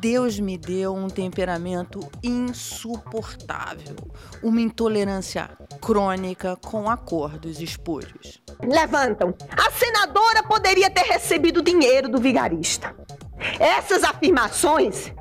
Deus 0.00 0.40
me 0.40 0.56
deu 0.56 0.94
um 0.94 1.08
temperamento 1.08 2.00
insuportável, 2.22 3.94
uma 4.42 4.58
intolerância 4.58 5.50
crônica 5.78 6.56
com 6.56 6.88
acordos 6.88 7.60
espúrios. 7.60 8.40
Levantam. 8.62 9.34
A 9.50 9.70
senadora 9.70 10.42
poderia 10.42 10.88
ter 10.88 11.02
recebido 11.02 11.62
dinheiro 11.62 12.08
do 12.08 12.18
vigarista. 12.18 12.96
Essas 13.58 14.02
afirmações 14.02 15.12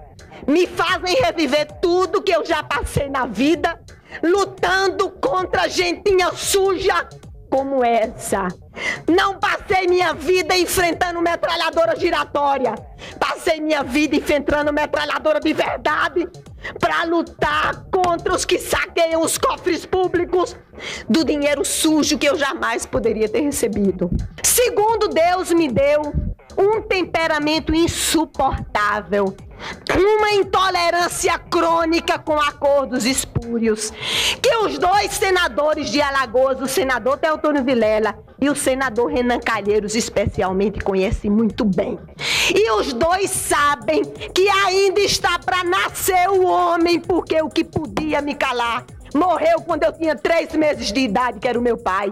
me 0.47 0.65
fazem 0.65 1.21
reviver 1.21 1.67
tudo 1.81 2.21
que 2.21 2.31
eu 2.31 2.45
já 2.45 2.63
passei 2.63 3.09
na 3.09 3.25
vida, 3.25 3.77
lutando 4.23 5.09
contra 5.09 5.67
gentinha 5.67 6.31
suja 6.31 7.05
como 7.49 7.83
essa. 7.83 8.47
Não 9.07 9.39
passei 9.39 9.87
minha 9.87 10.13
vida 10.13 10.55
enfrentando 10.55 11.21
metralhadora 11.21 11.99
giratória. 11.99 12.75
Passei 13.19 13.59
minha 13.59 13.83
vida 13.83 14.15
enfrentando 14.15 14.71
metralhadora 14.71 15.39
de 15.39 15.53
verdade 15.53 16.27
para 16.79 17.03
lutar 17.03 17.85
contra 17.91 18.33
os 18.33 18.45
que 18.45 18.59
saqueiam 18.59 19.21
os 19.21 19.37
cofres 19.37 19.85
públicos 19.85 20.55
do 21.07 21.23
dinheiro 21.23 21.63
sujo 21.65 22.17
que 22.17 22.27
eu 22.27 22.37
jamais 22.37 22.85
poderia 22.85 23.27
ter 23.27 23.41
recebido. 23.41 24.09
Segundo 24.43 25.07
Deus 25.07 25.51
me 25.51 25.69
deu 25.69 26.13
um 26.57 26.81
temperamento 26.81 27.73
insuportável, 27.73 29.35
uma 29.93 30.31
intolerância 30.31 31.37
crônica 31.37 32.17
com 32.17 32.39
acordos 32.39 33.05
espúrios, 33.05 33.91
que 34.41 34.55
os 34.57 34.77
dois 34.77 35.11
senadores 35.11 35.89
de 35.89 36.01
Alagoas, 36.01 36.61
o 36.61 36.67
senador 36.67 37.17
Teotônio 37.17 37.63
Vilela 37.63 38.17
e 38.41 38.49
o 38.49 38.55
senador 38.55 39.11
Renan 39.11 39.39
Calheiros, 39.39 39.95
especialmente, 39.95 40.79
conhecem 40.79 41.29
muito 41.29 41.65
bem. 41.65 41.99
E 42.53 42.71
os 42.71 42.93
dois 42.93 43.29
sabem 43.29 44.03
que 44.33 44.47
ainda 44.49 45.01
está 45.01 45.37
para 45.39 45.63
nascer 45.63 46.29
o 46.29 46.45
homem, 46.45 46.99
porque 46.99 47.41
o 47.41 47.49
que 47.49 47.63
podia 47.63 48.21
me 48.21 48.35
calar 48.35 48.85
morreu 49.13 49.61
quando 49.61 49.83
eu 49.83 49.91
tinha 49.91 50.15
três 50.15 50.53
meses 50.53 50.91
de 50.91 51.01
idade, 51.01 51.39
que 51.39 51.47
era 51.47 51.59
o 51.59 51.61
meu 51.61 51.77
pai. 51.77 52.11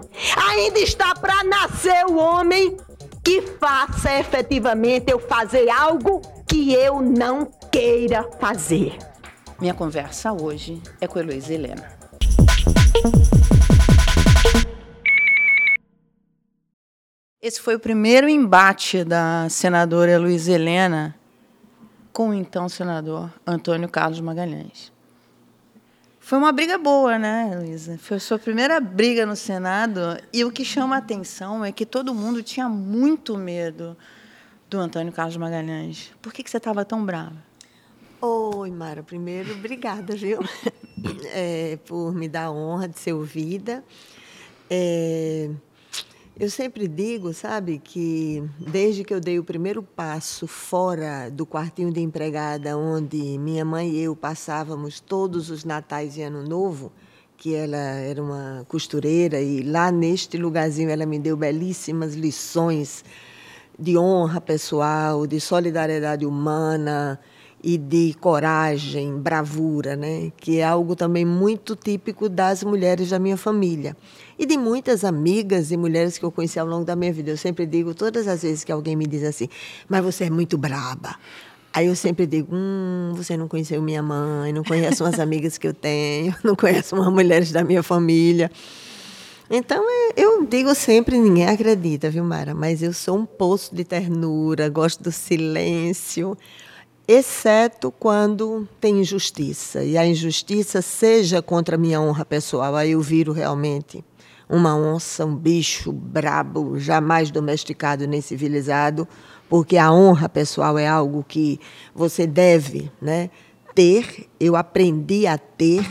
Ainda 0.50 0.78
está 0.80 1.14
para 1.14 1.44
nascer 1.44 2.06
o 2.06 2.16
homem 2.16 2.76
que 3.24 3.42
faça 3.42 4.18
efetivamente 4.18 5.10
eu 5.10 5.18
fazer 5.18 5.68
algo 5.68 6.20
que 6.46 6.72
eu 6.72 7.00
não 7.00 7.46
queira 7.70 8.22
fazer. 8.40 8.96
Minha 9.60 9.74
conversa 9.74 10.32
hoje 10.32 10.82
é 11.00 11.06
com 11.06 11.18
Heloísa 11.18 11.52
Helena. 11.52 11.98
Esse 17.40 17.60
foi 17.60 17.76
o 17.76 17.80
primeiro 17.80 18.28
embate 18.28 19.04
da 19.04 19.48
senadora 19.48 20.18
Luiz 20.18 20.48
Helena 20.48 21.14
com 22.12 22.30
o 22.30 22.34
então 22.34 22.68
senador 22.68 23.32
Antônio 23.46 23.88
Carlos 23.88 24.20
Magalhães. 24.20 24.92
Foi 26.28 26.36
uma 26.36 26.52
briga 26.52 26.76
boa, 26.76 27.18
né, 27.18 27.58
Luísa? 27.58 27.96
Foi 27.96 28.18
a 28.18 28.20
sua 28.20 28.38
primeira 28.38 28.78
briga 28.80 29.24
no 29.24 29.34
Senado. 29.34 29.98
E 30.30 30.44
o 30.44 30.52
que 30.52 30.62
chama 30.62 30.94
a 30.94 30.98
atenção 30.98 31.64
é 31.64 31.72
que 31.72 31.86
todo 31.86 32.14
mundo 32.14 32.42
tinha 32.42 32.68
muito 32.68 33.38
medo 33.38 33.96
do 34.68 34.78
Antônio 34.78 35.10
Carlos 35.10 35.38
Magalhães. 35.38 36.12
Por 36.20 36.30
que, 36.30 36.42
que 36.42 36.50
você 36.50 36.58
estava 36.58 36.84
tão 36.84 37.02
brava? 37.02 37.42
Oi, 38.20 38.70
Mara. 38.70 39.02
Primeiro, 39.02 39.54
obrigada, 39.54 40.14
viu? 40.14 40.40
É, 41.32 41.78
por 41.86 42.12
me 42.12 42.28
dar 42.28 42.46
a 42.46 42.50
honra 42.50 42.88
de 42.88 42.98
ser 42.98 43.14
ouvida. 43.14 43.82
É, 44.68 45.48
eu 46.40 46.48
sempre 46.48 46.86
digo, 46.86 47.34
sabe, 47.34 47.80
que 47.82 48.44
desde 48.60 49.02
que 49.02 49.12
eu 49.12 49.20
dei 49.20 49.40
o 49.40 49.44
primeiro 49.44 49.82
passo 49.82 50.46
fora 50.46 51.28
do 51.28 51.44
quartinho 51.44 51.92
de 51.92 52.00
empregada, 52.00 52.76
onde 52.76 53.36
minha 53.38 53.64
mãe 53.64 53.90
e 53.90 54.02
eu 54.02 54.14
passávamos 54.14 55.00
todos 55.00 55.50
os 55.50 55.64
natais 55.64 56.16
e 56.16 56.22
ano 56.22 56.44
novo, 56.44 56.92
que 57.36 57.56
ela 57.56 57.76
era 57.76 58.22
uma 58.22 58.64
costureira 58.68 59.40
e 59.40 59.62
lá 59.62 59.90
neste 59.90 60.36
lugarzinho 60.36 60.90
ela 60.90 61.04
me 61.04 61.18
deu 61.18 61.36
belíssimas 61.36 62.14
lições 62.14 63.04
de 63.76 63.98
honra 63.98 64.40
pessoal, 64.40 65.26
de 65.26 65.40
solidariedade 65.40 66.24
humana 66.24 67.18
e 67.62 67.76
de 67.76 68.14
coragem, 68.20 69.18
bravura, 69.18 69.96
né? 69.96 70.32
Que 70.36 70.58
é 70.58 70.64
algo 70.64 70.94
também 70.94 71.24
muito 71.24 71.74
típico 71.74 72.28
das 72.28 72.62
mulheres 72.62 73.10
da 73.10 73.18
minha 73.18 73.36
família 73.36 73.96
e 74.38 74.46
de 74.46 74.56
muitas 74.56 75.04
amigas 75.04 75.72
e 75.72 75.76
mulheres 75.76 76.16
que 76.16 76.24
eu 76.24 76.30
conheci 76.30 76.58
ao 76.58 76.66
longo 76.66 76.84
da 76.84 76.94
minha 76.94 77.12
vida. 77.12 77.30
Eu 77.30 77.36
sempre 77.36 77.66
digo, 77.66 77.94
todas 77.94 78.28
as 78.28 78.42
vezes 78.42 78.62
que 78.62 78.70
alguém 78.70 78.94
me 78.94 79.06
diz 79.06 79.24
assim, 79.24 79.48
mas 79.88 80.04
você 80.04 80.24
é 80.24 80.30
muito 80.30 80.56
braba. 80.56 81.16
Aí 81.72 81.86
eu 81.86 81.96
sempre 81.96 82.26
digo, 82.26 82.54
hum, 82.54 83.12
você 83.14 83.36
não 83.36 83.46
conheceu 83.46 83.82
minha 83.82 84.02
mãe, 84.02 84.52
não 84.52 84.64
conhece 84.64 85.02
umas 85.02 85.18
amigas 85.18 85.58
que 85.58 85.66
eu 85.66 85.74
tenho, 85.74 86.34
não 86.42 86.56
conhece 86.56 86.94
umas 86.94 87.12
mulheres 87.12 87.52
da 87.52 87.62
minha 87.62 87.82
família. 87.82 88.50
Então, 89.50 89.84
é, 89.88 90.12
eu 90.16 90.44
digo 90.44 90.74
sempre, 90.74 91.18
ninguém 91.18 91.46
acredita, 91.46 92.10
viu, 92.10 92.22
Mara? 92.22 92.54
Mas 92.54 92.82
eu 92.82 92.92
sou 92.92 93.16
um 93.16 93.24
poço 93.24 93.74
de 93.74 93.82
ternura, 93.82 94.68
gosto 94.68 95.02
do 95.02 95.10
silêncio, 95.10 96.36
exceto 97.08 97.90
quando 97.90 98.68
tem 98.78 99.00
injustiça. 99.00 99.82
E 99.82 99.96
a 99.96 100.06
injustiça 100.06 100.82
seja 100.82 101.40
contra 101.40 101.76
a 101.76 101.78
minha 101.78 101.98
honra 101.98 102.26
pessoal, 102.26 102.76
aí 102.76 102.90
eu 102.90 103.00
viro 103.00 103.32
realmente 103.32 104.04
uma 104.46 104.76
onça, 104.76 105.24
um 105.24 105.34
bicho 105.34 105.90
brabo, 105.90 106.78
jamais 106.78 107.30
domesticado 107.30 108.06
nem 108.06 108.20
civilizado, 108.20 109.08
porque 109.48 109.76
a 109.76 109.92
honra 109.92 110.28
pessoal 110.28 110.78
é 110.78 110.86
algo 110.86 111.24
que 111.26 111.58
você 111.94 112.26
deve 112.26 112.90
né, 113.00 113.30
ter. 113.74 114.26
Eu 114.38 114.56
aprendi 114.56 115.26
a 115.26 115.38
ter. 115.38 115.86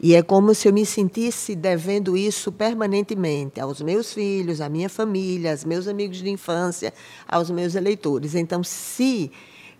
E 0.00 0.14
é 0.14 0.22
como 0.22 0.54
se 0.54 0.68
eu 0.68 0.72
me 0.72 0.84
sentisse 0.84 1.54
devendo 1.54 2.14
isso 2.14 2.52
permanentemente 2.52 3.58
aos 3.58 3.80
meus 3.80 4.12
filhos, 4.12 4.60
à 4.60 4.68
minha 4.68 4.88
família, 4.88 5.52
aos 5.52 5.64
meus 5.64 5.88
amigos 5.88 6.18
de 6.18 6.28
infância, 6.28 6.92
aos 7.26 7.50
meus 7.50 7.74
eleitores. 7.74 8.34
Então, 8.34 8.62
se. 8.62 9.30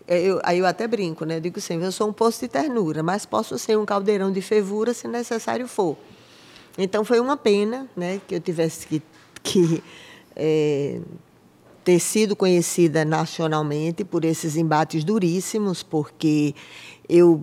Eu, 0.07 0.41
aí 0.43 0.59
eu 0.59 0.67
até 0.67 0.87
brinco, 0.87 1.25
né? 1.25 1.37
Eu 1.37 1.41
digo 1.41 1.61
sempre, 1.61 1.87
eu 1.87 1.93
sou 1.93 2.09
um 2.09 2.13
poço 2.13 2.41
de 2.41 2.49
ternura, 2.49 3.03
mas 3.03 3.25
posso 3.25 3.59
ser 3.59 3.79
um 3.79 3.87
caldeirão 3.87 4.31
de 4.31 4.43
fervura 4.43 4.93
se 4.93 5.09
necessário 5.09 5.67
for. 5.67 5.97
Então 6.77 7.05
foi 7.05 7.21
uma 7.21 7.37
pena 7.37 7.89
né, 7.97 8.21
que 8.27 8.35
eu 8.35 8.41
tivesse 8.41 8.87
que, 8.87 9.03
que 9.43 9.83
é, 10.37 11.01
ter 11.85 11.99
sido 12.01 12.35
conhecida 12.35 13.05
nacionalmente 13.05 14.05
por 14.05 14.25
esses 14.25 14.57
embates 14.57 15.05
duríssimos, 15.05 15.83
porque 15.83 16.55
eu 17.09 17.43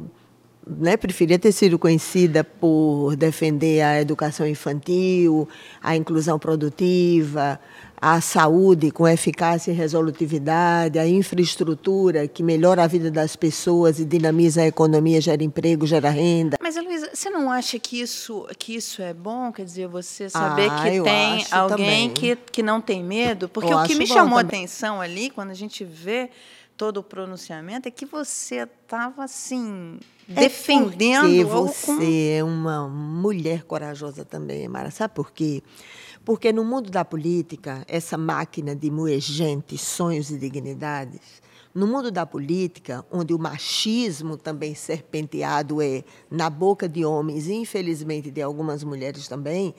né, 0.67 0.97
preferia 0.97 1.39
ter 1.39 1.51
sido 1.51 1.79
conhecida 1.79 2.43
por 2.43 3.15
defender 3.15 3.81
a 3.81 4.01
educação 4.01 4.45
infantil, 4.45 5.47
a 5.81 5.95
inclusão 5.95 6.37
produtiva, 6.37 7.59
a 8.01 8.19
saúde 8.19 8.89
com 8.89 9.07
eficácia 9.07 9.71
e 9.71 9.75
resolutividade, 9.75 10.97
a 10.97 11.07
infraestrutura 11.07 12.27
que 12.27 12.41
melhora 12.41 12.83
a 12.83 12.87
vida 12.87 13.11
das 13.11 13.35
pessoas 13.35 13.99
e 13.99 14.05
dinamiza 14.05 14.63
a 14.63 14.67
economia, 14.67 15.21
gera 15.21 15.43
emprego, 15.43 15.85
gera 15.85 16.09
renda. 16.09 16.57
Mas, 16.59 16.75
Luísa, 16.77 17.11
você 17.13 17.29
não 17.29 17.51
acha 17.51 17.77
que 17.77 18.01
isso, 18.01 18.47
que 18.57 18.75
isso 18.75 19.03
é 19.03 19.13
bom? 19.13 19.51
Quer 19.51 19.65
dizer, 19.65 19.87
você 19.87 20.27
saber 20.27 20.71
ah, 20.71 20.81
que 20.81 21.01
tem 21.03 21.45
alguém 21.51 22.09
que, 22.09 22.35
que 22.35 22.63
não 22.63 22.81
tem 22.81 23.03
medo? 23.03 23.47
Porque 23.47 23.71
eu 23.71 23.77
o 23.77 23.83
que 23.85 23.93
me 23.93 24.07
chamou 24.07 24.39
a 24.39 24.41
atenção 24.41 24.99
ali, 24.99 25.29
quando 25.29 25.51
a 25.51 25.55
gente 25.55 25.85
vê 25.85 26.31
todo 26.75 26.97
o 26.97 27.03
pronunciamento, 27.03 27.87
é 27.87 27.91
que 27.91 28.07
você 28.07 28.63
estava 28.63 29.23
assim. 29.23 29.99
É 30.27 30.41
defendendo. 30.41 31.21
Porque 31.21 31.43
você 31.43 31.85
com... 31.85 31.99
é 32.01 32.43
uma 32.43 32.87
mulher 32.89 33.61
corajosa 33.63 34.25
também, 34.25 34.67
Mara. 34.67 34.89
Sabe 34.89 35.13
por 35.13 35.31
quê? 35.31 35.61
Porque 35.61 35.90
no 36.53 36.63
mundo 36.63 36.89
da 36.89 37.03
política, 37.03 37.83
essa 37.87 38.17
máquina 38.17 38.75
de 38.75 38.91
moer 38.91 39.19
gente, 39.19 39.77
sonhos 39.77 40.29
e 40.29 40.37
dignidades, 40.37 41.41
no 41.73 41.87
mundo 41.87 42.11
da 42.11 42.25
política, 42.25 43.05
onde 43.11 43.33
o 43.33 43.39
machismo 43.39 44.37
também 44.37 44.75
serpenteado 44.75 45.81
é 45.81 46.03
na 46.29 46.49
boca 46.49 46.87
de 46.87 47.03
homens 47.05 47.47
e, 47.47 47.53
infelizmente, 47.53 48.29
de 48.29 48.41
algumas 48.41 48.83
mulheres 48.83 49.27
também, 49.27 49.73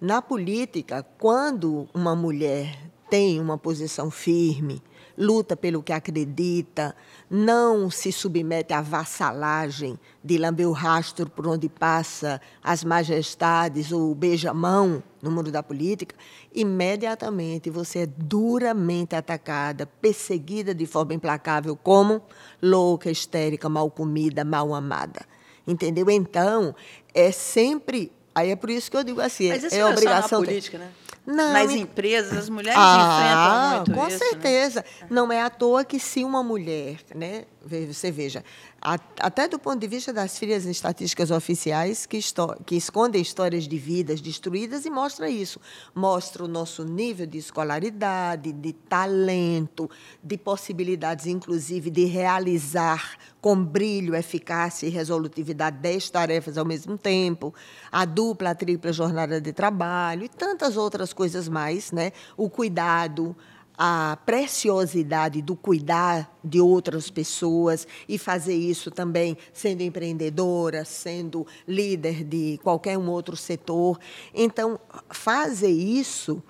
na 0.00 0.20
política, 0.20 1.04
quando 1.16 1.88
uma 1.94 2.14
mulher 2.14 2.90
tem 3.08 3.40
uma 3.40 3.56
posição 3.56 4.10
firme, 4.10 4.82
luta 5.18 5.56
pelo 5.56 5.82
que 5.82 5.92
acredita, 5.92 6.94
não 7.28 7.90
se 7.90 8.12
submete 8.12 8.72
à 8.72 8.80
vassalagem 8.80 9.98
de 10.22 10.38
lamber 10.38 10.68
o 10.68 10.72
rastro 10.72 11.28
por 11.28 11.48
onde 11.48 11.68
passa 11.68 12.40
as 12.62 12.84
majestades 12.84 13.90
ou 13.90 14.14
beija-mão 14.14 15.02
no 15.20 15.32
mundo 15.32 15.50
da 15.50 15.62
política, 15.62 16.14
imediatamente 16.54 17.68
você 17.68 18.00
é 18.00 18.06
duramente 18.06 19.16
atacada, 19.16 19.86
perseguida 20.00 20.72
de 20.72 20.86
forma 20.86 21.14
implacável 21.14 21.74
como 21.74 22.22
louca, 22.62 23.10
histérica, 23.10 23.68
mal 23.68 23.90
comida, 23.90 24.44
mal 24.44 24.72
amada. 24.72 25.26
Entendeu? 25.66 26.08
Então, 26.08 26.74
é 27.12 27.32
sempre. 27.32 28.12
Aí 28.34 28.50
é 28.50 28.56
por 28.56 28.70
isso 28.70 28.90
que 28.90 28.96
eu 28.96 29.02
digo 29.02 29.20
assim, 29.20 29.48
Mas 29.48 29.64
isso 29.64 29.74
é 29.74 29.80
não 29.80 29.90
obrigação. 29.90 30.24
É 30.24 30.28
só 30.28 30.40
na 30.40 30.46
política, 30.46 30.78
né? 30.78 30.90
Não, 31.30 31.52
Nas 31.52 31.70
empresas, 31.72 32.38
as 32.38 32.48
mulheres 32.48 32.80
ah, 32.80 33.82
enfrentam 33.84 33.92
muito 33.92 33.92
com 33.92 34.08
isso. 34.08 34.18
Com 34.18 34.24
né? 34.24 34.30
certeza. 34.30 34.84
Não 35.10 35.30
é 35.30 35.42
à 35.42 35.50
toa 35.50 35.84
que 35.84 36.00
se 36.00 36.24
uma 36.24 36.42
mulher 36.42 36.96
né, 37.14 37.44
você 37.62 38.10
veja, 38.10 38.42
até 38.80 39.48
do 39.48 39.58
ponto 39.58 39.80
de 39.80 39.88
vista 39.88 40.12
das 40.12 40.38
filhas 40.38 40.64
estatísticas 40.64 41.32
oficiais, 41.32 42.06
que, 42.06 42.20
que 42.64 42.76
escondem 42.76 43.20
histórias 43.20 43.66
de 43.66 43.76
vidas 43.76 44.20
destruídas 44.20 44.86
e 44.86 44.90
mostra 44.90 45.28
isso. 45.28 45.60
Mostra 45.92 46.44
o 46.44 46.48
nosso 46.48 46.84
nível 46.84 47.26
de 47.26 47.38
escolaridade, 47.38 48.52
de 48.52 48.72
talento, 48.72 49.90
de 50.22 50.38
possibilidades, 50.38 51.26
inclusive, 51.26 51.90
de 51.90 52.04
realizar 52.04 53.16
com 53.40 53.56
brilho, 53.64 54.14
eficácia 54.14 54.86
e 54.86 54.90
resolutividade 54.90 55.78
dez 55.78 56.08
tarefas 56.08 56.56
ao 56.56 56.64
mesmo 56.64 56.96
tempo, 56.96 57.52
a 57.90 58.04
dupla, 58.04 58.50
a 58.50 58.54
tripla 58.54 58.92
jornada 58.92 59.40
de 59.40 59.52
trabalho 59.52 60.24
e 60.24 60.28
tantas 60.28 60.76
outras 60.76 61.12
coisas 61.12 61.48
mais, 61.48 61.90
né? 61.90 62.12
o 62.36 62.48
cuidado, 62.48 63.36
a 63.78 64.18
preciosidade 64.26 65.40
do 65.40 65.54
cuidar 65.54 66.36
de 66.42 66.60
outras 66.60 67.08
pessoas 67.08 67.86
e 68.08 68.18
fazer 68.18 68.56
isso 68.56 68.90
também 68.90 69.36
sendo 69.52 69.82
empreendedora, 69.82 70.84
sendo 70.84 71.46
líder 71.66 72.24
de 72.24 72.58
qualquer 72.64 72.98
um 72.98 73.08
outro 73.08 73.36
setor. 73.36 74.00
Então, 74.34 74.80
fazer 75.10 75.70
isso 75.70 76.42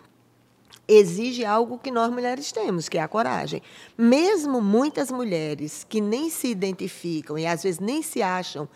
exige 0.89 1.45
algo 1.45 1.79
que 1.79 1.91
nós 1.91 2.11
mulheres 2.11 2.51
temos, 2.51 2.89
que 2.89 2.97
é 2.97 3.03
a 3.03 3.09
coragem. 3.09 3.61
Mesmo 3.97 4.63
muitas 4.63 5.11
mulheres 5.11 5.85
que 5.87 6.01
nem 6.01 6.31
se 6.31 6.49
identificam 6.49 7.39
e 7.39 7.47
às 7.47 7.63
vezes 7.63 7.79
nem 7.79 8.03
se 8.03 8.23
acham 8.23 8.67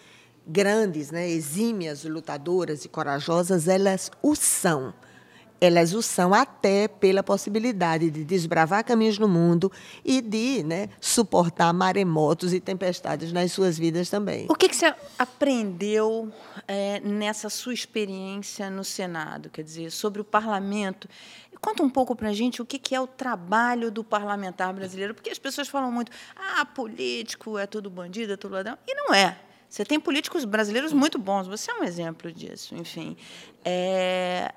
grandes, 0.46 1.10
né, 1.10 1.31
exímias 1.31 2.05
lutadoras 2.05 2.84
e 2.84 2.88
corajosas, 2.88 3.66
elas 3.66 4.10
o 4.20 4.34
são 4.34 4.93
elas 5.62 5.94
o 5.94 6.03
são 6.03 6.35
até 6.35 6.88
pela 6.88 7.23
possibilidade 7.23 8.11
de 8.11 8.25
desbravar 8.25 8.85
caminhos 8.85 9.17
no 9.17 9.29
mundo 9.29 9.70
e 10.05 10.20
de 10.20 10.64
né, 10.64 10.88
suportar 11.00 11.73
maremotos 11.73 12.53
e 12.53 12.59
tempestades 12.59 13.32
nas 13.32 13.53
suas 13.53 13.79
vidas 13.79 14.11
também. 14.11 14.47
O 14.49 14.56
que, 14.56 14.69
que 14.69 14.75
você 14.75 14.93
aprendeu 15.17 16.32
é, 16.67 16.99
nessa 16.99 17.49
sua 17.49 17.73
experiência 17.73 18.69
no 18.69 18.82
Senado, 18.82 19.50
quer 19.50 19.62
dizer, 19.62 19.93
sobre 19.93 20.20
o 20.20 20.25
parlamento? 20.25 21.09
Conta 21.61 21.85
um 21.85 21.91
pouco 21.91 22.17
para 22.17 22.31
a 22.31 22.32
gente 22.32 22.61
o 22.61 22.67
que, 22.67 22.76
que 22.76 22.93
é 22.93 23.00
o 23.00 23.06
trabalho 23.06 23.88
do 23.88 24.03
parlamentar 24.03 24.75
brasileiro, 24.75 25.15
porque 25.15 25.31
as 25.31 25.38
pessoas 25.38 25.69
falam 25.69 25.93
muito, 25.93 26.11
ah, 26.35 26.65
político 26.65 27.56
é 27.56 27.69
tudo 27.69 27.88
bandido, 27.88 28.32
é 28.32 28.37
tudo 28.37 28.56
ladrão, 28.56 28.76
e 28.85 28.94
não 28.97 29.15
é. 29.15 29.38
Você 29.69 29.85
tem 29.85 30.00
políticos 30.00 30.44
brasileiros 30.44 30.93
muito 30.93 31.19
bons, 31.20 31.47
você 31.47 31.70
é 31.70 31.75
um 31.75 31.85
exemplo 31.85 32.32
disso, 32.32 32.75
enfim. 32.75 33.17
É, 33.65 34.53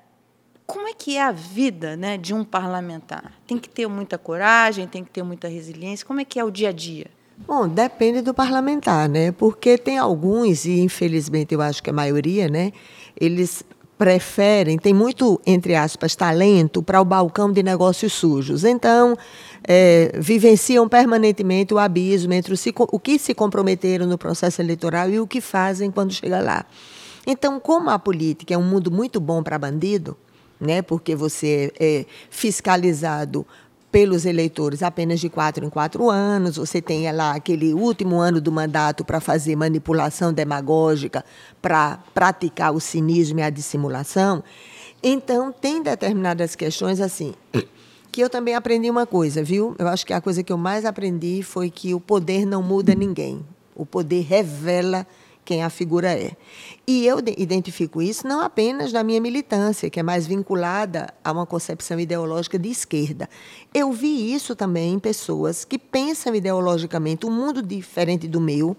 como 0.66 0.88
é 0.88 0.92
que 0.92 1.16
é 1.16 1.22
a 1.22 1.32
vida 1.32 1.96
né, 1.96 2.18
de 2.18 2.34
um 2.34 2.44
parlamentar? 2.44 3.32
Tem 3.46 3.56
que 3.56 3.68
ter 3.68 3.86
muita 3.86 4.18
coragem, 4.18 4.86
tem 4.86 5.04
que 5.04 5.10
ter 5.10 5.22
muita 5.22 5.48
resiliência. 5.48 6.04
Como 6.04 6.20
é 6.20 6.24
que 6.24 6.38
é 6.38 6.44
o 6.44 6.50
dia 6.50 6.70
a 6.70 6.72
dia? 6.72 7.06
Bom, 7.46 7.68
depende 7.68 8.22
do 8.22 8.32
parlamentar, 8.32 9.08
né? 9.08 9.30
Porque 9.30 9.76
tem 9.76 9.98
alguns, 9.98 10.64
e 10.64 10.80
infelizmente 10.80 11.54
eu 11.54 11.60
acho 11.60 11.82
que 11.82 11.90
a 11.90 11.92
maioria, 11.92 12.48
né? 12.48 12.72
Eles 13.18 13.62
preferem, 13.98 14.78
tem 14.78 14.92
muito, 14.92 15.40
entre 15.46 15.74
aspas, 15.74 16.14
talento 16.14 16.82
para 16.82 17.00
o 17.00 17.04
balcão 17.04 17.50
de 17.50 17.62
negócios 17.62 18.12
sujos. 18.12 18.64
Então, 18.64 19.16
é, 19.66 20.12
vivenciam 20.18 20.88
permanentemente 20.88 21.72
o 21.72 21.78
abismo 21.78 22.32
entre 22.32 22.52
o, 22.52 22.56
o 22.92 22.98
que 22.98 23.18
se 23.18 23.34
comprometeram 23.34 24.06
no 24.06 24.18
processo 24.18 24.60
eleitoral 24.60 25.08
e 25.10 25.20
o 25.20 25.26
que 25.26 25.40
fazem 25.40 25.90
quando 25.90 26.12
chega 26.12 26.40
lá. 26.40 26.66
Então, 27.26 27.58
como 27.58 27.90
a 27.90 27.98
política 27.98 28.54
é 28.54 28.58
um 28.58 28.62
mundo 28.62 28.90
muito 28.90 29.18
bom 29.18 29.42
para 29.42 29.58
bandido, 29.58 30.16
né? 30.60 30.82
porque 30.82 31.14
você 31.14 31.72
é 31.78 32.04
fiscalizado 32.30 33.46
pelos 33.90 34.26
eleitores 34.26 34.82
apenas 34.82 35.20
de 35.20 35.28
quatro 35.28 35.64
em 35.64 35.70
quatro 35.70 36.10
anos, 36.10 36.56
você 36.56 36.82
tem 36.82 37.10
lá 37.12 37.34
aquele 37.34 37.72
último 37.72 38.16
ano 38.16 38.40
do 38.40 38.52
mandato 38.52 39.04
para 39.04 39.20
fazer 39.20 39.56
manipulação 39.56 40.32
demagógica, 40.32 41.24
para 41.62 41.98
praticar 42.12 42.74
o 42.74 42.80
cinismo 42.80 43.38
e 43.38 43.42
a 43.42 43.48
dissimulação. 43.48 44.44
Então, 45.02 45.52
tem 45.52 45.82
determinadas 45.82 46.54
questões 46.54 47.00
assim, 47.00 47.32
que 48.12 48.20
eu 48.20 48.28
também 48.28 48.54
aprendi 48.54 48.90
uma 48.90 49.06
coisa, 49.06 49.42
viu? 49.42 49.74
Eu 49.78 49.88
acho 49.88 50.04
que 50.04 50.12
a 50.12 50.20
coisa 50.20 50.42
que 50.42 50.52
eu 50.52 50.58
mais 50.58 50.84
aprendi 50.84 51.42
foi 51.42 51.70
que 51.70 51.94
o 51.94 52.00
poder 52.00 52.44
não 52.44 52.62
muda 52.62 52.94
ninguém. 52.94 53.44
O 53.74 53.86
poder 53.86 54.22
revela 54.22 55.06
quem 55.46 55.62
a 55.62 55.70
figura 55.70 56.12
é. 56.12 56.32
E 56.86 57.06
eu 57.06 57.18
identifico 57.38 58.02
isso 58.02 58.26
não 58.26 58.40
apenas 58.40 58.92
na 58.92 59.04
minha 59.04 59.20
militância, 59.20 59.88
que 59.88 60.00
é 60.00 60.02
mais 60.02 60.26
vinculada 60.26 61.14
a 61.24 61.30
uma 61.30 61.46
concepção 61.46 61.98
ideológica 61.98 62.58
de 62.58 62.68
esquerda. 62.68 63.30
Eu 63.72 63.92
vi 63.92 64.34
isso 64.34 64.56
também 64.56 64.94
em 64.94 64.98
pessoas 64.98 65.64
que 65.64 65.78
pensam 65.78 66.34
ideologicamente 66.34 67.24
um 67.24 67.30
mundo 67.30 67.62
diferente 67.62 68.26
do 68.26 68.40
meu, 68.40 68.76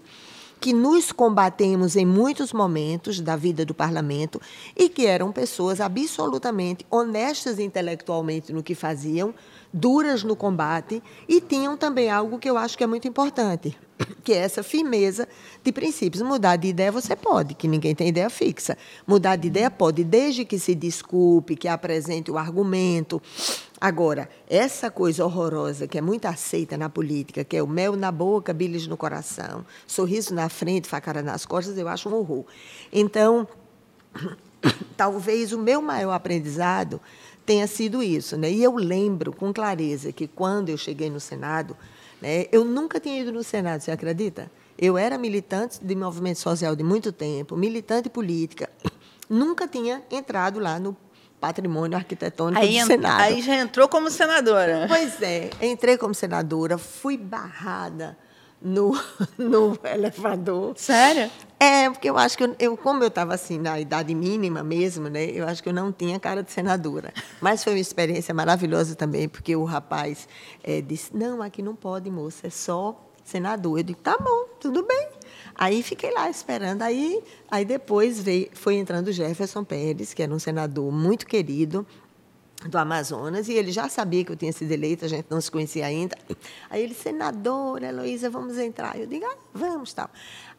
que 0.60 0.72
nos 0.72 1.10
combatemos 1.10 1.96
em 1.96 2.04
muitos 2.04 2.52
momentos 2.52 3.20
da 3.20 3.36
vida 3.36 3.64
do 3.64 3.72
parlamento 3.72 4.40
e 4.76 4.88
que 4.88 5.06
eram 5.06 5.32
pessoas 5.32 5.80
absolutamente 5.80 6.84
honestas 6.90 7.58
intelectualmente 7.58 8.52
no 8.52 8.62
que 8.62 8.74
faziam, 8.74 9.32
duras 9.72 10.22
no 10.22 10.36
combate 10.36 11.02
e 11.28 11.40
tinham 11.40 11.76
também 11.76 12.10
algo 12.10 12.38
que 12.38 12.50
eu 12.50 12.58
acho 12.58 12.76
que 12.76 12.84
é 12.84 12.86
muito 12.86 13.06
importante, 13.06 13.78
que 14.22 14.32
é 14.32 14.36
essa 14.36 14.62
firmeza 14.62 15.28
de 15.62 15.72
princípios. 15.72 16.22
Mudar 16.22 16.56
de 16.56 16.68
ideia 16.68 16.92
você 16.92 17.16
pode, 17.16 17.54
que 17.54 17.66
ninguém 17.66 17.94
tem 17.94 18.08
ideia 18.08 18.30
fixa. 18.30 18.76
Mudar 19.06 19.36
de 19.36 19.48
ideia 19.48 19.70
pode, 19.70 20.04
desde 20.04 20.44
que 20.44 20.58
se 20.58 20.74
desculpe, 20.74 21.56
que 21.56 21.68
apresente 21.68 22.30
o 22.30 22.38
argumento. 22.38 23.20
Agora, 23.80 24.28
essa 24.48 24.90
coisa 24.90 25.24
horrorosa 25.24 25.86
que 25.86 25.98
é 25.98 26.00
muito 26.00 26.26
aceita 26.26 26.76
na 26.76 26.88
política, 26.88 27.44
que 27.44 27.56
é 27.56 27.62
o 27.62 27.66
mel 27.66 27.96
na 27.96 28.10
boca, 28.10 28.52
bilis 28.52 28.86
no 28.86 28.96
coração, 28.96 29.64
sorriso 29.86 30.34
na 30.34 30.48
frente, 30.48 30.88
facada 30.88 31.22
nas 31.22 31.46
costas, 31.46 31.78
eu 31.78 31.88
acho 31.88 32.08
um 32.08 32.14
horror. 32.14 32.44
Então, 32.92 33.46
talvez 34.96 35.52
o 35.52 35.58
meu 35.58 35.80
maior 35.80 36.12
aprendizado 36.12 37.00
tenha 37.46 37.66
sido 37.66 38.02
isso. 38.02 38.36
Né? 38.36 38.50
E 38.50 38.62
eu 38.62 38.74
lembro 38.74 39.32
com 39.32 39.52
clareza 39.52 40.12
que 40.12 40.26
quando 40.26 40.68
eu 40.68 40.76
cheguei 40.76 41.08
no 41.08 41.20
Senado, 41.20 41.76
né, 42.20 42.46
eu 42.52 42.64
nunca 42.64 43.00
tinha 43.00 43.20
ido 43.20 43.32
no 43.32 43.42
Senado, 43.42 43.80
você 43.80 43.90
acredita? 43.90 44.50
Eu 44.78 44.96
era 44.96 45.18
militante 45.18 45.78
de 45.82 45.94
movimento 45.94 46.38
social 46.38 46.76
de 46.76 46.82
muito 46.82 47.12
tempo, 47.12 47.56
militante 47.56 48.08
política, 48.08 48.70
nunca 49.28 49.66
tinha 49.66 50.02
entrado 50.10 50.58
lá 50.58 50.78
no 50.78 50.96
patrimônio 51.40 51.96
arquitetônico 51.96 52.60
aí, 52.60 52.80
do 52.80 52.86
Senado. 52.86 53.20
Aí 53.20 53.42
já 53.42 53.54
entrou 53.56 53.88
como 53.88 54.10
senadora. 54.10 54.86
Pois 54.88 55.20
é, 55.22 55.50
entrei 55.62 55.96
como 55.96 56.14
senadora, 56.14 56.76
fui 56.76 57.16
barrada 57.16 58.16
no, 58.60 58.92
no 59.38 59.78
elevador. 59.84 60.74
Sério? 60.76 61.30
É, 61.60 61.90
porque 61.90 62.08
eu 62.08 62.16
acho 62.16 62.36
que 62.36 62.44
eu, 62.44 62.56
eu 62.58 62.76
como 62.76 63.02
eu 63.02 63.08
estava 63.08 63.34
assim 63.34 63.58
na 63.58 63.80
idade 63.80 64.14
mínima 64.14 64.62
mesmo, 64.62 65.08
né? 65.08 65.24
Eu 65.26 65.46
acho 65.46 65.62
que 65.62 65.68
eu 65.68 65.72
não 65.72 65.90
tinha 65.90 66.18
cara 66.20 66.42
de 66.42 66.52
senadora. 66.52 67.12
Mas 67.40 67.64
foi 67.64 67.72
uma 67.74 67.80
experiência 67.80 68.32
maravilhosa 68.32 68.94
também, 68.94 69.28
porque 69.28 69.56
o 69.56 69.64
rapaz 69.64 70.28
é, 70.62 70.80
disse: 70.80 71.16
"Não, 71.16 71.42
aqui 71.42 71.62
não 71.62 71.74
pode, 71.74 72.10
moça, 72.10 72.46
é 72.46 72.50
só 72.50 72.96
senador". 73.24 73.78
Eu 73.78 73.82
disse: 73.82 74.00
"Tá 74.00 74.16
bom, 74.18 74.46
tudo 74.60 74.84
bem". 74.86 75.08
Aí 75.54 75.82
fiquei 75.82 76.12
lá 76.12 76.30
esperando. 76.30 76.82
Aí, 76.82 77.20
aí 77.50 77.64
depois 77.64 78.20
veio, 78.20 78.48
foi 78.52 78.76
entrando 78.76 79.10
Jefferson 79.10 79.64
Pérez, 79.64 80.14
que 80.14 80.22
era 80.22 80.32
um 80.32 80.38
senador 80.38 80.92
muito 80.92 81.26
querido, 81.26 81.84
do 82.66 82.76
Amazonas, 82.76 83.48
e 83.48 83.52
ele 83.52 83.70
já 83.70 83.88
sabia 83.88 84.24
que 84.24 84.32
eu 84.32 84.36
tinha 84.36 84.52
sido 84.52 84.72
eleita, 84.72 85.06
a 85.06 85.08
gente 85.08 85.26
não 85.30 85.40
se 85.40 85.50
conhecia 85.50 85.86
ainda. 85.86 86.16
Aí 86.68 86.82
ele, 86.82 86.94
senadora 86.94 87.86
Heloísa, 87.86 88.28
vamos 88.28 88.58
entrar. 88.58 88.98
Eu 88.98 89.06
digo, 89.06 89.24
ah, 89.26 89.36
vamos, 89.54 89.92
tal. 89.92 90.10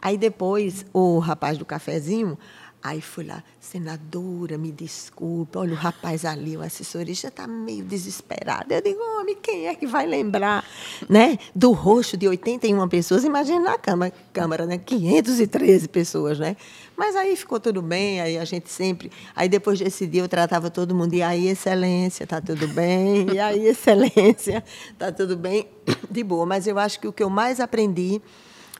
Aí 0.01 0.18
depois, 0.18 0.86
o 0.94 1.20
rapaz 1.20 1.58
do 1.58 1.65
cafezinho, 1.65 2.38
Aí 2.81 3.01
fui 3.01 3.25
lá, 3.25 3.43
senadora, 3.59 4.57
me 4.57 4.71
desculpe, 4.71 5.57
olha 5.57 5.74
o 5.74 5.75
rapaz 5.75 6.24
ali, 6.24 6.55
o 6.55 6.62
assessorista 6.62 7.27
está 7.27 7.45
meio 7.45 7.83
desesperado. 7.83 8.74
Eu 8.74 8.81
digo, 8.81 9.01
homem, 9.19 9.36
quem 9.36 9.67
é 9.67 9.75
que 9.75 9.86
vai 9.86 10.07
lembrar 10.07 10.63
né, 11.09 11.38
do 11.53 11.74
rosto 11.74 12.15
de 12.15 12.25
81 12.25 12.88
pessoas? 12.88 13.25
Imagina 13.25 13.59
na 13.59 13.77
Câmara, 13.77 14.13
Câmara, 14.31 14.65
né? 14.65 14.77
513 14.77 15.89
pessoas, 15.89 16.39
né? 16.39 16.55
Mas 16.95 17.17
aí 17.17 17.36
ficou 17.36 17.59
tudo 17.59 17.81
bem, 17.81 18.21
aí 18.21 18.38
a 18.38 18.45
gente 18.45 18.69
sempre. 18.69 19.12
Aí 19.36 19.50
depois 19.50 19.77
desse 19.77 20.07
dia 20.07 20.21
eu 20.21 20.29
tratava 20.29 20.69
todo 20.69 20.95
mundo, 20.95 21.13
e 21.13 21.21
aí, 21.21 21.50
excelência, 21.50 22.24
está 22.24 22.39
tudo 22.39 22.65
bem? 22.69 23.33
E 23.33 23.39
aí, 23.39 23.67
excelência, 23.67 24.63
está 24.89 25.12
tudo 25.12 25.36
bem? 25.36 25.67
De 26.09 26.24
boa. 26.24 26.45
Mas 26.45 26.65
eu 26.65 26.79
acho 26.79 26.98
que 26.98 27.07
o 27.09 27.12
que 27.12 27.24
eu 27.24 27.29
mais 27.29 27.59
aprendi 27.59 28.21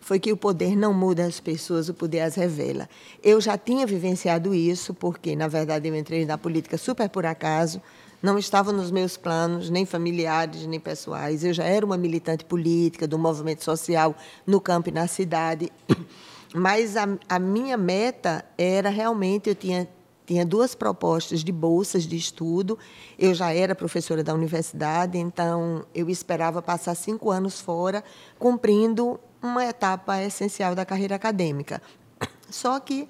foi 0.10 0.20
que 0.20 0.32
o 0.32 0.38
poder 0.38 0.75
não 0.75 0.92
muda 0.92 1.24
as 1.24 1.39
pessoas, 1.39 1.88
o 1.88 1.94
poder 1.94 2.22
as 2.22 2.34
revela. 2.34 2.89
Eu 3.22 3.39
já 3.39 3.56
tinha 3.56 3.86
vivenciado 3.86 4.56
isso, 4.56 4.92
porque, 4.92 5.36
na 5.36 5.48
verdade, 5.48 5.88
eu 5.88 5.96
entrei 5.96 6.25
na 6.25 6.36
política 6.36 6.80
super 6.80 7.08
por 7.08 7.28
acaso, 7.28 7.80
não 8.20 8.36
estava 8.39 8.72
nos 8.72 8.89
meus 8.89 9.16
planos, 9.16 9.70
nem 9.70 9.86
familiares, 9.86 10.66
nem 10.66 10.80
pessoais. 10.80 11.44
Eu 11.44 11.54
já 11.54 11.63
era 11.63 11.86
uma 11.86 11.96
militante 11.96 12.44
política, 12.44 13.08
do 13.08 13.20
movimento 13.20 13.63
social 13.63 14.16
no 14.48 14.60
campo 14.60 14.89
e 14.89 14.92
na 14.92 15.06
cidade. 15.06 15.72
Mas 16.56 16.98
a, 16.98 17.08
a 17.30 17.38
minha 17.38 17.78
meta 17.78 18.44
era 18.58 18.89
realmente, 18.89 19.48
eu 19.50 19.54
tinha 19.54 19.88
tinha 20.25 20.46
duas 20.46 20.75
propostas 20.75 21.44
de 21.44 21.51
bolsas 21.51 22.04
de 22.04 22.16
estudo. 22.16 22.78
Eu 23.18 23.34
já 23.34 23.51
era 23.51 23.74
professora 23.74 24.24
da 24.24 24.32
universidade, 24.32 25.18
então 25.18 25.84
eu 25.94 26.08
esperava 26.08 26.62
passar 26.62 26.94
cinco 26.94 27.32
anos 27.32 27.60
fora, 27.60 28.04
cumprindo 28.38 29.20
uma 29.41 29.65
etapa 29.65 30.22
essencial 30.22 30.75
da 30.75 30.86
carreira 30.86 31.15
acadêmica. 31.15 31.81
Só 32.50 32.79
que 32.79 33.08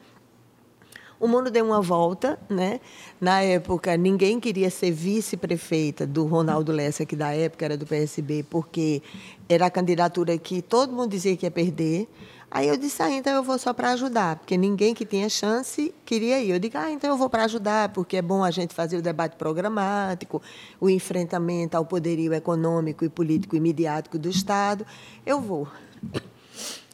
o 1.19 1.27
mundo 1.27 1.51
deu 1.51 1.65
uma 1.65 1.81
volta, 1.81 2.39
né? 2.49 2.79
Na 3.19 3.41
época, 3.41 3.97
ninguém 3.97 4.39
queria 4.39 4.69
ser 4.69 4.91
vice-prefeita 4.91 6.07
do 6.07 6.25
Ronaldo 6.25 6.71
Lessa, 6.71 7.05
que 7.05 7.15
da 7.15 7.33
época 7.33 7.65
era 7.65 7.75
do 7.75 7.85
PSB, 7.85 8.45
porque 8.49 9.01
era 9.49 9.65
a 9.65 9.69
candidatura 9.69 10.37
que 10.37 10.61
todo 10.61 10.93
mundo 10.93 11.11
dizia 11.11 11.35
que 11.35 11.45
ia 11.45 11.51
perder. 11.51 12.07
Aí 12.51 12.67
eu 12.67 12.77
disse, 12.77 13.03
ah, 13.03 13.11
então 13.11 13.31
eu 13.33 13.43
vou 13.43 13.59
só 13.59 13.73
para 13.73 13.91
ajudar, 13.91 14.37
porque 14.37 14.57
ninguém 14.57 14.95
que 14.95 15.05
tinha 15.05 15.29
chance 15.29 15.93
queria 16.03 16.41
ir. 16.41 16.49
Eu 16.51 16.57
digo, 16.57 16.77
ah, 16.77 16.89
então 16.89 17.09
eu 17.09 17.17
vou 17.17 17.29
para 17.29 17.43
ajudar, 17.43 17.89
porque 17.89 18.17
é 18.17 18.21
bom 18.21 18.43
a 18.43 18.49
gente 18.49 18.73
fazer 18.73 18.97
o 18.97 19.01
debate 19.01 19.35
programático, 19.35 20.41
o 20.79 20.89
enfrentamento 20.89 21.77
ao 21.77 21.85
poderio 21.85 22.33
econômico 22.33 23.05
e 23.05 23.09
político 23.09 23.55
e 23.55 23.59
midiático 23.59 24.17
do 24.17 24.29
Estado. 24.29 24.85
Eu 25.25 25.39
vou. 25.39 25.67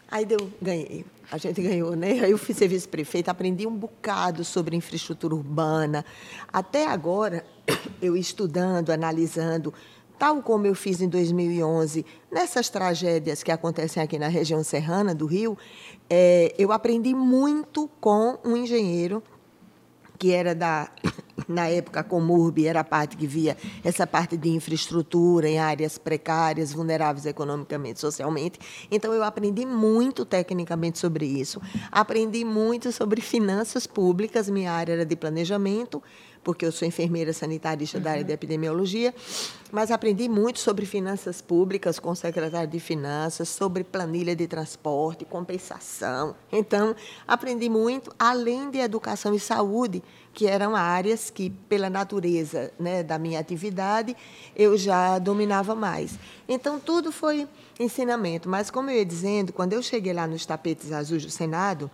Aí 0.09 0.25
deu, 0.25 0.50
ganhei. 0.62 1.05
A 1.31 1.38
gente 1.38 1.62
ganhou, 1.62 1.95
né? 1.95 2.12
Aí 2.24 2.31
eu 2.31 2.38
fui 2.38 2.53
ser 2.53 2.67
vice-prefeita, 2.67 3.31
aprendi 3.31 3.65
um 3.65 3.75
bocado 3.75 4.43
sobre 4.43 4.75
infraestrutura 4.75 5.35
urbana. 5.35 6.05
Até 6.53 6.88
agora, 6.88 7.45
eu 8.01 8.15
estudando, 8.15 8.91
analisando, 8.91 9.74
tal 10.17 10.41
como 10.41 10.67
eu 10.67 10.75
fiz 10.75 11.01
em 11.01 11.09
2011, 11.09 12.05
nessas 12.31 12.69
tragédias 12.69 13.43
que 13.43 13.51
acontecem 13.51 14.01
aqui 14.01 14.19
na 14.19 14.27
região 14.27 14.63
serrana 14.63 15.13
do 15.13 15.25
Rio, 15.25 15.57
é, 16.09 16.53
eu 16.57 16.71
aprendi 16.71 17.13
muito 17.13 17.89
com 18.00 18.38
um 18.45 18.55
engenheiro 18.55 19.24
que 20.17 20.31
era 20.31 20.55
da 20.55 20.89
na 21.47 21.67
época 21.67 21.99
a 21.99 22.03
Comurb 22.03 22.65
era 22.65 22.79
a 22.79 22.83
parte 22.83 23.17
que 23.17 23.27
via 23.27 23.57
essa 23.83 24.05
parte 24.05 24.37
de 24.37 24.49
infraestrutura 24.49 25.47
em 25.47 25.59
áreas 25.59 25.97
precárias, 25.97 26.73
vulneráveis 26.73 27.25
economicamente, 27.25 27.99
socialmente. 27.99 28.59
Então 28.91 29.13
eu 29.13 29.23
aprendi 29.23 29.65
muito 29.65 30.25
tecnicamente 30.25 30.99
sobre 30.99 31.25
isso. 31.25 31.61
Aprendi 31.91 32.43
muito 32.43 32.91
sobre 32.91 33.21
finanças 33.21 33.87
públicas, 33.87 34.49
minha 34.49 34.71
área 34.71 34.93
era 34.93 35.05
de 35.05 35.15
planejamento 35.15 36.01
porque 36.45 36.63
eu 36.63 36.71
sou 36.71 36.87
enfermeira 36.87 37.33
sanitarista 37.33 37.97
uhum. 37.97 38.03
da 38.03 38.11
área 38.11 38.23
de 38.23 38.31
epidemiologia, 38.31 39.13
mas 39.71 39.89
aprendi 39.89 40.29
muito 40.29 40.59
sobre 40.59 40.85
finanças 40.85 41.41
públicas 41.41 41.97
com 41.97 42.11
o 42.11 42.15
secretário 42.15 42.69
de 42.69 42.79
Finanças, 42.79 43.49
sobre 43.49 43.83
planilha 43.83 44.35
de 44.35 44.47
transporte, 44.47 45.25
compensação. 45.25 46.35
Então, 46.51 46.95
aprendi 47.27 47.67
muito, 47.67 48.13
além 48.19 48.69
de 48.69 48.77
educação 48.77 49.33
e 49.33 49.39
saúde, 49.39 50.03
que 50.33 50.45
eram 50.45 50.75
áreas 50.75 51.31
que, 51.31 51.49
pela 51.49 51.89
natureza 51.89 52.71
né, 52.79 53.01
da 53.01 53.17
minha 53.17 53.39
atividade, 53.39 54.15
eu 54.55 54.77
já 54.77 55.17
dominava 55.17 55.73
mais. 55.73 56.19
Então, 56.47 56.79
tudo 56.79 57.11
foi 57.11 57.47
ensinamento. 57.79 58.47
Mas, 58.47 58.69
como 58.69 58.91
eu 58.91 58.97
ia 58.97 59.05
dizendo, 59.05 59.51
quando 59.51 59.73
eu 59.73 59.81
cheguei 59.81 60.13
lá 60.13 60.27
nos 60.27 60.45
tapetes 60.45 60.91
azuis 60.91 61.25
do 61.25 61.31
Senado, 61.31 61.89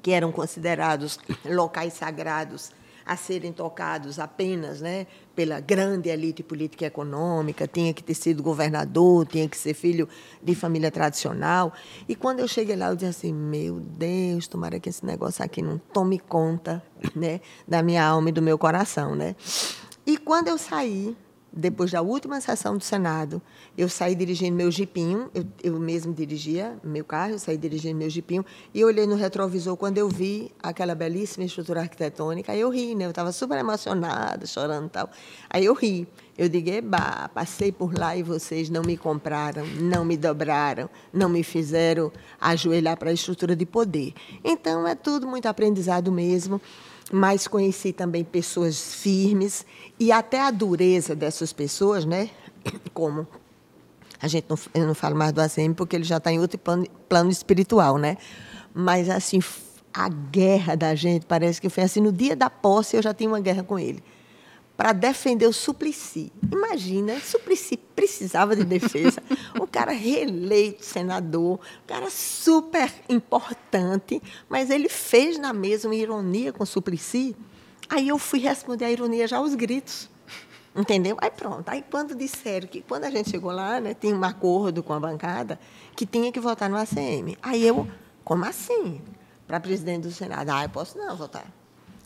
que 0.00 0.12
eram 0.12 0.30
considerados 0.30 1.18
locais 1.44 1.94
sagrados 1.94 2.70
a 3.06 3.16
serem 3.16 3.52
tocados 3.52 4.18
apenas 4.18 4.80
né, 4.80 5.06
pela 5.34 5.60
grande 5.60 6.08
elite 6.08 6.42
política 6.42 6.84
e 6.84 6.86
econômica, 6.86 7.66
tinha 7.66 7.92
que 7.92 8.02
ter 8.02 8.14
sido 8.14 8.42
governador, 8.42 9.26
tinha 9.26 9.48
que 9.48 9.56
ser 9.56 9.74
filho 9.74 10.08
de 10.42 10.54
família 10.54 10.90
tradicional. 10.90 11.72
E 12.08 12.14
quando 12.14 12.40
eu 12.40 12.48
cheguei 12.48 12.76
lá, 12.76 12.88
eu 12.88 12.96
disse 12.96 13.10
assim: 13.10 13.32
meu 13.32 13.80
Deus, 13.80 14.48
tomara 14.48 14.80
que 14.80 14.88
esse 14.88 15.04
negócio 15.04 15.44
aqui 15.44 15.60
não 15.60 15.78
tome 15.92 16.18
conta 16.18 16.82
né, 17.14 17.40
da 17.66 17.82
minha 17.82 18.04
alma 18.04 18.28
e 18.28 18.32
do 18.32 18.42
meu 18.42 18.56
coração. 18.56 19.14
Né? 19.14 19.36
E 20.06 20.16
quando 20.16 20.48
eu 20.48 20.58
saí, 20.58 21.16
depois 21.56 21.90
da 21.90 22.02
última 22.02 22.40
sessão 22.40 22.76
do 22.76 22.82
Senado, 22.82 23.40
eu 23.78 23.88
saí 23.88 24.14
dirigindo 24.14 24.56
meu 24.56 24.70
jipinho, 24.70 25.30
eu, 25.32 25.44
eu 25.62 25.78
mesmo 25.78 26.12
dirigia 26.12 26.76
meu 26.82 27.04
carro, 27.04 27.32
eu 27.32 27.38
saí 27.38 27.56
dirigindo 27.56 27.96
meu 27.96 28.10
jipinho, 28.10 28.44
e 28.72 28.84
olhei 28.84 29.06
no 29.06 29.14
retrovisor 29.14 29.76
quando 29.76 29.98
eu 29.98 30.08
vi 30.08 30.50
aquela 30.60 30.94
belíssima 30.94 31.44
estrutura 31.44 31.80
arquitetônica, 31.80 32.50
aí 32.50 32.60
eu 32.60 32.70
ri, 32.70 32.94
né? 32.94 33.04
Eu 33.06 33.10
estava 33.10 33.30
super 33.30 33.56
emocionada, 33.58 34.46
chorando 34.46 34.86
e 34.86 34.90
tal. 34.90 35.10
Aí 35.48 35.64
eu 35.64 35.74
ri. 35.74 36.08
Eu 36.36 36.48
digo, 36.48 36.68
passei 37.32 37.70
por 37.70 37.96
lá 37.96 38.16
e 38.16 38.22
vocês 38.24 38.68
não 38.68 38.82
me 38.82 38.96
compraram, 38.96 39.64
não 39.80 40.04
me 40.04 40.16
dobraram, 40.16 40.90
não 41.12 41.28
me 41.28 41.44
fizeram 41.44 42.10
ajoelhar 42.40 42.98
para 42.98 43.10
a 43.10 43.12
estrutura 43.12 43.54
de 43.54 43.64
poder. 43.64 44.12
Então, 44.42 44.84
é 44.84 44.96
tudo 44.96 45.28
muito 45.28 45.46
aprendizado 45.46 46.10
mesmo 46.10 46.60
mas 47.12 47.46
conheci 47.46 47.92
também 47.92 48.24
pessoas 48.24 48.94
firmes 48.94 49.64
e 49.98 50.10
até 50.10 50.40
a 50.40 50.50
dureza 50.50 51.14
dessas 51.14 51.52
pessoas, 51.52 52.04
né? 52.04 52.30
Como 52.92 53.26
a 54.20 54.28
gente 54.28 54.46
não, 54.48 54.58
eu 54.74 54.86
não 54.86 54.94
falo 54.94 55.16
mais 55.16 55.32
do 55.32 55.40
ACM 55.40 55.74
porque 55.74 55.96
ele 55.96 56.04
já 56.04 56.16
está 56.16 56.32
em 56.32 56.40
outro 56.40 56.58
plano, 56.58 56.86
plano 57.08 57.30
espiritual, 57.30 57.98
né? 57.98 58.16
Mas 58.72 59.10
assim, 59.10 59.40
a 59.92 60.08
guerra 60.08 60.76
da 60.76 60.94
gente 60.94 61.26
parece 61.26 61.60
que 61.60 61.68
foi 61.68 61.84
assim 61.84 62.00
no 62.00 62.10
dia 62.10 62.34
da 62.34 62.48
posse 62.48 62.96
eu 62.96 63.02
já 63.02 63.12
tinha 63.12 63.28
uma 63.28 63.40
guerra 63.40 63.62
com 63.62 63.78
ele 63.78 64.02
para 64.76 64.92
defender 64.92 65.46
o 65.46 65.52
Suplicy. 65.52 66.32
Imagina, 66.50 67.18
Suplicy 67.20 67.76
precisava 67.76 68.56
de 68.56 68.64
defesa. 68.64 69.22
o 69.58 69.66
cara 69.68 69.92
reeleito 69.92 70.84
senador, 70.84 71.60
um 71.82 71.86
cara 71.86 72.10
super 72.10 72.92
importante, 73.08 74.20
mas 74.48 74.70
ele 74.70 74.88
fez 74.88 75.38
na 75.38 75.52
mesma 75.52 75.94
ironia 75.94 76.52
com 76.52 76.64
o 76.64 76.66
Suplicy. 76.66 77.36
Aí 77.88 78.08
eu 78.08 78.18
fui 78.18 78.40
responder 78.40 78.86
a 78.86 78.90
ironia 78.90 79.28
já 79.28 79.36
aos 79.36 79.54
gritos. 79.54 80.08
Entendeu? 80.74 81.16
Aí 81.20 81.30
pronto. 81.30 81.68
Aí 81.68 81.84
quando 81.88 82.16
disseram 82.16 82.66
que 82.66 82.82
quando 82.82 83.04
a 83.04 83.10
gente 83.10 83.30
chegou 83.30 83.52
lá, 83.52 83.80
né, 83.80 83.94
tinha 83.94 84.14
um 84.14 84.24
acordo 84.24 84.82
com 84.82 84.92
a 84.92 84.98
bancada 84.98 85.58
que 85.94 86.04
tinha 86.04 86.32
que 86.32 86.40
votar 86.40 86.68
no 86.68 86.76
ACM. 86.76 87.36
Aí 87.40 87.64
eu, 87.64 87.86
como 88.24 88.44
assim? 88.44 89.00
Para 89.46 89.60
presidente 89.60 90.02
do 90.02 90.10
Senado. 90.10 90.50
Ah, 90.50 90.64
eu 90.64 90.68
posso 90.68 90.98
não 90.98 91.16
votar. 91.16 91.46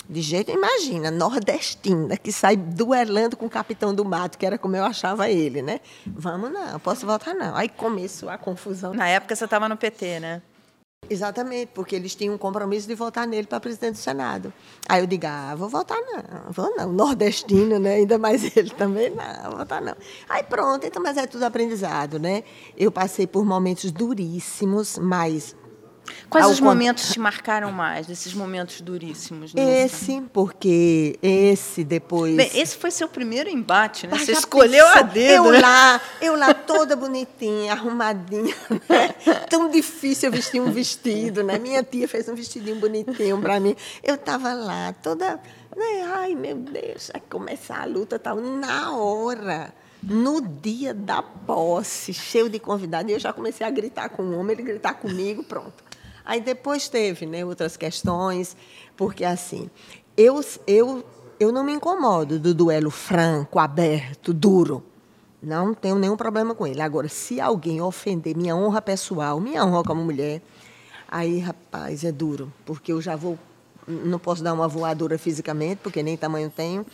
De 0.08 0.22
jeito, 0.22 0.50
imagina, 0.50 1.10
nordestina, 1.10 2.16
que 2.16 2.32
sai 2.32 2.56
duelando 2.56 3.36
com 3.36 3.44
o 3.44 3.50
capitão 3.50 3.94
do 3.94 4.06
mato, 4.06 4.38
que 4.38 4.46
era 4.46 4.56
como 4.56 4.74
eu 4.74 4.84
achava 4.84 5.28
ele, 5.28 5.60
né? 5.60 5.80
Vamos 6.06 6.50
não, 6.50 6.80
posso 6.80 7.04
votar 7.04 7.34
não. 7.34 7.54
Aí 7.54 7.68
começou 7.68 8.30
a 8.30 8.38
confusão. 8.38 8.94
Na 8.94 9.06
época 9.06 9.36
você 9.36 9.44
estava 9.44 9.68
no 9.68 9.76
PT, 9.76 10.20
né? 10.20 10.42
Exatamente, 11.10 11.70
porque 11.74 11.94
eles 11.94 12.14
tinham 12.14 12.34
um 12.34 12.38
compromisso 12.38 12.88
de 12.88 12.94
votar 12.94 13.26
nele 13.26 13.46
para 13.46 13.60
presidente 13.60 13.92
do 13.92 13.98
Senado. 13.98 14.52
Aí 14.88 15.00
eu 15.00 15.06
digo, 15.06 15.26
ah, 15.26 15.54
vou 15.54 15.68
votar 15.68 15.98
não, 16.00 16.52
vou 16.52 16.74
não. 16.74 16.90
Nordestino, 16.90 17.78
né? 17.78 17.96
Ainda 17.96 18.18
mais 18.18 18.44
ele 18.56 18.70
também, 18.70 19.10
não, 19.10 19.50
vou 19.50 19.58
votar 19.58 19.82
não. 19.82 19.94
Aí 20.28 20.42
pronto, 20.42 20.86
então, 20.86 21.02
mas 21.02 21.18
é 21.18 21.26
tudo 21.26 21.44
aprendizado, 21.44 22.18
né? 22.18 22.44
Eu 22.76 22.90
passei 22.90 23.26
por 23.26 23.44
momentos 23.44 23.92
duríssimos, 23.92 24.98
mas 24.98 25.54
Quais 26.28 26.44
Ao 26.44 26.52
os 26.52 26.60
momentos 26.60 27.10
te 27.10 27.18
marcaram 27.18 27.72
mais, 27.72 28.06
desses 28.06 28.34
momentos 28.34 28.80
duríssimos? 28.80 29.52
Esse, 29.56 30.20
porque 30.32 31.18
esse 31.22 31.82
depois. 31.84 32.36
Bem, 32.36 32.50
esse 32.54 32.76
foi 32.76 32.90
seu 32.90 33.08
primeiro 33.08 33.48
embate, 33.48 34.06
né? 34.06 34.16
Você 34.16 34.32
escolheu 34.32 34.84
pensou, 34.84 35.00
a 35.00 35.02
dedo. 35.02 35.46
Eu 35.46 35.52
né? 35.52 35.60
lá, 35.60 36.00
eu 36.20 36.36
lá 36.36 36.52
toda 36.52 36.94
bonitinha, 36.94 37.72
arrumadinha. 37.72 38.54
Né? 38.88 39.08
Tão 39.48 39.70
difícil 39.70 40.28
eu 40.28 40.32
vestir 40.32 40.60
um 40.60 40.70
vestido, 40.70 41.42
né? 41.42 41.58
Minha 41.58 41.82
tia 41.82 42.06
fez 42.06 42.28
um 42.28 42.34
vestidinho 42.34 42.76
bonitinho 42.76 43.40
para 43.40 43.58
mim. 43.58 43.74
Eu 44.02 44.16
estava 44.16 44.52
lá, 44.52 44.94
toda. 45.02 45.40
Né? 45.76 46.02
Ai, 46.14 46.34
meu 46.34 46.56
Deus, 46.56 47.10
vai 47.12 47.22
começar 47.28 47.82
a 47.82 47.84
luta 47.86 48.18
tal. 48.18 48.36
Na 48.36 48.96
hora. 48.96 49.72
No 50.00 50.40
dia 50.40 50.94
da 50.94 51.20
posse, 51.20 52.14
cheio 52.14 52.48
de 52.48 52.60
convidados, 52.60 53.10
eu 53.10 53.18
já 53.18 53.32
comecei 53.32 53.66
a 53.66 53.70
gritar 53.70 54.08
com 54.08 54.22
o 54.22 54.38
homem, 54.38 54.54
ele 54.54 54.62
gritar 54.62 54.94
comigo, 54.94 55.42
pronto. 55.42 55.87
Aí 56.28 56.42
depois 56.42 56.90
teve 56.90 57.24
né, 57.24 57.42
outras 57.42 57.74
questões, 57.74 58.54
porque 58.94 59.24
assim, 59.24 59.70
eu, 60.14 60.44
eu, 60.66 61.02
eu 61.40 61.50
não 61.50 61.64
me 61.64 61.72
incomodo 61.72 62.38
do 62.38 62.52
duelo 62.52 62.90
franco, 62.90 63.58
aberto, 63.58 64.34
duro. 64.34 64.84
Não 65.42 65.72
tenho 65.72 65.94
nenhum 65.94 66.18
problema 66.18 66.54
com 66.54 66.66
ele. 66.66 66.82
Agora, 66.82 67.08
se 67.08 67.40
alguém 67.40 67.80
ofender 67.80 68.36
minha 68.36 68.54
honra 68.54 68.82
pessoal, 68.82 69.40
minha 69.40 69.64
honra 69.64 69.82
como 69.82 70.04
mulher, 70.04 70.42
aí, 71.10 71.38
rapaz, 71.38 72.04
é 72.04 72.12
duro, 72.12 72.52
porque 72.66 72.92
eu 72.92 73.00
já 73.00 73.16
vou. 73.16 73.38
Não 73.86 74.18
posso 74.18 74.42
dar 74.42 74.52
uma 74.52 74.68
voadora 74.68 75.16
fisicamente, 75.16 75.78
porque 75.82 76.02
nem 76.02 76.14
tamanho 76.14 76.52
tenho, 76.54 76.84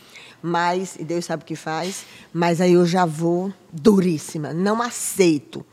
mas, 0.41 0.95
e 0.95 1.03
Deus 1.03 1.25
sabe 1.25 1.43
o 1.43 1.45
que 1.45 1.57
faz, 1.57 2.05
mas 2.31 2.61
aí 2.61 2.71
eu 2.71 2.85
já 2.85 3.05
vou 3.05 3.51
duríssima. 3.69 4.53
Não 4.53 4.81
aceito 4.81 5.65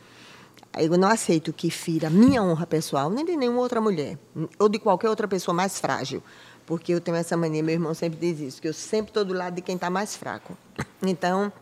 eu 0.78 0.96
não 0.98 1.08
aceito 1.08 1.52
que 1.52 1.70
fira 1.70 2.08
minha 2.08 2.42
honra 2.42 2.66
pessoal, 2.66 3.10
nem 3.10 3.24
de 3.24 3.36
nenhuma 3.36 3.60
outra 3.60 3.80
mulher, 3.80 4.18
ou 4.58 4.68
de 4.68 4.78
qualquer 4.78 5.08
outra 5.08 5.28
pessoa 5.28 5.54
mais 5.54 5.78
frágil. 5.78 6.22
Porque 6.64 6.94
eu 6.94 7.00
tenho 7.00 7.16
essa 7.16 7.36
mania, 7.36 7.62
meu 7.62 7.74
irmão 7.74 7.92
sempre 7.92 8.18
diz 8.18 8.40
isso, 8.40 8.62
que 8.62 8.68
eu 8.68 8.72
sempre 8.72 9.10
estou 9.10 9.24
do 9.24 9.34
lado 9.34 9.54
de 9.54 9.60
quem 9.60 9.74
está 9.74 9.90
mais 9.90 10.16
fraco. 10.16 10.56
Então, 11.02 11.52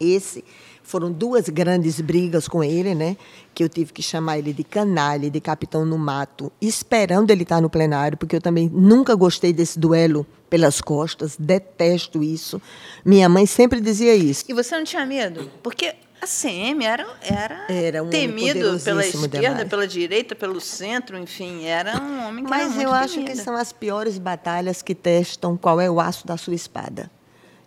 Esse 0.00 0.42
foram 0.82 1.12
duas 1.12 1.48
grandes 1.48 2.00
brigas 2.00 2.48
com 2.48 2.64
ele, 2.64 2.94
né? 2.94 3.16
Que 3.54 3.62
eu 3.62 3.68
tive 3.68 3.92
que 3.92 4.02
chamar 4.02 4.38
ele 4.38 4.52
de 4.52 4.64
canalha, 4.64 5.30
de 5.30 5.40
capitão 5.40 5.84
no 5.84 5.96
mato, 5.96 6.50
esperando 6.60 7.30
ele 7.30 7.44
estar 7.44 7.60
no 7.60 7.70
plenário, 7.70 8.18
porque 8.18 8.34
eu 8.34 8.40
também 8.40 8.68
nunca 8.72 9.14
gostei 9.14 9.52
desse 9.52 9.78
duelo 9.78 10.26
pelas 10.48 10.80
costas, 10.80 11.36
detesto 11.38 12.22
isso. 12.24 12.60
Minha 13.04 13.28
mãe 13.28 13.46
sempre 13.46 13.80
dizia 13.80 14.16
isso. 14.16 14.44
E 14.48 14.52
você 14.52 14.76
não 14.76 14.82
tinha 14.84 15.06
medo? 15.06 15.48
Porque 15.62 15.94
a 16.20 16.26
CM 16.26 16.84
era, 16.84 17.06
era, 17.22 17.66
Era 17.68 18.02
um 18.02 18.10
temido 18.10 18.78
pela 18.80 19.06
esquerda, 19.06 19.40
demais. 19.40 19.68
pela 19.68 19.86
direita, 19.86 20.34
pelo 20.34 20.60
centro, 20.60 21.16
enfim, 21.16 21.64
era 21.64 21.98
um 22.02 22.26
homem 22.26 22.44
que 22.44 22.50
Mas 22.50 22.62
era 22.62 22.70
muito 22.70 22.82
eu 22.82 22.92
acho 22.92 23.14
temido. 23.14 23.30
que 23.30 23.36
são 23.38 23.54
as 23.56 23.72
piores 23.72 24.18
batalhas 24.18 24.82
que 24.82 24.94
testam 24.94 25.56
qual 25.56 25.80
é 25.80 25.88
o 25.88 26.00
aço 26.00 26.26
da 26.26 26.36
sua 26.36 26.54
espada. 26.54 27.10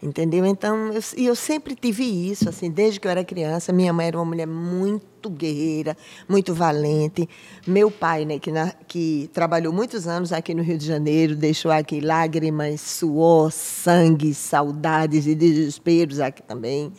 Entendeu? 0.04 0.46
Então, 0.46 0.92
eu, 0.92 1.02
e 1.16 1.26
eu 1.28 1.34
sempre 1.34 1.76
tive 1.76 2.04
isso, 2.04 2.50
assim, 2.50 2.70
desde 2.70 3.00
que 3.00 3.08
eu 3.08 3.12
era 3.12 3.24
criança. 3.24 3.72
Minha 3.72 3.94
mãe 3.94 4.08
era 4.08 4.18
uma 4.18 4.26
mulher 4.26 4.46
muito 4.46 5.30
guerreira, 5.30 5.96
muito 6.28 6.54
valente. 6.54 7.28
Meu 7.66 7.90
pai, 7.90 8.26
né, 8.26 8.38
que, 8.38 8.52
na- 8.52 8.74
que 8.86 9.30
trabalhou 9.32 9.72
muitos 9.72 10.06
anos 10.06 10.34
aqui 10.34 10.54
no 10.54 10.62
Rio 10.62 10.78
de 10.78 10.86
Janeiro, 10.86 11.38
deixou 11.38 11.72
aqui 11.72 12.02
lágrimas, 12.02 12.82
suor, 12.82 13.50
sangue, 13.50 14.34
saudades 14.34 15.26
e 15.26 15.34
desesperos 15.34 16.20
aqui 16.20 16.44
também. 16.44 16.92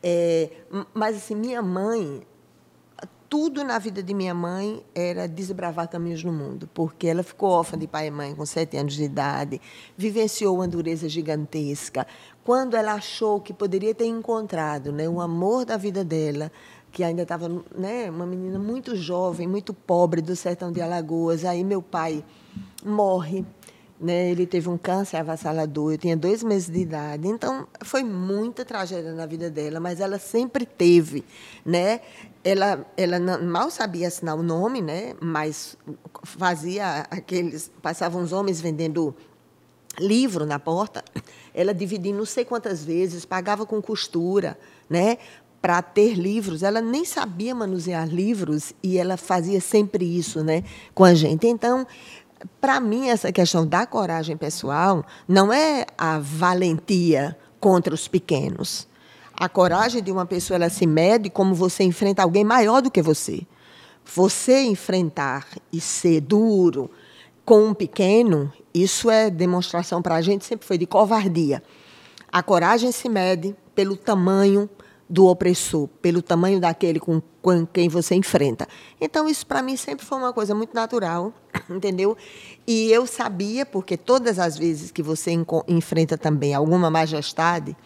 É, 0.00 0.48
mas, 0.94 1.16
assim, 1.16 1.34
minha 1.34 1.60
mãe, 1.60 2.22
tudo 3.28 3.64
na 3.64 3.80
vida 3.80 4.00
de 4.00 4.14
minha 4.14 4.32
mãe 4.32 4.80
era 4.94 5.26
desbravar 5.26 5.88
caminhos 5.88 6.22
no 6.22 6.32
mundo, 6.32 6.70
porque 6.72 7.08
ela 7.08 7.24
ficou 7.24 7.50
órfã 7.50 7.76
de 7.76 7.88
pai 7.88 8.06
e 8.06 8.10
mãe 8.12 8.32
com 8.32 8.46
sete 8.46 8.76
anos 8.76 8.94
de 8.94 9.02
idade, 9.02 9.60
vivenciou 9.96 10.54
uma 10.54 10.68
dureza 10.68 11.08
gigantesca. 11.08 12.06
Quando 12.44 12.76
ela 12.76 12.92
achou 12.92 13.40
que 13.40 13.54
poderia 13.54 13.94
ter 13.94 14.04
encontrado 14.04 14.92
né, 14.92 15.08
o 15.08 15.18
amor 15.18 15.64
da 15.64 15.78
vida 15.78 16.04
dela, 16.04 16.52
que 16.92 17.02
ainda 17.02 17.22
estava 17.22 17.48
né, 17.74 18.10
uma 18.10 18.26
menina 18.26 18.58
muito 18.58 18.94
jovem, 18.94 19.48
muito 19.48 19.72
pobre 19.72 20.20
do 20.20 20.36
sertão 20.36 20.70
de 20.70 20.82
Alagoas, 20.82 21.44
aí 21.44 21.64
meu 21.64 21.80
pai 21.80 22.22
morre. 22.84 23.44
Né, 23.98 24.30
ele 24.30 24.44
teve 24.44 24.68
um 24.68 24.76
câncer 24.76 25.16
avassalador, 25.16 25.92
eu 25.92 25.98
tinha 25.98 26.16
dois 26.16 26.42
meses 26.42 26.68
de 26.68 26.80
idade. 26.80 27.26
Então, 27.26 27.66
foi 27.82 28.02
muita 28.02 28.64
tragédia 28.64 29.14
na 29.14 29.24
vida 29.24 29.48
dela, 29.48 29.80
mas 29.80 29.98
ela 29.98 30.18
sempre 30.18 30.66
teve. 30.66 31.24
Né? 31.64 32.00
Ela, 32.42 32.84
ela 32.96 33.18
mal 33.38 33.70
sabia 33.70 34.08
assinar 34.08 34.36
o 34.36 34.42
nome, 34.42 34.82
né? 34.82 35.14
mas 35.22 35.78
fazia 36.24 37.06
aqueles. 37.10 37.70
Passavam 37.80 38.20
uns 38.20 38.32
homens 38.32 38.60
vendendo 38.60 39.14
livro 39.98 40.44
na 40.46 40.58
porta, 40.58 41.04
ela 41.54 41.72
dividia 41.72 42.12
não 42.12 42.24
sei 42.24 42.44
quantas 42.44 42.84
vezes, 42.84 43.24
pagava 43.24 43.64
com 43.64 43.80
costura, 43.80 44.58
né? 44.88 45.18
Para 45.60 45.80
ter 45.80 46.14
livros, 46.14 46.62
ela 46.62 46.80
nem 46.80 47.04
sabia 47.04 47.54
manusear 47.54 48.06
livros 48.06 48.74
e 48.82 48.98
ela 48.98 49.16
fazia 49.16 49.60
sempre 49.60 50.04
isso, 50.04 50.44
né, 50.44 50.62
com 50.94 51.04
a 51.04 51.14
gente. 51.14 51.46
Então, 51.46 51.86
para 52.60 52.80
mim 52.80 53.08
essa 53.08 53.32
questão 53.32 53.66
da 53.66 53.86
coragem 53.86 54.36
pessoal 54.36 55.04
não 55.26 55.50
é 55.50 55.86
a 55.96 56.18
valentia 56.18 57.36
contra 57.58 57.94
os 57.94 58.06
pequenos. 58.06 58.86
A 59.32 59.48
coragem 59.48 60.02
de 60.02 60.12
uma 60.12 60.26
pessoa 60.26 60.56
ela 60.56 60.68
se 60.68 60.86
mede 60.86 61.30
como 61.30 61.54
você 61.54 61.82
enfrenta 61.82 62.22
alguém 62.22 62.44
maior 62.44 62.82
do 62.82 62.90
que 62.90 63.00
você. 63.02 63.46
Você 64.14 64.62
enfrentar 64.62 65.46
e 65.72 65.80
ser 65.80 66.20
duro 66.20 66.90
com 67.44 67.66
um 67.66 67.74
pequeno, 67.74 68.52
isso 68.72 69.10
é 69.10 69.30
demonstração 69.30 70.00
para 70.00 70.16
a 70.16 70.22
gente, 70.22 70.44
sempre 70.44 70.66
foi 70.66 70.78
de 70.78 70.86
covardia. 70.86 71.62
A 72.32 72.42
coragem 72.42 72.90
se 72.90 73.08
mede 73.08 73.54
pelo 73.74 73.96
tamanho 73.96 74.68
do 75.08 75.26
opressor, 75.26 75.86
pelo 76.00 76.22
tamanho 76.22 76.58
daquele 76.58 76.98
com, 76.98 77.22
quem 77.72 77.88
você 77.88 78.14
enfrenta. 78.14 78.66
Então, 79.00 79.28
isso 79.28 79.46
para 79.46 79.62
mim 79.62 79.76
sempre 79.76 80.04
foi 80.04 80.18
uma 80.18 80.32
coisa 80.32 80.54
muito 80.54 80.74
natural, 80.74 81.32
entendeu? 81.68 82.16
E 82.66 82.90
eu 82.90 83.06
sabia, 83.06 83.66
porque 83.66 83.96
todas 83.96 84.38
as 84.38 84.56
vezes 84.56 84.90
que 84.90 85.02
você 85.02 85.32
enfrenta 85.68 86.16
também 86.16 86.54
alguma 86.54 86.90
majestade, 86.90 87.76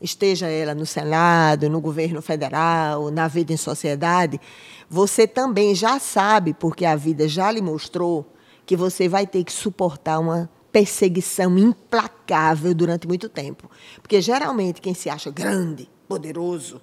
esteja 0.00 0.46
ela 0.46 0.74
no 0.74 0.86
Senado, 0.86 1.68
no 1.68 1.80
governo 1.80 2.20
federal, 2.20 3.10
na 3.10 3.26
vida 3.26 3.52
em 3.52 3.56
sociedade, 3.56 4.40
você 4.88 5.26
também 5.26 5.74
já 5.74 5.98
sabe, 5.98 6.54
porque 6.54 6.84
a 6.84 6.94
vida 6.94 7.26
já 7.26 7.50
lhe 7.50 7.62
mostrou, 7.62 8.30
que 8.68 8.76
você 8.76 9.08
vai 9.08 9.26
ter 9.26 9.42
que 9.44 9.52
suportar 9.52 10.18
uma 10.18 10.46
perseguição 10.70 11.56
implacável 11.56 12.74
durante 12.74 13.08
muito 13.08 13.26
tempo. 13.26 13.70
Porque 14.02 14.20
geralmente 14.20 14.82
quem 14.82 14.92
se 14.92 15.08
acha 15.08 15.30
grande, 15.30 15.88
poderoso, 16.06 16.78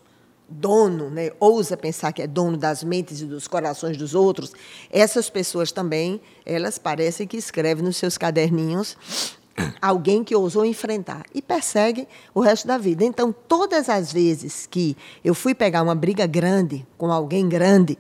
dono, 0.50 1.12
né, 1.12 1.30
ousa 1.40 1.78
pensar 1.78 2.12
que 2.12 2.24
é 2.24 2.28
dono 2.28 2.58
das 2.58 2.84
mentes 2.84 3.22
e 3.22 3.26
dos 3.26 3.48
corações 3.48 3.98
dos 3.98 4.16
outros, 4.16 4.52
essas 4.90 5.30
pessoas 5.30 5.72
também, 5.72 6.20
elas 6.44 6.80
parecem 6.80 7.28
que 7.28 7.38
escrevem 7.38 7.86
nos 7.86 7.98
seus 7.98 8.18
caderninhos 8.18 8.98
alguém 9.80 10.24
que 10.24 10.36
ousou 10.36 10.66
enfrentar 10.66 11.24
e 11.36 11.40
persegue 11.40 12.08
o 12.34 12.40
resto 12.40 12.68
da 12.68 12.80
vida. 12.80 13.06
Então, 13.06 13.32
todas 13.32 13.90
as 13.90 14.12
vezes 14.12 14.66
que 14.66 14.98
eu 15.24 15.36
fui 15.36 15.54
pegar 15.54 15.84
uma 15.84 15.94
briga 15.94 16.26
grande 16.26 16.84
com 16.98 17.12
alguém 17.12 17.48
grande, 17.48 17.96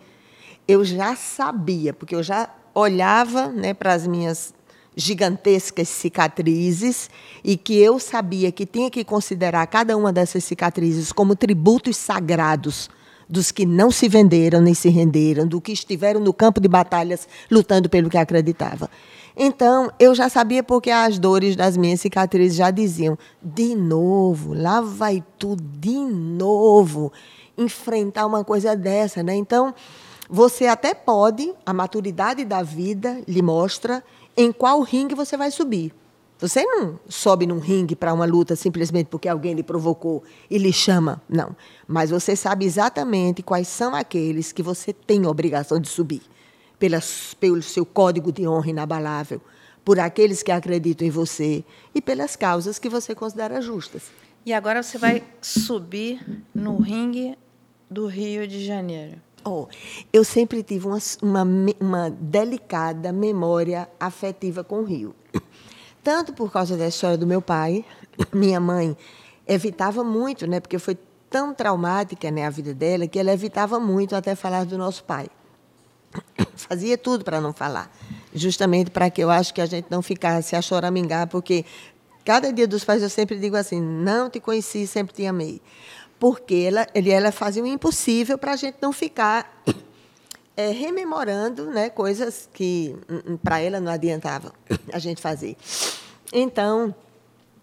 eu 0.67 0.84
já 0.84 1.15
sabia, 1.15 1.93
porque 1.93 2.15
eu 2.15 2.24
já 2.24 2.50
olhava 2.76 3.48
né, 3.48 3.74
para 3.74 3.94
as 3.94 4.06
minhas 4.06 4.54
gigantescas 4.96 5.90
cicatrizes 5.90 7.10
e 7.44 7.58
que 7.58 7.78
eu 7.78 8.00
sabia 8.00 8.52
que 8.52 8.66
tinha 8.66 8.90
que 8.90 9.04
considerar 9.04 9.66
cada 9.68 9.98
uma 9.98 10.12
dessas 10.14 10.44
cicatrizes 10.44 11.12
como 11.12 11.36
tributos 11.36 11.98
sagrados 11.98 12.90
dos 13.28 13.52
que 13.52 13.66
não 13.66 13.90
se 13.90 14.08
venderam 14.08 14.62
nem 14.62 14.74
se 14.74 14.90
renderam, 14.90 15.48
do 15.48 15.60
que 15.60 15.72
estiveram 15.72 16.20
no 16.20 16.34
campo 16.34 16.62
de 16.62 16.68
batalhas 16.68 17.28
lutando 17.50 17.90
pelo 17.90 18.10
que 18.10 18.18
acreditava. 18.18 18.90
Então, 19.36 19.92
eu 20.00 20.16
já 20.16 20.30
sabia 20.30 20.64
porque 20.64 20.90
as 20.90 21.20
dores 21.20 21.56
das 21.56 21.76
minhas 21.76 22.00
cicatrizes 22.00 22.56
já 22.56 22.72
diziam: 22.72 23.18
de 23.42 23.76
novo, 23.76 24.54
lá 24.54 24.80
vai 24.80 25.24
tu 25.38 25.58
de 25.58 25.98
novo 25.98 27.12
enfrentar 27.58 28.26
uma 28.26 28.44
coisa 28.44 28.76
dessa, 28.76 29.22
né? 29.24 29.36
Então, 29.36 29.74
você 30.30 30.68
até 30.68 30.94
pode, 30.94 31.54
a 31.66 31.74
maturidade 31.74 32.44
da 32.44 32.64
vida 32.64 33.22
lhe 33.28 33.42
mostra 33.42 34.04
em 34.36 34.52
qual 34.52 34.82
ringue 34.82 35.16
você 35.16 35.38
vai 35.38 35.52
subir. 35.52 35.94
Você 36.38 36.66
não 36.66 37.00
sobe 37.08 37.48
num 37.48 37.60
ringue 37.60 37.96
para 37.96 38.14
uma 38.14 38.26
luta 38.26 38.56
simplesmente 38.56 39.08
porque 39.08 39.30
alguém 39.30 39.54
lhe 39.54 39.64
provocou 39.64 40.24
e 40.50 40.58
lhe 40.58 40.74
chama, 40.74 41.22
não. 41.30 41.56
Mas 41.88 42.10
você 42.10 42.36
sabe 42.36 42.66
exatamente 42.66 43.42
quais 43.42 43.68
são 43.68 43.96
aqueles 43.96 44.52
que 44.52 44.62
você 44.62 44.92
tem 44.92 45.26
a 45.26 45.30
obrigação 45.30 45.80
de 45.80 45.88
subir, 45.88 46.24
pelas, 46.78 47.34
pelo 47.36 47.62
seu 47.62 47.86
código 47.86 48.34
de 48.34 48.46
honra 48.46 48.72
inabalável, 48.72 49.40
por 49.86 49.98
aqueles 49.98 50.44
que 50.44 50.52
acreditam 50.52 51.08
em 51.08 51.12
você 51.12 51.64
e 51.94 52.02
pelas 52.02 52.36
causas 52.36 52.78
que 52.78 52.90
você 52.90 53.16
considera 53.16 53.62
justas. 53.62 54.12
E 54.46 54.52
agora 54.52 54.84
você 54.84 54.98
vai 54.98 55.24
subir 55.42 56.44
no 56.54 56.78
ringue 56.78 57.38
do 57.90 58.08
Rio 58.08 58.46
de 58.46 58.66
Janeiro. 58.66 59.25
Oh, 59.47 59.67
eu 60.12 60.23
sempre 60.23 60.63
tive 60.63 60.88
uma, 60.88 60.97
uma, 61.21 61.43
uma 61.79 62.10
delicada 62.10 63.13
memória 63.13 63.88
afetiva 63.99 64.63
com 64.63 64.79
o 64.79 64.84
Rio. 64.84 65.15
Tanto 66.03 66.34
por 66.34 66.51
causa 66.51 66.75
da 66.75 66.88
história 66.88 67.15
do 67.15 67.27
meu 67.27 67.43
pai, 67.43 67.86
minha 68.34 68.60
mãe 68.60 68.97
evitava 69.47 70.03
muito, 70.03 70.47
né, 70.47 70.60
porque 70.60 70.79
foi 70.79 70.97
tão 71.29 71.53
traumática 71.53 72.31
né, 72.31 72.43
a 72.43 72.49
vida 72.49 72.73
dela, 72.73 73.08
que 73.08 73.19
ela 73.19 73.31
evitava 73.31 73.79
muito 73.79 74.15
até 74.15 74.34
falar 74.34 74.65
do 74.65 74.79
nosso 74.79 75.03
pai. 75.03 75.27
Fazia 76.55 76.97
tudo 76.97 77.23
para 77.23 77.39
não 77.39 77.53
falar, 77.53 77.91
justamente 78.34 78.89
para 78.89 79.12
que 79.12 79.21
eu 79.21 79.29
acho 79.29 79.53
que 79.53 79.62
a 79.62 79.67
gente 79.67 79.86
não 79.91 80.01
ficasse 80.01 80.55
a 80.55 80.62
choramingar, 80.62 81.27
porque 81.27 81.63
cada 82.23 82.51
dia 82.51 82.67
dos 82.67 82.84
pais 82.84 83.03
eu 83.03 83.10
sempre 83.10 83.38
digo 83.38 83.55
assim: 83.55 83.79
não 83.79 84.27
te 84.27 84.39
conheci, 84.39 84.88
sempre 84.88 85.13
te 85.13 85.27
amei. 85.27 85.62
Porque 86.19 86.56
ela, 86.67 86.88
ele, 86.93 87.10
ela 87.10 87.32
fazia 87.32 87.63
o 87.63 87.67
impossível 87.67 88.38
para 88.38 88.54
a 88.54 88.56
gente 88.56 88.78
não 88.82 88.93
ficar 88.93 89.63
é, 90.56 90.71
rememorando 90.71 91.65
né, 91.65 91.89
coisas 91.89 92.49
que 92.54 92.95
para 93.43 93.60
ela 93.60 93.80
não 93.80 93.91
adiantava 93.91 94.54
a 94.91 94.99
gente 94.99 95.21
fazer. 95.21 95.56
Então, 96.32 96.93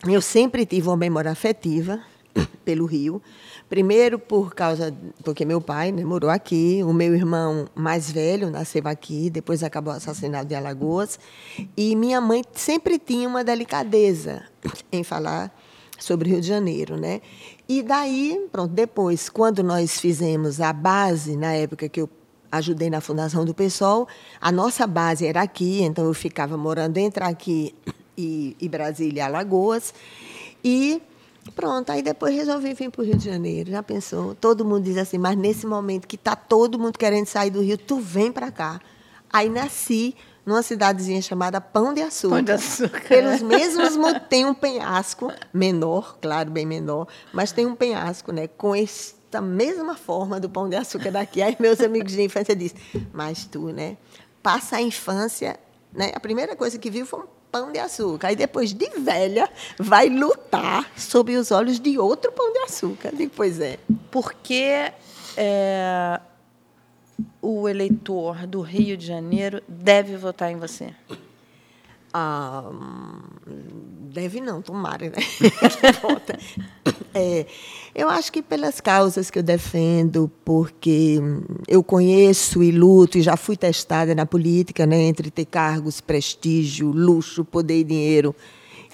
eu 0.07 0.21
sempre 0.21 0.67
tive 0.67 0.89
uma 0.89 0.97
memória 0.97 1.31
afetiva 1.31 2.01
pelo 2.65 2.87
Rio. 2.87 3.23
Primeiro 3.69 4.19
por 4.19 4.55
causa 4.55 4.95
porque 5.25 5.47
meu 5.47 5.61
pai 5.61 5.93
né, 5.93 6.05
morou 6.05 6.29
aqui, 6.29 6.83
o 6.85 6.93
meu 6.93 7.15
irmão 7.15 7.67
mais 7.75 8.11
velho 8.11 8.51
nasceu 8.51 8.83
aqui, 8.85 9.31
depois 9.31 9.63
acabou 9.63 9.95
assassinado 9.95 10.53
em 10.53 10.57
Alagoas, 10.57 11.19
e 11.75 11.97
minha 11.97 12.21
mãe 12.21 12.43
sempre 12.53 12.99
tinha 12.99 13.27
uma 13.27 13.43
delicadeza 13.43 14.43
em 14.93 15.03
falar 15.03 15.51
sobre 15.99 16.31
Rio 16.31 16.41
de 16.41 16.49
Janeiro, 16.49 16.97
né? 16.99 17.23
E 17.73 17.83
daí, 17.83 18.49
pronto, 18.53 18.71
depois, 18.71 19.31
quando 19.31 19.63
nós 19.63 19.99
fizemos 19.99 20.61
a 20.61 20.75
base, 20.75 21.39
na 21.39 21.55
época 21.55 21.89
que 21.89 22.03
eu 22.03 22.11
ajudei 22.51 22.91
na 22.91 23.01
fundação 23.01 23.47
do 23.47 23.55
PSOL, 23.55 24.07
a 24.39 24.53
nossa 24.53 24.87
base 24.87 25.27
era 25.27 25.41
aqui, 25.41 25.81
então 25.81 26.05
eu 26.05 26.13
ficava 26.13 26.55
morando 26.59 26.99
entre 26.99 27.25
aqui 27.25 27.75
e, 28.15 28.55
e 28.61 28.69
Brasília 28.69 29.25
Alagoas, 29.25 29.95
e 30.63 31.01
Pronto, 31.57 31.91
aí 31.91 32.03
depois 32.03 32.37
resolvi 32.37 32.75
vir 32.75 32.91
para 32.91 33.03
o 33.03 33.05
Rio 33.05 33.17
de 33.17 33.25
Janeiro. 33.25 33.71
Já 33.71 33.83
pensou? 33.83 34.35
Todo 34.35 34.65
mundo 34.65 34.85
diz 34.85 34.97
assim, 34.99 35.19
mas 35.19 35.37
nesse 35.37 35.67
momento 35.67 36.07
que 36.07 36.15
está 36.15 36.37
todo 36.37 36.79
mundo 36.79 36.97
querendo 36.99 37.27
sair 37.27 37.51
do 37.51 37.63
Rio, 37.63 37.77
tu 37.77 37.99
vem 37.99 38.31
para 38.31 38.53
cá. 38.53 38.81
Aí 39.33 39.49
nasci 39.49 40.15
numa 40.45 40.63
cidadezinha 40.63 41.21
chamada 41.23 41.61
Pão 41.61 41.95
de 41.95 42.03
Açúcar. 42.03 42.37
Pão 42.37 42.43
de 42.43 42.53
Açúcar. 42.53 43.09
Pelos 43.09 43.43
mesmos 43.43 43.97
motivos. 43.97 44.29
Tem 44.29 44.45
um 44.45 44.55
penhasco 44.55 45.33
menor, 45.53 46.19
claro, 46.21 46.51
bem 46.51 46.67
menor, 46.67 47.07
mas 47.33 47.53
tem 47.53 47.67
um 47.67 47.75
penhasco, 47.75 48.33
né? 48.33 48.49
Com 48.49 48.75
esta 48.75 49.41
mesma 49.41 49.95
forma 49.95 50.39
do 50.41 50.49
Pão 50.49 50.69
de 50.69 50.77
Açúcar 50.77 51.11
daqui. 51.11 51.43
Aí 51.43 51.57
meus 51.59 51.81
amigos 51.81 52.13
de 52.13 52.23
infância 52.23 52.55
dizem, 52.55 52.79
mas 53.13 53.45
tu, 53.45 53.69
né? 53.69 53.97
Passa 54.43 54.77
a 54.77 54.83
infância, 54.83 55.59
né? 55.93 56.13
A 56.15 56.21
primeira 56.21 56.57
coisa 56.57 56.79
que 56.79 56.91
viu 56.91 57.07
foi 57.07 57.21
um 57.21 57.27
pão 57.53 57.71
de 57.71 57.79
açúcar. 57.79 58.29
Aí 58.29 58.37
depois 58.37 58.73
de 58.73 58.89
velha 58.99 59.49
vai 59.79 60.09
lutar 60.09 60.91
sob 60.97 61.37
os 61.37 61.51
olhos 61.51 61.79
de 61.79 61.99
outro 61.99 62.33
pão 62.33 62.51
de 62.51 62.59
açúcar. 62.61 63.13
Digo, 63.15 63.31
pois 63.37 63.61
é. 63.61 63.79
Porque 64.11 64.91
é, 65.37 66.21
o 67.41 67.69
eleitor 67.69 68.47
do 68.47 68.61
Rio 68.61 68.97
de 68.97 69.07
Janeiro 69.07 69.63
deve 69.69 70.17
votar 70.17 70.51
em 70.51 70.57
você? 70.57 70.91
Ah, 72.15 72.71
deve 74.13 74.41
não, 74.41 74.61
tomara, 74.61 75.07
né? 75.07 75.17
é, 77.15 77.47
eu 77.95 78.09
acho 78.11 78.31
que 78.31 78.43
pelas 78.43 78.81
causas 78.81 79.31
que 79.31 79.39
eu 79.39 79.43
defendo, 79.43 80.31
porque 80.45 81.19
eu 81.67 81.83
conheço 81.83 82.63
e 82.63 82.71
luto 82.71 83.17
e 83.17 83.23
já 83.23 83.37
fui 83.37 83.57
testada 83.57 84.15
na 84.15 84.27
política, 84.27 84.85
né, 84.85 84.97
entre 85.03 85.31
ter 85.31 85.47
cargos, 85.47 86.01
prestígio, 86.03 86.91
luxo, 86.91 87.45
poder 87.45 87.81
e 87.81 87.85
dinheiro 87.85 88.35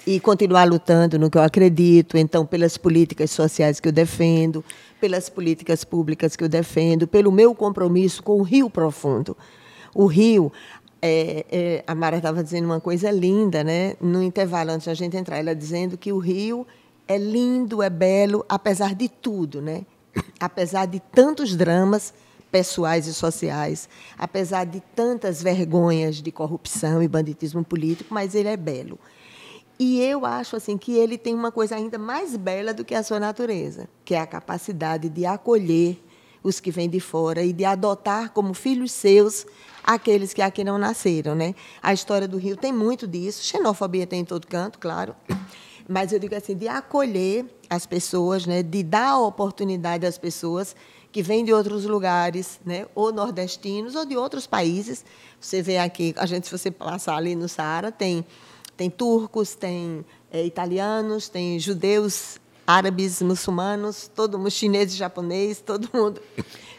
e 0.09 0.19
continuar 0.19 0.67
lutando 0.67 1.19
no 1.19 1.29
que 1.29 1.37
eu 1.37 1.43
acredito, 1.43 2.17
então 2.17 2.43
pelas 2.43 2.79
políticas 2.79 3.29
sociais 3.29 3.79
que 3.79 3.87
eu 3.87 3.91
defendo, 3.91 4.65
pelas 4.99 5.29
políticas 5.29 5.83
públicas 5.83 6.35
que 6.35 6.43
eu 6.43 6.49
defendo, 6.49 7.07
pelo 7.07 7.31
meu 7.31 7.53
compromisso 7.53 8.23
com 8.23 8.39
o 8.39 8.41
Rio 8.41 8.71
Profundo. 8.71 9.37
O 9.93 10.07
Rio, 10.07 10.51
é, 10.99 11.45
é, 11.51 11.83
a 11.85 11.93
Mara 11.93 12.17
estava 12.17 12.43
dizendo 12.43 12.65
uma 12.65 12.81
coisa 12.81 13.11
linda, 13.11 13.63
né? 13.63 13.93
No 14.01 14.23
intervalo 14.23 14.71
antes 14.71 14.87
da 14.87 14.95
gente 14.95 15.15
entrar, 15.15 15.37
ela 15.37 15.53
dizendo 15.53 15.95
que 15.95 16.11
o 16.11 16.17
Rio 16.17 16.65
é 17.07 17.15
lindo, 17.15 17.83
é 17.83 17.89
belo, 17.91 18.43
apesar 18.49 18.95
de 18.95 19.09
tudo, 19.09 19.61
né? 19.61 19.85
Apesar 20.39 20.87
de 20.87 20.99
tantos 20.99 21.55
dramas 21.55 22.15
pessoais 22.51 23.05
e 23.05 23.13
sociais, 23.13 23.87
apesar 24.17 24.65
de 24.65 24.81
tantas 24.95 25.43
vergonhas 25.43 26.15
de 26.15 26.31
corrupção 26.31 27.03
e 27.03 27.07
banditismo 27.07 27.63
político, 27.63 28.11
mas 28.11 28.33
ele 28.33 28.49
é 28.49 28.57
belo. 28.57 28.97
E 29.79 30.01
eu 30.01 30.25
acho 30.25 30.57
assim 30.57 30.77
que 30.77 30.91
ele 30.91 31.17
tem 31.17 31.33
uma 31.33 31.53
coisa 31.53 31.77
ainda 31.77 31.97
mais 31.97 32.35
bela 32.35 32.73
do 32.73 32.83
que 32.83 32.93
a 32.93 33.01
sua 33.01 33.17
natureza, 33.17 33.87
que 34.03 34.13
é 34.13 34.19
a 34.19 34.27
capacidade 34.27 35.07
de 35.07 35.25
acolher 35.25 35.97
os 36.43 36.59
que 36.59 36.69
vêm 36.69 36.89
de 36.89 36.99
fora 36.99 37.43
e 37.43 37.53
de 37.53 37.63
adotar 37.63 38.31
como 38.31 38.53
filhos 38.53 38.91
seus 38.91 39.45
aqueles 39.81 40.33
que 40.33 40.41
aqui 40.41 40.65
não 40.65 40.77
nasceram, 40.77 41.33
né? 41.33 41.55
A 41.81 41.93
história 41.93 42.27
do 42.27 42.37
Rio 42.37 42.57
tem 42.57 42.73
muito 42.73 43.07
disso, 43.07 43.43
xenofobia 43.43 44.05
tem 44.05 44.19
em 44.19 44.25
todo 44.25 44.47
canto, 44.47 44.79
claro. 44.79 45.15
Mas 45.87 46.11
eu 46.11 46.19
digo 46.19 46.35
assim, 46.35 46.55
de 46.55 46.67
acolher 46.67 47.45
as 47.69 47.85
pessoas, 47.85 48.45
né, 48.45 48.61
de 48.61 48.83
dar 48.83 49.17
oportunidade 49.17 50.05
às 50.05 50.17
pessoas 50.17 50.75
que 51.11 51.23
vêm 51.23 51.43
de 51.43 51.53
outros 51.53 51.85
lugares, 51.85 52.59
né, 52.65 52.85
ou 52.93 53.11
nordestinos 53.11 53.95
ou 53.95 54.05
de 54.05 54.15
outros 54.15 54.45
países. 54.45 55.03
Você 55.39 55.61
vê 55.61 55.77
aqui, 55.77 56.13
a 56.17 56.25
gente 56.25 56.47
se 56.47 56.51
você 56.51 56.69
passar 56.69 57.15
ali 57.15 57.33
no 57.33 57.49
Saara, 57.49 57.91
tem 57.91 58.25
tem 58.79 58.89
turcos, 58.89 59.55
tem 59.55 60.05
é, 60.31 60.45
italianos, 60.45 61.27
tem 61.27 61.59
judeus, 61.59 62.39
árabes, 62.65 63.21
muçulmanos, 63.21 64.09
todo 64.15 64.37
mundo 64.37 64.49
chinês 64.49 64.93
e 64.93 64.95
japonês, 64.95 65.59
todo 65.65 65.89
mundo 65.93 66.21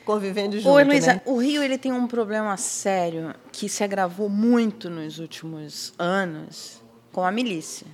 convivendo 0.03 0.59
junto. 0.59 0.83
Luísa, 0.83 1.15
né? 1.15 1.23
o 1.27 1.37
Rio 1.37 1.63
ele 1.63 1.77
tem 1.77 1.93
um 1.93 2.07
problema 2.07 2.57
sério 2.57 3.35
que 3.53 3.69
se 3.69 3.85
agravou 3.85 4.31
muito 4.31 4.89
nos 4.89 5.19
últimos 5.19 5.93
anos 5.99 6.81
com 7.13 7.23
a 7.23 7.31
milícia. 7.31 7.87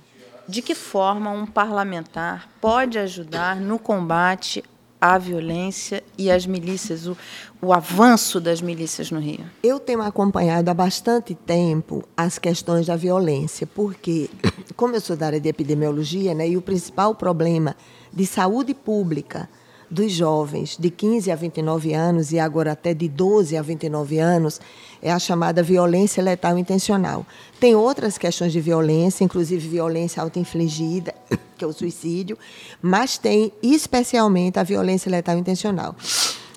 De 0.47 0.61
que 0.61 0.73
forma 0.73 1.29
um 1.29 1.45
parlamentar 1.45 2.49
pode 2.61 2.97
ajudar 2.97 3.57
no 3.57 3.77
combate 3.77 4.63
à 4.99 5.17
violência 5.17 6.03
e 6.17 6.29
às 6.31 6.45
milícias, 6.45 7.07
o, 7.07 7.17
o 7.61 7.73
avanço 7.73 8.39
das 8.39 8.61
milícias 8.61 9.11
no 9.11 9.19
Rio? 9.19 9.45
Eu 9.61 9.79
tenho 9.79 10.01
acompanhado 10.01 10.69
há 10.69 10.73
bastante 10.73 11.35
tempo 11.35 12.03
as 12.15 12.37
questões 12.39 12.87
da 12.87 12.95
violência, 12.95 13.67
porque, 13.67 14.29
como 14.75 14.95
eu 14.95 15.01
sou 15.01 15.15
da 15.15 15.27
área 15.27 15.39
de 15.39 15.49
epidemiologia, 15.49 16.33
né, 16.33 16.49
e 16.49 16.57
o 16.57 16.61
principal 16.61 17.13
problema 17.15 17.75
de 18.11 18.25
saúde 18.25 18.73
pública 18.73 19.49
dos 19.89 20.11
jovens 20.11 20.77
de 20.77 20.89
15 20.89 21.31
a 21.31 21.35
29 21.35 21.93
anos 21.93 22.31
e 22.31 22.39
agora 22.39 22.73
até 22.73 22.93
de 22.93 23.07
12 23.07 23.55
a 23.55 23.61
29 23.61 24.19
anos 24.19 24.59
é 25.01 25.11
a 25.11 25.19
chamada 25.19 25.63
violência 25.63 26.21
letal 26.21 26.57
intencional. 26.57 27.25
Tem 27.59 27.75
outras 27.75 28.17
questões 28.17 28.51
de 28.51 28.59
violência, 28.59 29.23
inclusive 29.23 29.67
violência 29.67 30.21
autoinfligida, 30.21 31.13
que 31.57 31.63
é 31.63 31.67
o 31.67 31.73
suicídio, 31.73 32.37
mas 32.81 33.17
tem 33.17 33.51
especialmente 33.61 34.59
a 34.59 34.63
violência 34.63 35.09
letal 35.09 35.37
intencional. 35.37 35.95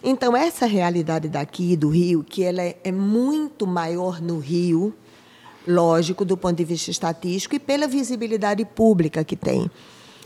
Então, 0.02 0.34
essa 0.34 0.66
realidade 0.66 1.28
daqui 1.28 1.76
do 1.76 1.90
Rio, 1.90 2.24
que 2.24 2.42
ela 2.42 2.62
é, 2.62 2.76
é 2.82 2.90
muito 2.90 3.66
maior 3.66 4.20
no 4.20 4.38
Rio, 4.38 4.94
lógico, 5.68 6.24
do 6.24 6.36
ponto 6.36 6.56
de 6.56 6.64
vista 6.64 6.90
estatístico 6.90 7.54
e 7.54 7.58
pela 7.58 7.86
visibilidade 7.86 8.64
pública 8.64 9.22
que 9.22 9.36
tem. 9.36 9.70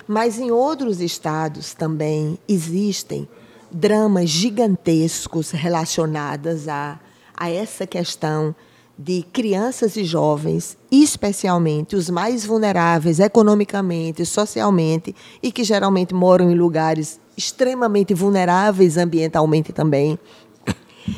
Mas 0.06 0.38
em 0.38 0.50
outros 0.50 1.00
estados 1.00 1.72
também 1.74 2.38
existem 2.48 3.28
dramas 3.70 4.28
gigantescos 4.28 5.50
relacionados 5.50 6.68
a, 6.68 7.00
a 7.36 7.50
essa 7.50 7.86
questão 7.86 8.54
de 8.96 9.24
crianças 9.32 9.96
e 9.96 10.04
jovens, 10.04 10.78
especialmente 10.90 11.96
os 11.96 12.08
mais 12.08 12.44
vulneráveis 12.44 13.18
economicamente, 13.18 14.24
socialmente 14.24 15.14
e 15.42 15.50
que 15.50 15.64
geralmente 15.64 16.14
moram 16.14 16.50
em 16.50 16.54
lugares 16.54 17.18
extremamente 17.36 18.14
vulneráveis 18.14 18.96
ambientalmente 18.96 19.72
também. 19.72 20.18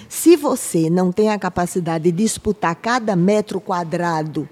Se 0.08 0.36
você 0.36 0.88
não 0.88 1.12
tem 1.12 1.28
a 1.30 1.38
capacidade 1.38 2.04
de 2.04 2.12
disputar 2.12 2.74
cada 2.74 3.14
metro 3.14 3.60
quadrado 3.60 4.48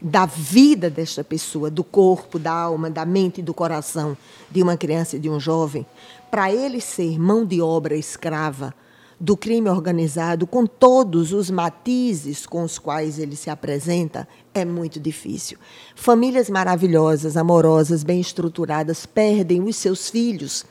da 0.00 0.26
vida 0.26 0.90
desta 0.90 1.24
pessoa, 1.24 1.70
do 1.70 1.82
corpo, 1.82 2.38
da 2.38 2.52
alma, 2.52 2.90
da 2.90 3.04
mente 3.04 3.40
e 3.40 3.42
do 3.42 3.54
coração 3.54 4.16
de 4.50 4.62
uma 4.62 4.76
criança 4.76 5.16
e 5.16 5.18
de 5.18 5.30
um 5.30 5.40
jovem, 5.40 5.86
para 6.30 6.52
ele 6.52 6.80
ser 6.80 7.18
mão 7.18 7.44
de 7.44 7.60
obra 7.60 7.96
escrava 7.96 8.74
do 9.18 9.36
crime 9.36 9.70
organizado, 9.70 10.46
com 10.46 10.66
todos 10.66 11.32
os 11.32 11.50
matizes 11.50 12.44
com 12.44 12.62
os 12.62 12.78
quais 12.78 13.18
ele 13.18 13.34
se 13.34 13.48
apresenta, 13.48 14.28
é 14.52 14.64
muito 14.64 15.00
difícil. 15.00 15.56
Famílias 15.94 16.50
maravilhosas, 16.50 17.36
amorosas, 17.36 18.04
bem 18.04 18.20
estruturadas, 18.20 19.06
perdem 19.06 19.62
os 19.62 19.76
seus 19.76 20.10
filhos 20.10 20.66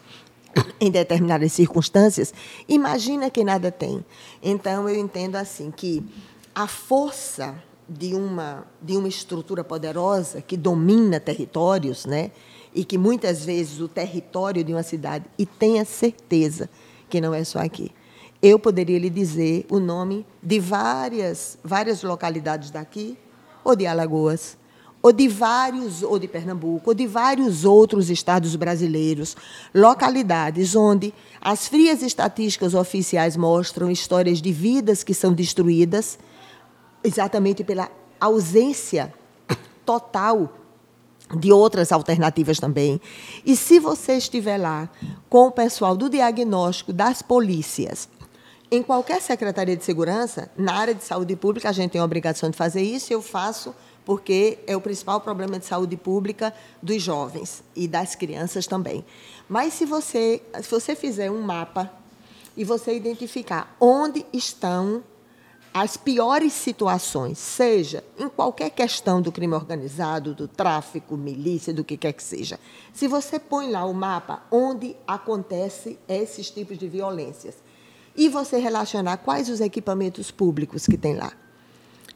em 0.79 0.91
determinadas 0.91 1.53
circunstâncias. 1.53 2.33
Imagina 2.69 3.31
que 3.31 3.43
nada 3.43 3.71
tem. 3.71 4.05
Então, 4.43 4.87
eu 4.87 4.95
entendo 4.95 5.35
assim 5.35 5.71
que 5.71 6.03
a 6.53 6.67
força 6.67 7.55
de 7.87 8.15
uma, 8.15 8.65
de 8.81 8.97
uma 8.97 9.07
estrutura 9.07 9.63
poderosa 9.63 10.41
que 10.41 10.57
domina 10.57 11.19
territórios, 11.19 12.05
né? 12.05 12.31
e 12.75 12.83
que 12.83 12.97
muitas 12.97 13.45
vezes 13.45 13.79
o 13.79 13.87
território 13.87 14.63
de 14.63 14.73
uma 14.73 14.83
cidade, 14.83 15.25
e 15.39 15.45
tenha 15.45 15.85
certeza 15.85 16.69
que 17.09 17.21
não 17.21 17.33
é 17.33 17.43
só 17.43 17.59
aqui. 17.59 17.89
Eu 18.41 18.59
poderia 18.59 18.99
lhe 18.99 19.09
dizer 19.09 19.65
o 19.71 19.79
nome 19.79 20.25
de 20.43 20.59
várias, 20.59 21.57
várias 21.63 22.03
localidades 22.03 22.69
daqui, 22.69 23.17
ou 23.63 23.75
de 23.75 23.87
Alagoas, 23.87 24.57
ou 25.01 25.13
de 25.13 25.27
vários, 25.27 26.03
ou 26.03 26.19
de 26.19 26.27
Pernambuco, 26.27 26.89
ou 26.89 26.93
de 26.93 27.07
vários 27.07 27.63
outros 27.63 28.09
estados 28.09 28.55
brasileiros, 28.55 29.37
localidades 29.73 30.75
onde 30.75 31.13
as 31.39 31.67
frias 31.67 32.01
estatísticas 32.01 32.73
oficiais 32.73 33.37
mostram 33.37 33.89
histórias 33.89 34.41
de 34.41 34.51
vidas 34.51 35.03
que 35.03 35.13
são 35.13 35.31
destruídas 35.31 36.19
exatamente 37.05 37.63
pela 37.63 37.89
ausência 38.19 39.13
total 39.85 40.51
de 41.33 41.51
outras 41.51 41.91
alternativas 41.91 42.59
também. 42.59 43.01
E 43.45 43.55
se 43.55 43.79
você 43.79 44.13
estiver 44.17 44.57
lá 44.57 44.89
com 45.29 45.47
o 45.47 45.51
pessoal 45.51 45.95
do 45.95 46.09
diagnóstico 46.09 46.93
das 46.93 47.21
polícias, 47.21 48.07
em 48.69 48.81
qualquer 48.81 49.21
secretaria 49.21 49.75
de 49.75 49.83
segurança, 49.83 50.49
na 50.57 50.73
área 50.73 50.93
de 50.93 51.03
saúde 51.03 51.35
pública, 51.35 51.69
a 51.69 51.71
gente 51.71 51.91
tem 51.91 52.01
a 52.01 52.05
obrigação 52.05 52.49
de 52.49 52.57
fazer 52.57 52.81
isso, 52.81 53.13
eu 53.13 53.21
faço 53.21 53.73
porque 54.03 54.59
é 54.67 54.75
o 54.75 54.81
principal 54.81 55.19
problema 55.19 55.57
de 55.57 55.65
saúde 55.65 55.97
pública 55.97 56.53
dos 56.81 57.01
jovens 57.01 57.63
e 57.75 57.87
das 57.87 58.13
crianças 58.13 58.67
também. 58.67 59.03
Mas 59.49 59.73
se 59.73 59.85
você, 59.85 60.41
se 60.61 60.69
você 60.69 60.95
fizer 60.95 61.31
um 61.31 61.41
mapa 61.41 61.91
e 62.55 62.63
você 62.63 62.95
identificar 62.95 63.75
onde 63.79 64.25
estão 64.31 65.03
as 65.77 65.97
piores 65.97 66.53
situações, 66.53 67.37
seja 67.37 68.01
em 68.17 68.29
qualquer 68.29 68.69
questão 68.69 69.21
do 69.21 69.29
crime 69.29 69.53
organizado, 69.55 70.33
do 70.33 70.47
tráfico, 70.47 71.17
milícia, 71.17 71.73
do 71.73 71.83
que 71.83 71.97
quer 71.97 72.13
que 72.13 72.23
seja, 72.23 72.57
se 72.93 73.09
você 73.09 73.37
põe 73.37 73.69
lá 73.69 73.83
o 73.83 73.93
mapa 73.93 74.41
onde 74.49 74.95
acontece 75.05 75.99
esses 76.07 76.49
tipos 76.49 76.77
de 76.77 76.87
violências 76.87 77.55
e 78.15 78.29
você 78.29 78.57
relacionar 78.57 79.17
quais 79.17 79.49
os 79.49 79.59
equipamentos 79.59 80.31
públicos 80.31 80.85
que 80.85 80.97
tem 80.97 81.13
lá. 81.13 81.33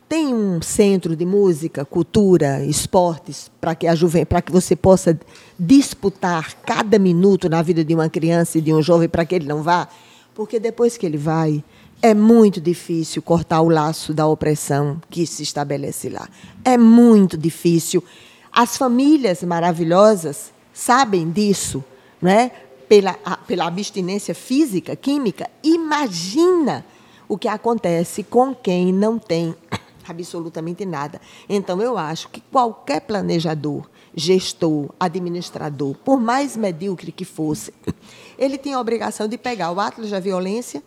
Tem 0.08 0.34
um 0.34 0.62
centro 0.62 1.14
de 1.14 1.26
música, 1.26 1.84
cultura, 1.84 2.64
esportes 2.64 3.52
para 3.60 3.76
que 3.76 3.88
a 3.88 3.94
juven... 3.94 4.26
para 4.26 4.42
que 4.42 4.54
você 4.54 4.74
possa 4.74 5.20
disputar 5.60 6.56
cada 6.62 6.98
minuto 6.98 7.50
na 7.50 7.62
vida 7.62 7.84
de 7.84 7.94
uma 7.94 8.10
criança 8.10 8.58
e 8.58 8.62
de 8.62 8.74
um 8.74 8.82
jovem 8.82 9.10
para 9.10 9.26
que 9.26 9.36
ele 9.36 9.46
não 9.46 9.62
vá, 9.62 9.90
porque 10.34 10.62
depois 10.62 10.96
que 10.96 11.06
ele 11.06 11.18
vai, 11.18 11.62
é 12.02 12.14
muito 12.14 12.62
difícil 12.62 13.22
cortar 13.22 13.62
o 13.62 13.70
laço 13.70 14.14
da 14.14 14.26
opressão 14.26 15.02
que 15.10 15.26
se 15.26 15.44
estabelece 15.44 16.10
lá. 16.10 16.28
É 16.64 16.78
muito 16.78 17.38
difícil. 17.38 18.04
As 18.52 18.78
famílias 18.78 19.44
maravilhosas 19.44 20.54
sabem 20.74 21.30
disso, 21.30 21.84
não 22.22 22.32
é? 22.32 22.52
Pela, 22.88 23.14
pela 23.46 23.68
abstinência 23.68 24.34
física, 24.34 24.96
química. 24.96 25.50
Imagina 25.62 26.86
o 27.28 27.38
que 27.38 27.48
acontece 27.48 28.24
com 28.24 28.56
quem 28.56 28.92
não 28.94 29.20
tem 29.20 29.54
absolutamente 30.08 30.86
nada. 30.86 31.22
Então, 31.48 31.82
eu 31.82 31.98
acho 31.98 32.30
que 32.30 32.42
qualquer 32.42 33.02
planejador, 33.02 33.88
gestor, 34.16 34.90
administrador, 35.00 35.96
por 35.98 36.20
mais 36.20 36.58
medíocre 36.58 37.12
que 37.12 37.26
fosse, 37.26 37.74
ele 38.40 38.58
tem 38.58 38.74
a 38.74 38.80
obrigação 38.80 39.28
de 39.28 39.38
pegar 39.38 39.72
o 39.72 39.80
Atlas 39.80 40.10
da 40.10 40.20
Violência 40.20 40.82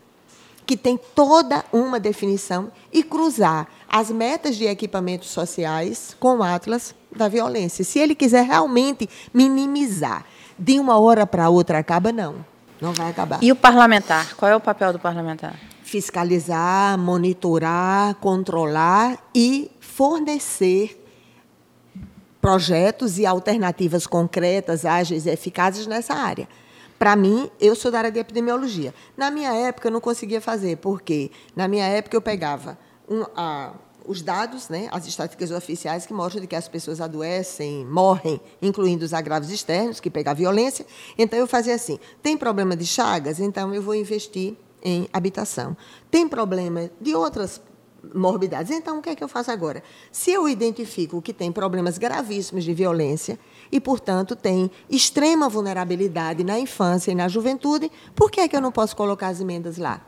que 0.72 0.76
tem 0.78 0.98
toda 1.14 1.66
uma 1.70 2.00
definição 2.00 2.72
e 2.90 3.02
cruzar 3.02 3.68
as 3.86 4.10
metas 4.10 4.56
de 4.56 4.64
equipamentos 4.64 5.28
sociais 5.28 6.16
com 6.18 6.38
o 6.38 6.42
Atlas 6.42 6.94
da 7.14 7.28
violência. 7.28 7.84
Se 7.84 7.98
ele 7.98 8.14
quiser 8.14 8.46
realmente 8.46 9.06
minimizar 9.34 10.24
de 10.58 10.80
uma 10.80 10.98
hora 10.98 11.26
para 11.26 11.50
outra, 11.50 11.76
acaba 11.76 12.10
não. 12.10 12.36
Não 12.80 12.94
vai 12.94 13.10
acabar. 13.10 13.38
E 13.42 13.52
o 13.52 13.56
parlamentar? 13.56 14.34
Qual 14.34 14.50
é 14.50 14.56
o 14.56 14.60
papel 14.60 14.94
do 14.94 14.98
parlamentar? 14.98 15.54
Fiscalizar, 15.82 16.96
monitorar, 16.96 18.14
controlar 18.14 19.18
e 19.34 19.70
fornecer 19.78 20.98
projetos 22.40 23.18
e 23.18 23.26
alternativas 23.26 24.06
concretas, 24.06 24.86
ágeis 24.86 25.26
e 25.26 25.30
eficazes 25.30 25.86
nessa 25.86 26.14
área. 26.14 26.48
Para 27.02 27.16
mim, 27.16 27.50
eu 27.60 27.74
sou 27.74 27.90
da 27.90 27.98
área 27.98 28.12
de 28.12 28.20
epidemiologia. 28.20 28.94
Na 29.16 29.28
minha 29.28 29.52
época, 29.52 29.88
eu 29.88 29.90
não 29.90 30.00
conseguia 30.00 30.40
fazer, 30.40 30.76
porque 30.76 31.32
na 31.56 31.66
minha 31.66 31.84
época 31.84 32.16
eu 32.16 32.22
pegava 32.22 32.78
um, 33.10 33.24
a, 33.34 33.74
os 34.06 34.22
dados, 34.22 34.68
né, 34.68 34.88
as 34.92 35.04
estatísticas 35.04 35.50
oficiais 35.50 36.06
que 36.06 36.14
mostram 36.14 36.40
de 36.40 36.46
que 36.46 36.54
as 36.54 36.68
pessoas 36.68 37.00
adoecem, 37.00 37.84
morrem, 37.86 38.40
incluindo 38.62 39.04
os 39.04 39.12
agravos 39.12 39.50
externos, 39.50 39.98
que 39.98 40.08
pega 40.08 40.30
a 40.30 40.34
violência. 40.34 40.86
Então, 41.18 41.36
eu 41.36 41.48
fazia 41.48 41.74
assim: 41.74 41.98
tem 42.22 42.36
problema 42.36 42.76
de 42.76 42.86
chagas? 42.86 43.40
Então, 43.40 43.74
eu 43.74 43.82
vou 43.82 43.96
investir 43.96 44.54
em 44.80 45.08
habitação. 45.12 45.76
Tem 46.08 46.28
problema 46.28 46.88
de 47.00 47.16
outras 47.16 47.60
morbidades. 48.14 48.70
Então, 48.70 48.98
o 48.98 49.02
que 49.02 49.10
é 49.10 49.14
que 49.14 49.22
eu 49.22 49.28
faço 49.28 49.50
agora? 49.50 49.82
Se 50.10 50.30
eu 50.30 50.48
identifico 50.48 51.22
que 51.22 51.32
tem 51.32 51.52
problemas 51.52 51.98
gravíssimos 51.98 52.64
de 52.64 52.74
violência, 52.74 53.38
e, 53.70 53.80
portanto, 53.80 54.36
tem 54.36 54.70
extrema 54.90 55.48
vulnerabilidade 55.48 56.44
na 56.44 56.58
infância 56.58 57.10
e 57.10 57.14
na 57.14 57.26
juventude, 57.26 57.90
por 58.14 58.30
que, 58.30 58.40
é 58.40 58.48
que 58.48 58.54
eu 58.54 58.60
não 58.60 58.70
posso 58.70 58.94
colocar 58.94 59.28
as 59.28 59.40
emendas 59.40 59.78
lá? 59.78 60.04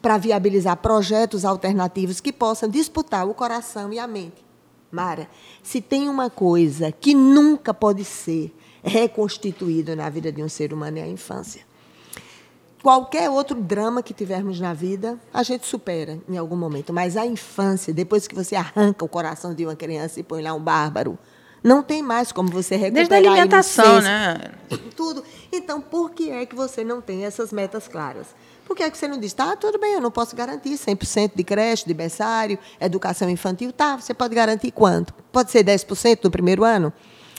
Para 0.00 0.16
viabilizar 0.16 0.76
projetos 0.78 1.44
alternativos 1.44 2.20
que 2.20 2.32
possam 2.32 2.68
disputar 2.68 3.28
o 3.28 3.34
coração 3.34 3.92
e 3.92 3.98
a 3.98 4.06
mente. 4.06 4.44
Mara, 4.90 5.28
se 5.62 5.80
tem 5.80 6.08
uma 6.08 6.30
coisa 6.30 6.92
que 6.92 7.14
nunca 7.14 7.74
pode 7.74 8.04
ser 8.04 8.54
reconstituída 8.82 9.96
na 9.96 10.08
vida 10.08 10.30
de 10.30 10.42
um 10.42 10.48
ser 10.48 10.72
humano 10.72 10.98
é 10.98 11.02
a 11.02 11.08
infância. 11.08 11.62
Qualquer 12.84 13.30
outro 13.30 13.62
drama 13.62 14.02
que 14.02 14.12
tivermos 14.12 14.60
na 14.60 14.74
vida, 14.74 15.18
a 15.32 15.42
gente 15.42 15.66
supera 15.66 16.18
em 16.28 16.36
algum 16.36 16.54
momento. 16.54 16.92
Mas 16.92 17.16
a 17.16 17.24
infância, 17.24 17.94
depois 17.94 18.28
que 18.28 18.34
você 18.34 18.54
arranca 18.54 19.02
o 19.02 19.08
coração 19.08 19.54
de 19.54 19.64
uma 19.64 19.74
criança 19.74 20.20
e 20.20 20.22
põe 20.22 20.42
lá 20.42 20.52
um 20.52 20.60
bárbaro, 20.60 21.18
não 21.62 21.82
tem 21.82 22.02
mais 22.02 22.30
como 22.30 22.50
você 22.50 22.76
recuperar. 22.76 23.08
Desde 23.08 23.26
a 23.26 23.30
alimentação, 23.30 24.02
né? 24.02 24.36
Tudo. 24.94 25.24
Então, 25.50 25.80
por 25.80 26.10
que 26.10 26.30
é 26.30 26.44
que 26.44 26.54
você 26.54 26.84
não 26.84 27.00
tem 27.00 27.24
essas 27.24 27.54
metas 27.54 27.88
claras? 27.88 28.26
Por 28.66 28.76
que 28.76 28.82
é 28.82 28.90
que 28.90 28.98
você 28.98 29.08
não 29.08 29.18
diz, 29.18 29.32
tá, 29.32 29.56
tudo 29.56 29.78
bem, 29.78 29.94
eu 29.94 30.00
não 30.02 30.10
posso 30.10 30.36
garantir 30.36 30.74
100% 30.74 31.32
de 31.34 31.42
creche, 31.42 31.86
de 31.86 31.94
berçário, 31.94 32.58
educação 32.78 33.30
infantil. 33.30 33.72
Tá, 33.72 33.96
você 33.96 34.12
pode 34.12 34.34
garantir 34.34 34.70
quanto? 34.70 35.14
Pode 35.32 35.50
ser 35.50 35.64
10% 35.64 36.18
no 36.22 36.30
primeiro 36.30 36.62
ano? 36.62 36.92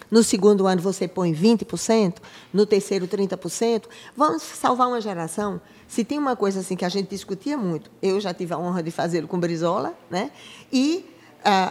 No 0.10 0.24
segundo 0.24 0.68
ano 0.68 0.82
você 0.82 1.08
põe 1.08 1.34
20%, 1.34 2.16
no 2.54 2.66
terceiro 2.66 3.08
30%. 3.08 3.84
Vamos 4.16 4.44
salvar 4.44 4.88
uma 4.88 5.02
geração. 5.02 5.60
Se 5.88 6.04
tem 6.04 6.18
uma 6.18 6.36
coisa 6.36 6.60
assim 6.60 6.76
que 6.76 6.86
a 6.86 6.90
gente 6.90 7.10
discutia 7.10 7.58
muito, 7.58 7.92
eu 8.02 8.20
já 8.20 8.34
tive 8.34 8.54
a 8.54 8.58
honra 8.58 8.82
de 8.82 8.92
fazê-lo 8.92 9.28
com 9.28 9.40
Brizola, 9.40 9.94
né? 10.10 10.32
E 10.72 11.06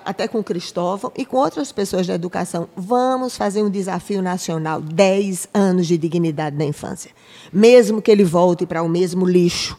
até 0.05 0.29
com 0.29 0.41
Cristóvão 0.41 1.11
e 1.17 1.27
com 1.27 1.37
outras 1.37 1.73
pessoas 1.73 2.07
da 2.07 2.15
educação, 2.15 2.69
vamos 2.77 3.37
fazer 3.37 3.61
um 3.61 3.69
desafio 3.69 4.23
nacional, 4.23 4.81
10 4.81 5.49
anos 5.53 5.89
de 5.89 5.99
dignidade 5.99 6.57
na 6.57 6.65
infância. 6.65 7.11
Mesmo 7.53 8.01
que 8.01 8.09
ele 8.09 8.23
volte 8.23 8.67
para 8.67 8.85
o 8.85 8.89
mesmo 8.89 9.27
lixo, 9.27 9.77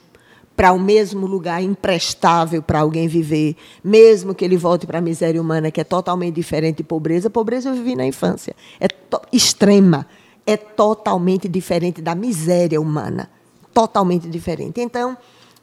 para 0.56 0.72
o 0.72 0.80
mesmo 0.80 1.28
lugar 1.28 1.62
imprestável 1.62 2.62
para 2.62 2.80
alguém 2.80 3.08
viver, 3.08 3.56
mesmo 3.84 4.34
que 4.34 4.46
ele 4.46 4.56
volte 4.56 4.88
para 4.88 5.00
a 5.00 5.02
miséria 5.02 5.42
humana, 5.42 5.70
que 5.70 5.82
é 5.82 5.84
totalmente 5.84 6.36
diferente 6.36 6.78
de 6.78 6.84
pobreza, 6.84 7.30
pobreza 7.30 7.70
eu 7.70 7.74
vivi 7.74 7.96
na 7.96 8.06
infância. 8.06 8.56
É 8.80 8.88
extrema, 9.32 10.08
é 10.46 10.56
totalmente 10.56 11.50
diferente 11.50 12.02
da 12.02 12.16
miséria 12.16 12.80
humana, 12.80 13.30
totalmente 13.74 14.30
diferente. 14.30 14.80
Então, 14.80 15.18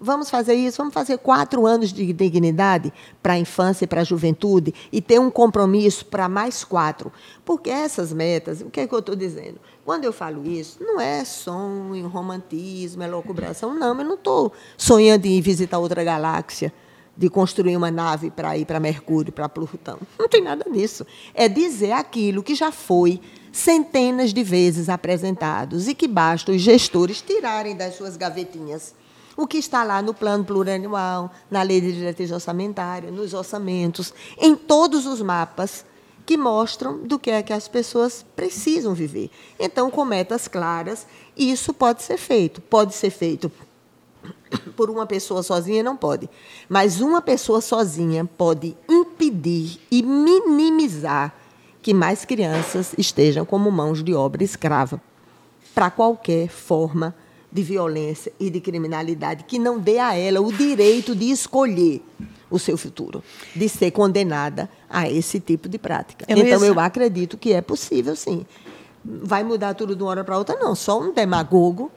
Vamos 0.05 0.29
fazer 0.29 0.55
isso, 0.55 0.79
vamos 0.79 0.93
fazer 0.93 1.17
quatro 1.19 1.65
anos 1.65 1.93
de 1.93 2.12
dignidade 2.12 2.93
para 3.23 3.35
a 3.35 3.38
infância 3.38 3.85
e 3.85 3.87
para 3.87 4.01
a 4.01 4.05
juventude 4.05 4.75
e 4.91 5.01
ter 5.01 5.21
um 5.21 5.31
compromisso 5.31 6.05
para 6.07 6.29
mais 6.29 6.65
quatro. 6.65 7.12
Porque 7.45 7.71
essas 7.71 8.12
metas, 8.12 8.62
o 8.62 8.65
que 8.65 8.81
é 8.81 8.87
que 8.88 8.93
eu 8.93 8.99
estou 8.99 9.15
dizendo? 9.15 9.61
Quando 9.85 10.03
eu 10.03 10.12
falo 10.12 10.45
isso, 10.45 10.83
não 10.83 11.01
é 11.01 11.25
sonho, 11.25 12.09
romantismo, 12.09 13.01
é 13.05 13.07
loucubração. 13.07 13.73
Não, 13.73 13.97
eu 13.97 14.05
não 14.05 14.15
estou 14.15 14.53
sonhando 14.77 15.27
em 15.27 15.41
visitar 15.41 15.79
outra 15.79 16.03
galáxia, 16.03 16.73
de 17.17 17.31
construir 17.31 17.77
uma 17.77 17.91
nave 17.91 18.29
para 18.29 18.59
ir 18.59 18.65
para 18.65 18.81
Mercúrio, 18.81 19.33
para 19.33 19.49
Plutão. 19.49 20.01
Não 20.19 20.29
tem 20.29 20.43
nada 20.43 20.65
disso. 20.69 21.07
É 21.35 21.47
dizer 21.47 21.93
aquilo 21.93 22.43
que 22.43 22.55
já 22.55 22.73
foi 22.73 23.21
centenas 23.53 24.33
de 24.33 24.43
vezes 24.43 24.88
apresentados 24.88 25.87
e 25.87 25.95
que 25.95 26.09
basta 26.09 26.51
os 26.51 26.61
gestores 26.62 27.21
tirarem 27.21 27.77
das 27.77 27.97
suas 27.97 28.17
gavetinhas 28.17 28.95
o 29.37 29.47
que 29.47 29.59
está 29.59 29.83
lá 29.85 30.03
no 30.03 30.12
plano 30.12 30.45
plurianual, 30.45 31.31
na 31.51 31.62
lei 31.62 31.81
de 31.81 31.92
diretriz 31.92 32.31
orçamentária, 32.31 33.11
nos 33.11 33.35
orçamentos, 33.35 34.12
em 34.38 34.55
todos 34.55 35.07
os 35.07 35.21
mapas 35.23 35.85
que 36.25 36.37
mostram 36.37 36.99
do 36.99 37.18
que 37.18 37.31
é 37.31 37.42
que 37.42 37.53
as 37.53 37.66
pessoas 37.66 38.25
precisam 38.37 38.95
viver. 38.95 39.31
Então, 39.59 39.90
com 39.90 40.05
metas 40.05 40.47
claras, 40.47 41.07
isso 41.37 41.75
pode 41.75 42.03
ser 42.03 42.16
feito. 42.16 42.61
Pode 42.61 42.95
ser 42.95 43.11
feito 43.11 43.51
por 44.77 44.90
uma 44.90 45.07
pessoa 45.07 45.42
sozinha, 45.42 45.83
não 45.83 45.97
pode. 45.97 46.29
Mas 46.68 47.01
uma 47.01 47.21
pessoa 47.21 47.61
sozinha 47.61 48.25
pode 48.25 48.77
impedir 48.88 49.81
e 49.90 50.03
minimizar 50.03 51.35
que 51.81 51.92
mais 51.92 52.25
crianças 52.25 52.95
estejam 52.97 53.45
como 53.45 53.71
mãos 53.71 54.05
de 54.05 54.14
obra 54.14 54.45
escrava 54.45 55.01
para 55.75 55.90
qualquer 55.90 56.49
forma 56.49 57.14
de 57.53 57.62
violência 57.62 58.33
e 58.41 58.49
de 58.49 58.61
criminalidade 58.61 59.45
que 59.45 59.59
não 59.59 59.79
dê 59.79 59.99
a 59.99 60.15
ela 60.17 60.41
o 60.41 60.51
direito 60.53 61.15
de 61.15 61.31
escolher 61.31 62.03
o 62.51 62.59
seu 62.59 62.77
futuro, 62.77 63.23
de 63.55 63.69
ser 63.69 63.91
condenada 63.91 64.69
a 64.88 65.09
esse 65.09 65.38
tipo 65.38 65.69
de 65.69 65.79
prática. 65.79 66.25
Heloísa. 66.29 66.57
Então, 66.57 66.65
eu 66.65 66.81
acredito 66.81 67.37
que 67.37 67.53
é 67.53 67.61
possível, 67.61 68.15
sim. 68.17 68.47
Vai 69.05 69.43
mudar 69.43 69.75
tudo 69.75 69.97
de 69.97 70.03
uma 70.03 70.11
hora 70.11 70.25
para 70.25 70.38
outra? 70.38 70.57
Não. 70.57 70.75
Só 70.75 71.01
um 71.01 71.12
demagogo, 71.12 71.91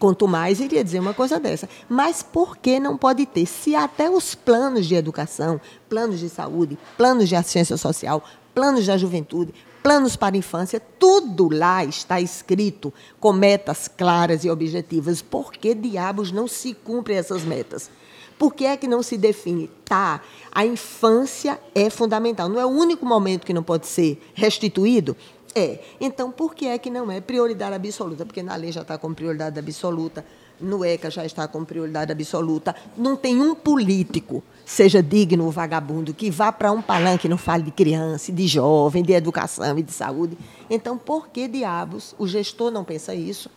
quanto 0.00 0.26
mais, 0.26 0.60
iria 0.60 0.82
dizer 0.82 0.98
uma 0.98 1.14
coisa 1.14 1.38
dessa. 1.38 1.68
Mas 1.88 2.22
por 2.22 2.56
que 2.56 2.80
não 2.80 2.96
pode 2.96 3.26
ter? 3.26 3.46
Se 3.46 3.74
até 3.74 4.10
os 4.10 4.34
planos 4.34 4.86
de 4.86 4.94
educação, 4.94 5.60
planos 5.88 6.18
de 6.18 6.28
saúde, 6.28 6.78
planos 6.96 7.28
de 7.28 7.36
assistência 7.36 7.76
social, 7.76 8.24
planos 8.54 8.86
da 8.86 8.96
juventude, 8.96 9.54
planos 9.88 10.16
para 10.16 10.36
a 10.36 10.38
infância, 10.38 10.78
tudo 10.98 11.48
lá 11.50 11.82
está 11.82 12.20
escrito 12.20 12.92
com 13.18 13.32
metas 13.32 13.88
claras 13.88 14.44
e 14.44 14.50
objetivas. 14.50 15.22
Por 15.22 15.50
que 15.50 15.74
diabos 15.74 16.30
não 16.30 16.46
se 16.46 16.74
cumprem 16.74 17.16
essas 17.16 17.42
metas? 17.42 17.90
Por 18.38 18.52
que 18.52 18.66
é 18.66 18.76
que 18.76 18.86
não 18.86 19.02
se 19.02 19.16
define? 19.16 19.70
Tá, 19.86 20.20
a 20.52 20.66
infância 20.66 21.58
é 21.74 21.88
fundamental. 21.88 22.50
Não 22.50 22.60
é 22.60 22.66
o 22.66 22.68
único 22.68 23.06
momento 23.06 23.46
que 23.46 23.54
não 23.54 23.62
pode 23.62 23.86
ser 23.86 24.22
restituído? 24.34 25.16
É. 25.54 25.78
Então, 25.98 26.30
por 26.30 26.54
que 26.54 26.66
é 26.66 26.76
que 26.76 26.90
não 26.90 27.10
é 27.10 27.22
prioridade 27.22 27.74
absoluta? 27.74 28.26
Porque 28.26 28.42
na 28.42 28.56
lei 28.56 28.70
já 28.70 28.82
está 28.82 28.98
com 28.98 29.14
prioridade 29.14 29.58
absoluta 29.58 30.22
no 30.60 30.84
ECA 30.84 31.10
já 31.10 31.24
está 31.24 31.46
com 31.46 31.64
prioridade 31.64 32.12
absoluta. 32.12 32.74
Não 32.96 33.16
tem 33.16 33.40
um 33.40 33.54
político, 33.54 34.42
seja 34.68 35.02
digno 35.02 35.46
ou 35.46 35.50
vagabundo, 35.50 36.12
que 36.12 36.30
vá 36.30 36.52
para 36.52 36.70
um 36.70 36.82
palanque 36.82 37.26
e 37.26 37.30
não 37.30 37.38
fale 37.38 37.62
de 37.62 37.70
criança, 37.70 38.30
de 38.30 38.46
jovem, 38.46 39.02
de 39.02 39.14
educação 39.14 39.78
e 39.78 39.82
de 39.82 39.90
saúde. 39.90 40.36
Então, 40.68 40.98
por 40.98 41.28
que 41.28 41.48
diabos 41.48 42.14
o 42.18 42.28
gestor 42.28 42.70
não 42.70 42.84
pensa 42.84 43.14
isso? 43.14 43.50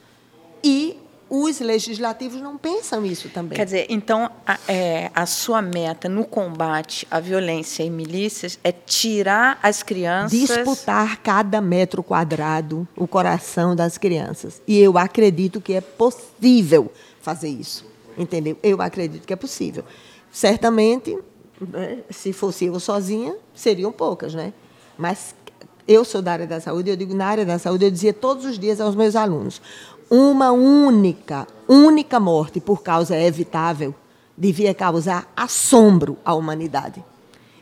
E 0.63 0.97
os 1.29 1.59
legislativos 1.59 2.41
não 2.41 2.57
pensam 2.57 3.05
isso 3.05 3.27
também. 3.27 3.57
Quer 3.57 3.65
dizer, 3.65 3.87
então 3.89 4.31
a, 4.47 4.57
é, 4.69 5.11
a 5.13 5.25
sua 5.25 5.61
meta 5.61 6.07
no 6.07 6.23
combate 6.23 7.05
à 7.11 7.19
violência 7.19 7.83
e 7.83 7.89
milícias 7.89 8.57
é 8.63 8.71
tirar 8.71 9.59
as 9.61 9.83
crianças. 9.83 10.39
Disputar 10.39 11.17
cada 11.17 11.59
metro 11.59 12.01
quadrado 12.01 12.87
o 12.95 13.05
coração 13.05 13.75
das 13.75 13.97
crianças. 13.97 14.61
E 14.65 14.79
eu 14.79 14.97
acredito 14.97 15.59
que 15.59 15.73
é 15.73 15.81
possível 15.81 16.89
fazer 17.21 17.49
isso. 17.49 17.85
Entendeu? 18.17 18.57
Eu 18.63 18.81
acredito 18.81 19.25
que 19.25 19.33
é 19.33 19.37
possível. 19.37 19.83
Certamente, 20.31 21.17
né, 21.59 21.99
se 22.09 22.31
fosse 22.31 22.65
eu 22.65 22.79
sozinha, 22.79 23.35
seriam 23.53 23.91
poucas, 23.91 24.33
né? 24.33 24.53
Mas 24.97 25.35
eu 25.87 26.05
sou 26.05 26.21
da 26.21 26.31
área 26.31 26.47
da 26.47 26.59
saúde, 26.59 26.89
eu 26.89 26.95
digo 26.95 27.13
na 27.13 27.25
área 27.25 27.45
da 27.45 27.59
saúde, 27.59 27.85
eu 27.85 27.91
dizia 27.91 28.13
todos 28.13 28.45
os 28.45 28.57
dias 28.57 28.79
aos 28.79 28.95
meus 28.95 29.15
alunos: 29.15 29.61
uma 30.09 30.51
única, 30.51 31.47
única 31.67 32.19
morte 32.19 32.59
por 32.59 32.81
causa 32.81 33.17
evitável 33.17 33.93
devia 34.37 34.73
causar 34.73 35.31
assombro 35.35 36.17
à 36.23 36.33
humanidade. 36.33 37.03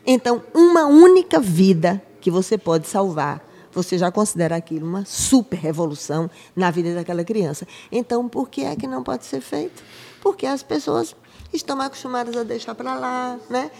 Então, 0.06 0.42
uma 0.54 0.86
única 0.86 1.38
vida 1.38 2.02
que 2.20 2.30
você 2.30 2.56
pode 2.56 2.88
salvar, 2.88 3.44
você 3.72 3.98
já 3.98 4.10
considera 4.10 4.56
aquilo 4.56 4.86
uma 4.86 5.04
super 5.04 5.58
revolução 5.58 6.30
na 6.56 6.70
vida 6.70 6.94
daquela 6.94 7.24
criança. 7.24 7.66
Então, 7.92 8.28
por 8.28 8.48
que 8.48 8.62
é 8.62 8.74
que 8.74 8.86
não 8.86 9.02
pode 9.02 9.24
ser 9.24 9.40
feito? 9.40 9.82
Porque 10.20 10.46
as 10.46 10.62
pessoas 10.62 11.14
estão 11.52 11.80
acostumadas 11.80 12.36
a 12.36 12.42
deixar 12.42 12.74
para 12.74 12.94
lá, 12.94 13.38
né? 13.48 13.70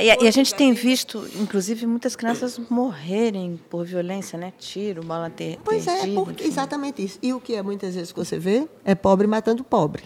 E 0.00 0.10
a, 0.10 0.22
e 0.22 0.28
a, 0.28 0.30
gente 0.30 0.54
tem 0.54 0.72
visto, 0.72 1.28
inclusive, 1.40 1.86
muitas 1.86 2.16
crianças 2.16 2.58
morrerem 2.70 3.60
por 3.68 3.84
violência, 3.84 4.38
né? 4.38 4.52
Tiro, 4.58 5.04
bala 5.04 5.28
ter 5.28 5.58
Pois 5.64 5.86
é, 5.86 6.06
porque, 6.14 6.44
exatamente 6.44 7.04
isso. 7.04 7.18
E 7.22 7.32
o 7.32 7.40
que 7.40 7.54
é 7.54 7.62
muitas 7.62 7.94
vezes 7.94 8.12
que 8.12 8.18
você 8.18 8.38
vê 8.38 8.66
é 8.84 8.94
pobre 8.94 9.26
matando 9.26 9.62
pobre. 9.62 10.04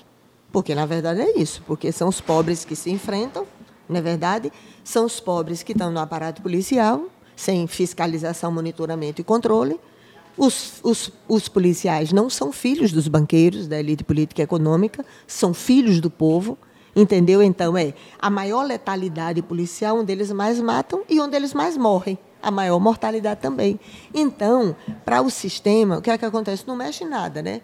Porque, 0.53 0.75
na 0.75 0.87
verdade, 0.87 1.21
é 1.21 1.39
isso. 1.39 1.63
Porque 1.67 1.93
são 1.93 2.09
os 2.09 2.21
pobres 2.21 2.65
que 2.65 2.75
se 2.75 2.91
enfrentam, 2.91 3.47
não 3.89 3.99
é 3.99 4.03
verdade? 4.03 4.53
São 4.83 5.05
os 5.05 5.21
pobres 5.21 5.63
que 5.63 5.73
estão 5.73 5.91
no 5.91 6.01
aparato 6.01 6.43
policial, 6.43 7.07
sem 7.37 7.67
fiscalização, 7.67 8.51
monitoramento 8.51 9.21
e 9.21 9.25
controle. 9.25 9.79
Os, 10.37 10.81
os, 10.83 11.11
os, 11.27 11.49
policiais 11.49 12.13
não 12.13 12.29
são 12.29 12.53
filhos 12.53 12.93
dos 12.93 13.09
banqueiros, 13.09 13.67
da 13.67 13.79
elite 13.79 14.05
política 14.05 14.43
e 14.43 14.45
econômica, 14.45 15.05
são 15.27 15.55
filhos 15.55 16.01
do 16.01 16.11
povo. 16.11 16.59
Entendeu? 16.97 17.43
Então, 17.43 17.77
é 17.77 17.93
a 18.19 18.31
maior 18.31 18.63
letalidade 18.63 19.43
policial, 19.43 19.99
onde 19.99 20.11
eles 20.11 20.33
mais 20.33 20.59
matam 20.59 21.05
e 21.07 21.21
onde 21.21 21.37
eles 21.37 21.53
mais 21.53 21.77
morrem. 21.77 22.19
A 22.43 22.51
maior 22.51 22.81
mortalidade 22.81 23.41
também. 23.41 23.79
Então, 24.15 24.75
para 25.05 25.21
o 25.21 25.29
sistema, 25.29 25.99
o 25.99 26.03
que 26.03 26.11
é 26.11 26.17
que 26.17 26.25
acontece? 26.25 26.67
Não 26.67 26.75
mexe 26.75 27.05
em 27.05 27.09
nada, 27.09 27.43
né? 27.43 27.61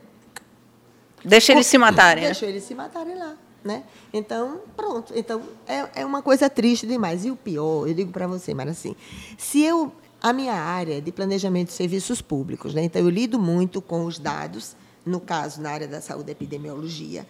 Deixa 1.25 1.53
eles 1.53 1.67
se 1.67 1.79
matarem. 1.79 2.25
Né? 2.25 2.29
Deixa 2.29 2.45
eles 2.45 2.63
se 2.65 2.75
matarem 2.75 3.17
lá. 3.17 3.35
Né? 3.65 3.85
Então, 4.13 4.61
pronto. 4.77 5.15
Então, 5.17 5.41
é, 5.67 6.03
é 6.03 6.05
uma 6.05 6.21
coisa 6.21 6.51
triste 6.51 6.87
demais. 6.87 7.25
E 7.25 7.31
o 7.31 7.37
pior, 7.37 7.89
eu 7.89 7.95
digo 7.95 8.13
para 8.13 8.27
você, 8.27 8.53
mas 8.53 8.69
assim, 8.69 8.95
se 9.39 9.63
eu. 9.63 9.93
A 10.21 10.33
minha 10.33 10.55
área 10.55 11.03
de 11.03 11.11
planejamento 11.11 11.67
de 11.67 11.73
serviços 11.73 12.23
públicos, 12.23 12.73
né? 12.73 12.85
então 12.85 13.03
eu 13.03 13.11
lido 13.11 13.41
muito 13.41 13.83
com 13.83 14.05
os 14.05 14.21
dados, 14.21 14.77
no 15.05 15.19
caso, 15.19 15.61
na 15.61 15.71
área 15.71 15.89
da 15.89 16.01
saúde 16.01 16.31
e 16.31 16.31
epidemiologia. 16.31 17.27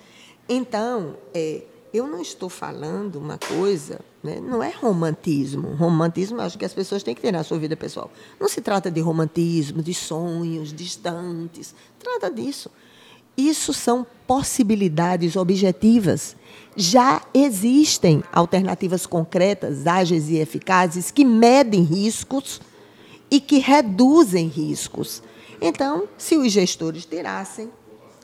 Então, 0.46 1.16
é, 1.32 1.62
eu 1.92 2.06
não 2.06 2.20
estou 2.22 2.48
falando 2.48 3.16
uma 3.16 3.36
coisa, 3.36 4.00
né? 4.22 4.40
não 4.40 4.62
é 4.62 4.70
romantismo. 4.70 5.74
Romantismo, 5.74 6.40
acho 6.40 6.56
que 6.56 6.64
as 6.64 6.72
pessoas 6.72 7.02
têm 7.02 7.14
que 7.14 7.20
ter 7.20 7.32
na 7.32 7.44
sua 7.44 7.58
vida 7.58 7.76
pessoal. 7.76 8.10
Não 8.40 8.48
se 8.48 8.62
trata 8.62 8.90
de 8.90 9.00
romantismo, 9.00 9.82
de 9.82 9.92
sonhos 9.92 10.72
distantes. 10.72 11.74
Trata 11.98 12.30
disso. 12.30 12.70
Isso 13.36 13.72
são 13.74 14.06
possibilidades 14.26 15.36
objetivas. 15.36 16.34
Já 16.74 17.22
existem 17.34 18.22
alternativas 18.32 19.06
concretas, 19.06 19.86
ágeis 19.86 20.30
e 20.30 20.36
eficazes 20.36 21.10
que 21.10 21.24
medem 21.24 21.82
riscos 21.82 22.60
e 23.30 23.38
que 23.38 23.58
reduzem 23.58 24.48
riscos. 24.48 25.22
Então, 25.60 26.08
se 26.16 26.36
os 26.36 26.50
gestores 26.50 27.04
tirassem 27.04 27.70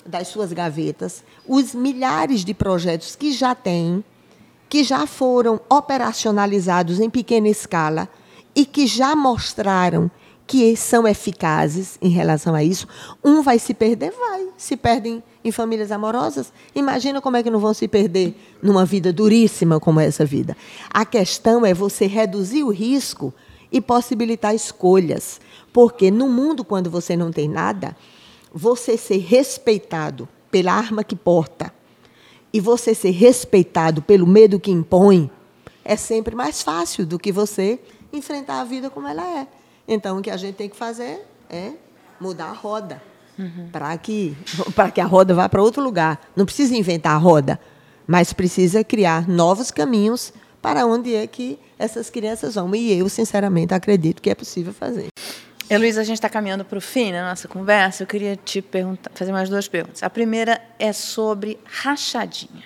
das 0.09 0.29
suas 0.29 0.53
gavetas 0.53 1.23
os 1.47 1.75
milhares 1.75 2.45
de 2.45 2.55
projetos 2.55 3.15
que 3.15 3.31
já 3.31 3.55
têm, 3.55 4.03
que 4.69 4.83
já 4.83 5.07
foram 5.07 5.61
operacionalizados 5.71 6.99
em 6.99 7.09
pequena 7.09 7.49
escala 7.49 8.09
e 8.55 8.65
que 8.65 8.87
já 8.87 9.15
mostraram 9.15 10.11
que 10.47 10.75
são 10.77 11.07
eficazes 11.07 11.99
em 12.01 12.09
relação 12.09 12.55
a 12.55 12.65
isso. 12.65 12.89
Um 13.23 13.43
vai 13.43 13.59
se 13.59 13.75
perder? 13.75 14.13
Vai. 14.13 14.49
Se 14.57 14.79
perdem 14.79 15.23
em 15.45 15.53
famílias 15.53 15.93
amorosas, 15.93 16.53
imagina 16.75 17.21
como 17.21 17.37
é 17.37 17.43
que 17.43 17.51
não 17.51 17.61
vão 17.61 17.75
se 17.75 17.87
perder 17.87 18.35
numa 18.63 18.87
vida 18.87 19.13
duríssima 19.13 19.79
como 19.79 20.01
essa 20.01 20.25
vida. 20.25 20.57
A 20.91 21.05
questão 21.05 21.67
é 21.67 21.75
você 21.75 22.07
reduzir 22.07 22.65
o 22.65 22.71
risco 22.71 23.33
e 23.71 23.79
possibilitar 23.79 24.55
escolhas. 24.55 25.39
Porque 25.71 26.11
no 26.11 26.29
mundo, 26.29 26.65
quando 26.65 26.91
você 26.91 27.15
não 27.15 27.31
tem 27.31 27.47
nada, 27.47 27.95
você 28.53 28.97
ser 28.97 29.19
respeitado 29.19 30.29
pela 30.51 30.73
arma 30.73 31.05
que 31.05 31.17
porta 31.17 31.73
e 32.53 32.61
você 32.61 32.95
ser 32.95 33.11
respeitado 33.11 34.03
pelo 34.03 34.27
medo 34.27 34.59
que 34.59 34.71
impõe 34.71 35.31
é 35.85 35.97
sempre 35.97 36.35
mais 36.35 36.63
fácil 36.63 37.07
do 37.07 37.19
que 37.19 37.33
você 37.33 37.79
enfrentar 38.13 38.61
a 38.61 38.65
vida 38.65 38.91
como 38.91 39.07
ela 39.07 39.27
é. 39.41 39.47
Então, 39.87 40.19
o 40.19 40.23
que 40.23 40.31
a 40.31 40.37
gente 40.37 40.55
tem 40.55 40.69
que 40.69 40.77
fazer 40.77 41.27
é 41.49 41.73
mudar 42.21 42.47
a 42.47 42.53
roda 42.53 43.03
uhum. 43.39 43.69
para 43.73 43.97
que, 43.97 44.37
que 44.95 45.01
a 45.01 45.07
roda 45.07 45.35
vá 45.35 45.49
para 45.49 45.63
outro 45.63 45.83
lugar. 45.83 46.21
Não 46.37 46.45
precisa 46.45 46.77
inventar 46.77 47.15
a 47.15 47.19
roda, 47.19 47.59
mas 48.07 48.33
precisa 48.33 48.85
criar 48.85 49.27
novos 49.27 49.71
caminhos 49.71 50.33
para 50.61 50.85
onde 50.85 51.15
é 51.15 51.27
que 51.27 51.59
essas 51.79 52.11
crianças 52.11 52.57
vão. 52.57 52.75
E 52.75 52.93
eu, 52.93 53.09
sinceramente, 53.09 53.73
acredito 53.73 54.21
que 54.21 54.29
é 54.29 54.35
possível 54.35 54.73
fazer. 54.73 55.09
Heloísa, 55.71 56.01
a 56.01 56.05
gente 56.05 56.17
está 56.17 56.31
caminhando 56.31 56.65
para 56.65 56.79
o 56.79 56.81
fim 56.81 57.13
da 57.13 57.29
nossa 57.29 57.47
conversa. 57.47 58.03
Eu 58.03 58.07
queria 58.07 58.37
te 58.37 58.63
perguntar, 58.63 59.11
fazer 59.15 59.33
mais 59.33 59.51
duas 59.51 59.69
perguntas. 59.69 60.03
A 60.03 60.09
primeira 60.09 60.61
é 60.79 60.95
sobre 60.95 61.59
rachadinha. 61.65 62.65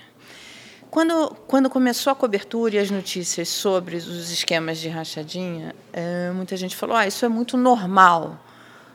Quando, 0.89 1.35
quando 1.49 1.69
começou 1.69 2.13
a 2.13 2.15
cobertura 2.15 2.77
e 2.77 2.79
as 2.79 2.91
notícias 2.91 3.49
sobre 3.49 3.97
os 3.97 4.31
esquemas 4.31 4.79
de 4.79 4.89
rachadinha, 4.89 5.75
é, 5.93 6.31
muita 6.31 6.57
gente 6.57 6.77
falou: 6.77 6.95
ah, 6.95 7.05
isso 7.05 7.25
é 7.25 7.29
muito 7.29 7.57
normal 7.57 8.39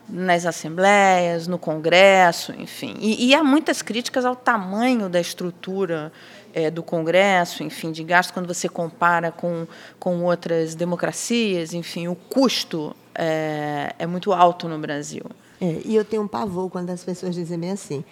nas 0.08 0.46
assembleias, 0.46 1.46
no 1.46 1.58
Congresso, 1.58 2.54
enfim. 2.56 2.96
E, 2.98 3.26
e 3.26 3.34
há 3.34 3.44
muitas 3.44 3.82
críticas 3.82 4.24
ao 4.24 4.34
tamanho 4.34 5.10
da 5.10 5.20
estrutura 5.20 6.10
é, 6.52 6.70
do 6.70 6.82
Congresso, 6.82 7.62
enfim, 7.62 7.92
de 7.92 8.02
gasto, 8.02 8.32
quando 8.32 8.46
você 8.46 8.68
compara 8.68 9.30
com, 9.30 9.66
com 9.98 10.24
outras 10.24 10.74
democracias, 10.74 11.74
enfim, 11.74 12.08
o 12.08 12.14
custo 12.14 12.94
é, 13.14 13.94
é 13.98 14.06
muito 14.06 14.32
alto 14.32 14.68
no 14.68 14.78
Brasil. 14.78 15.24
É, 15.60 15.80
e 15.84 15.94
eu 15.94 16.04
tenho 16.04 16.22
um 16.22 16.28
pavor 16.28 16.70
quando 16.70 16.90
as 16.90 17.02
pessoas 17.02 17.34
dizem 17.34 17.58
bem 17.58 17.72
assim. 17.72 18.04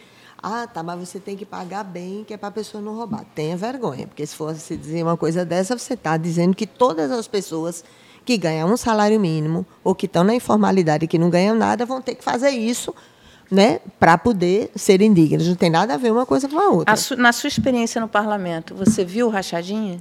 Ah, 0.42 0.66
tá, 0.66 0.82
mas 0.82 1.08
você 1.08 1.18
tem 1.18 1.36
que 1.36 1.44
pagar 1.44 1.82
bem, 1.82 2.22
que 2.24 2.34
é 2.34 2.36
para 2.36 2.48
a 2.48 2.52
pessoa 2.52 2.82
não 2.82 2.94
roubar. 2.94 3.24
Tenha 3.34 3.56
vergonha, 3.56 4.06
porque 4.06 4.26
se 4.26 4.34
fosse 4.34 4.76
dizer 4.76 5.02
uma 5.02 5.16
coisa 5.16 5.44
dessa, 5.44 5.76
você 5.76 5.94
está 5.94 6.16
dizendo 6.16 6.54
que 6.54 6.66
todas 6.66 7.10
as 7.10 7.26
pessoas 7.26 7.84
que 8.24 8.36
ganham 8.36 8.70
um 8.70 8.76
salário 8.76 9.18
mínimo 9.18 9.64
ou 9.82 9.94
que 9.94 10.06
estão 10.06 10.24
na 10.24 10.34
informalidade 10.34 11.04
e 11.04 11.08
que 11.08 11.18
não 11.18 11.30
ganham 11.30 11.54
nada 11.54 11.86
vão 11.86 12.02
ter 12.02 12.16
que 12.16 12.24
fazer 12.24 12.50
isso 12.50 12.94
né, 13.50 13.80
para 13.98 14.18
poder 14.18 14.70
serem 14.74 15.12
dignas. 15.12 15.46
Não 15.46 15.54
tem 15.54 15.70
nada 15.70 15.94
a 15.94 15.96
ver 15.96 16.10
uma 16.10 16.26
coisa 16.26 16.48
com 16.48 16.58
a 16.58 16.68
outra. 16.68 16.92
A 16.92 16.96
su, 16.96 17.16
na 17.16 17.32
sua 17.32 17.48
experiência 17.48 18.00
no 18.00 18.08
parlamento, 18.08 18.74
você 18.74 19.04
viu 19.04 19.28
rachadinha? 19.28 20.00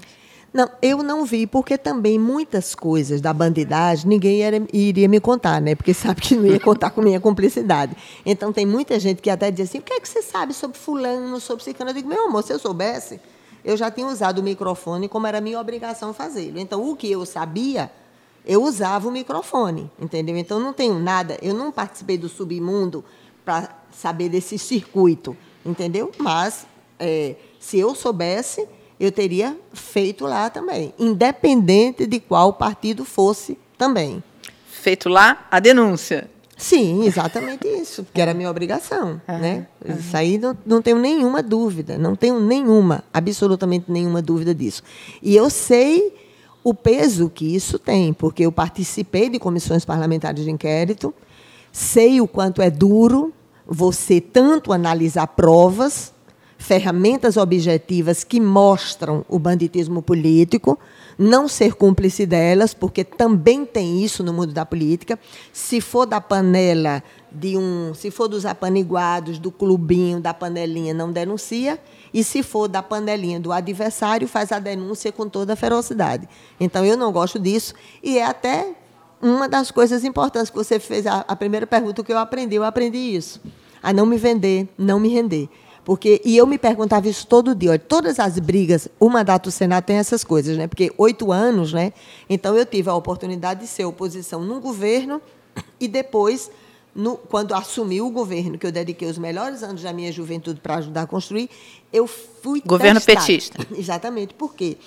Não, 0.53 0.69
eu 0.81 1.03
não 1.03 1.25
vi, 1.25 1.45
porque 1.45 1.77
também 1.77 2.17
muitas 2.17 2.73
coisas 2.73 3.19
da 3.19 3.34
bandidagem 3.34 4.08
ninguém 4.08 4.41
era, 4.41 4.62
iria 4.71 5.05
me 5.05 5.19
contar, 5.19 5.60
né? 5.60 5.75
Porque 5.75 5.91
sabe 5.93 6.21
que 6.21 6.36
não 6.36 6.45
ia 6.45 6.60
contar 6.60 6.91
com 6.91 7.01
minha 7.01 7.19
cumplicidade. 7.19 7.95
Então 8.25 8.53
tem 8.53 8.65
muita 8.65 8.97
gente 8.97 9.21
que 9.21 9.29
até 9.29 9.51
diz 9.51 9.67
assim: 9.67 9.79
o 9.79 9.81
que 9.81 9.93
é 9.93 9.99
que 9.99 10.08
você 10.08 10.21
sabe 10.21 10.53
sobre 10.53 10.77
fulano, 10.77 11.41
sobre 11.41 11.63
ciclano? 11.63 11.91
Eu 11.91 11.95
digo, 11.95 12.08
meu 12.08 12.27
amor, 12.27 12.41
se 12.41 12.53
eu 12.53 12.60
soubesse, 12.60 13.19
eu 13.65 13.75
já 13.75 13.91
tinha 13.91 14.08
usado 14.08 14.39
o 14.39 14.43
microfone 14.43 15.10
como 15.10 15.27
era 15.27 15.41
minha 15.41 15.60
obrigação 15.60 16.13
fazê-lo. 16.13 16.58
Então, 16.58 16.89
o 16.89 16.95
que 16.95 17.12
eu 17.12 17.25
sabia, 17.25 17.91
eu 18.45 18.63
usava 18.63 19.10
o 19.10 19.12
microfone, 19.12 19.91
entendeu? 19.99 20.38
Então 20.38 20.58
não 20.60 20.71
tenho 20.71 20.97
nada, 20.99 21.38
eu 21.41 21.53
não 21.53 21.71
participei 21.71 22.17
do 22.17 22.29
submundo 22.29 23.03
para 23.46 23.70
saber 23.91 24.28
desse 24.28 24.58
circuito, 24.58 25.38
entendeu? 25.66 26.12
Mas 26.18 26.66
é, 27.00 27.36
se 27.60 27.78
eu 27.78 27.93
soubesse, 27.96 28.68
eu 29.00 29.12
teria 29.12 29.56
feito 29.74 30.26
lá 30.26 30.50
também, 30.50 30.93
independente 30.98 32.08
de 32.08 32.20
qual 32.20 32.54
partido 32.54 33.06
fosse 33.06 33.58
também. 33.78 34.24
Feito 34.68 35.08
lá 35.10 35.48
a 35.50 35.60
denúncia. 35.60 36.30
Sim, 36.58 37.04
exatamente 37.04 37.68
isso, 37.68 38.04
porque 38.04 38.22
era 38.22 38.34
minha 38.34 38.50
obrigação, 38.50 39.22
uhum, 39.28 39.38
né? 39.39 39.68
Uhum. 39.86 39.96
Isso 39.98 40.16
aí 40.16 40.38
não, 40.38 40.58
não 40.66 40.82
tenho 40.82 40.98
nenhuma 40.98 41.43
dúvida, 41.43 41.98
não 41.98 42.16
tenho 42.16 42.39
nenhuma, 42.39 43.04
absolutamente 43.14 43.91
nenhuma 43.91 44.22
dúvida 44.22 44.56
disso. 44.56 44.82
E 45.22 45.36
eu 45.36 45.50
sei 45.50 46.16
o 46.64 46.74
peso 46.74 47.30
que 47.30 47.54
isso 47.54 47.78
tem, 47.78 48.14
porque 48.14 48.46
eu 48.46 48.52
participei 48.52 49.30
de 49.30 49.38
comissões 49.38 49.84
parlamentares 49.84 50.46
de 50.46 50.50
inquérito, 50.50 51.14
sei 51.76 52.21
o 52.21 52.28
quanto 52.28 52.61
é 52.61 52.69
duro 52.69 53.34
você 53.67 54.21
tanto 54.21 54.71
analisar 54.71 55.28
provas, 55.28 56.13
ferramentas 56.57 57.36
objetivas 57.36 58.23
que 58.23 58.39
mostram 58.39 59.26
o 59.28 59.38
banditismo 59.38 60.01
político, 60.01 60.80
não 61.17 61.49
ser 61.49 61.73
cúmplice 61.73 62.26
delas, 62.26 62.73
porque 62.73 63.03
também 63.03 63.65
tem 63.65 64.01
isso 64.01 64.23
no 64.23 64.32
mundo 64.32 64.53
da 64.53 64.65
política. 64.65 65.19
Se 65.51 65.82
for 65.82 66.05
da 66.05 66.21
panela 66.21 67.03
de 67.30 67.57
um, 67.57 67.93
se 67.93 68.09
for 68.09 68.30
dos 68.30 68.45
apaniguados, 68.45 69.38
do 69.38 69.51
clubinho, 69.51 70.21
da 70.21 70.34
panelinha, 70.34 70.93
não 70.93 71.11
denuncia, 71.11 71.78
e 72.13 72.23
se 72.23 72.41
for 72.41 72.69
da 72.69 72.82
panelinha 72.82 73.38
do 73.38 73.51
adversário, 73.51 74.30
faz 74.30 74.53
a 74.53 74.59
denúncia 74.59 75.11
com 75.11 75.28
toda 75.28 75.51
a 75.51 75.57
ferocidade. 75.57 76.30
Então 76.57 76.86
eu 76.86 76.95
não 76.95 77.11
gosto 77.11 77.38
disso 77.38 77.73
e 78.01 78.17
é 78.17 78.23
até 78.23 78.76
uma 79.22 79.47
das 79.47 79.72
coisas 79.72 80.03
importantes 80.03 80.49
que 80.49 80.55
você 80.55 80.80
fez 80.80 81.05
a, 81.07 81.26
a 81.28 81.36
primeira 81.36 81.66
pergunta 81.66 82.03
que 82.03 82.11
eu 82.11 82.18
aprendi, 82.18 82.55
eu 82.55 82.63
aprendi 82.63 82.97
isso, 82.97 83.41
a 83.82 83.91
não 83.93 84.05
me 84.05 84.18
vender, 84.18 84.68
não 84.78 84.99
me 84.99 85.09
render. 85.09 85.49
Porque, 85.86 86.20
e 86.26 86.36
eu 86.36 86.47
me 86.47 86.57
perguntava 86.57 87.07
isso 87.07 87.28
todo 87.28 87.53
dia. 87.53 87.70
Olha, 87.70 87.80
todas 87.80 88.20
as 88.20 88.39
brigas, 88.39 88.88
o 88.99 89.07
mandato 89.07 89.43
do 89.43 89.51
Senado 89.51 89.84
tem 89.84 89.97
essas 89.97 90.24
coisas, 90.24 90.57
né? 90.57 90.66
Porque 90.66 90.91
oito 90.97 91.32
anos, 91.32 91.72
né? 91.72 91.93
Então 92.28 92.57
eu 92.57 92.66
tive 92.66 92.89
a 92.89 92.95
oportunidade 92.95 93.59
de 93.59 93.68
ser 93.68 93.86
oposição 93.86 94.41
num 94.41 94.59
governo 94.59 95.22
e 95.80 95.88
depois, 95.88 96.49
no, 96.95 97.16
quando 97.18 97.53
assumi 97.53 98.01
o 98.01 98.09
governo, 98.09 98.57
que 98.57 98.66
eu 98.66 98.72
dediquei 98.72 99.07
os 99.07 99.20
melhores 99.20 99.61
anos 99.61 99.84
da 99.84 99.93
minha 99.93 100.11
juventude 100.11 100.59
para 100.59 100.78
ajudar 100.78 101.03
a 101.03 101.07
construir, 101.07 101.51
eu 101.93 102.07
fui 102.07 102.63
Governo 102.66 102.99
testada. 102.99 103.28
petista. 103.28 103.68
Exatamente. 103.78 104.34
Por 104.34 104.55
quê? 104.55 104.78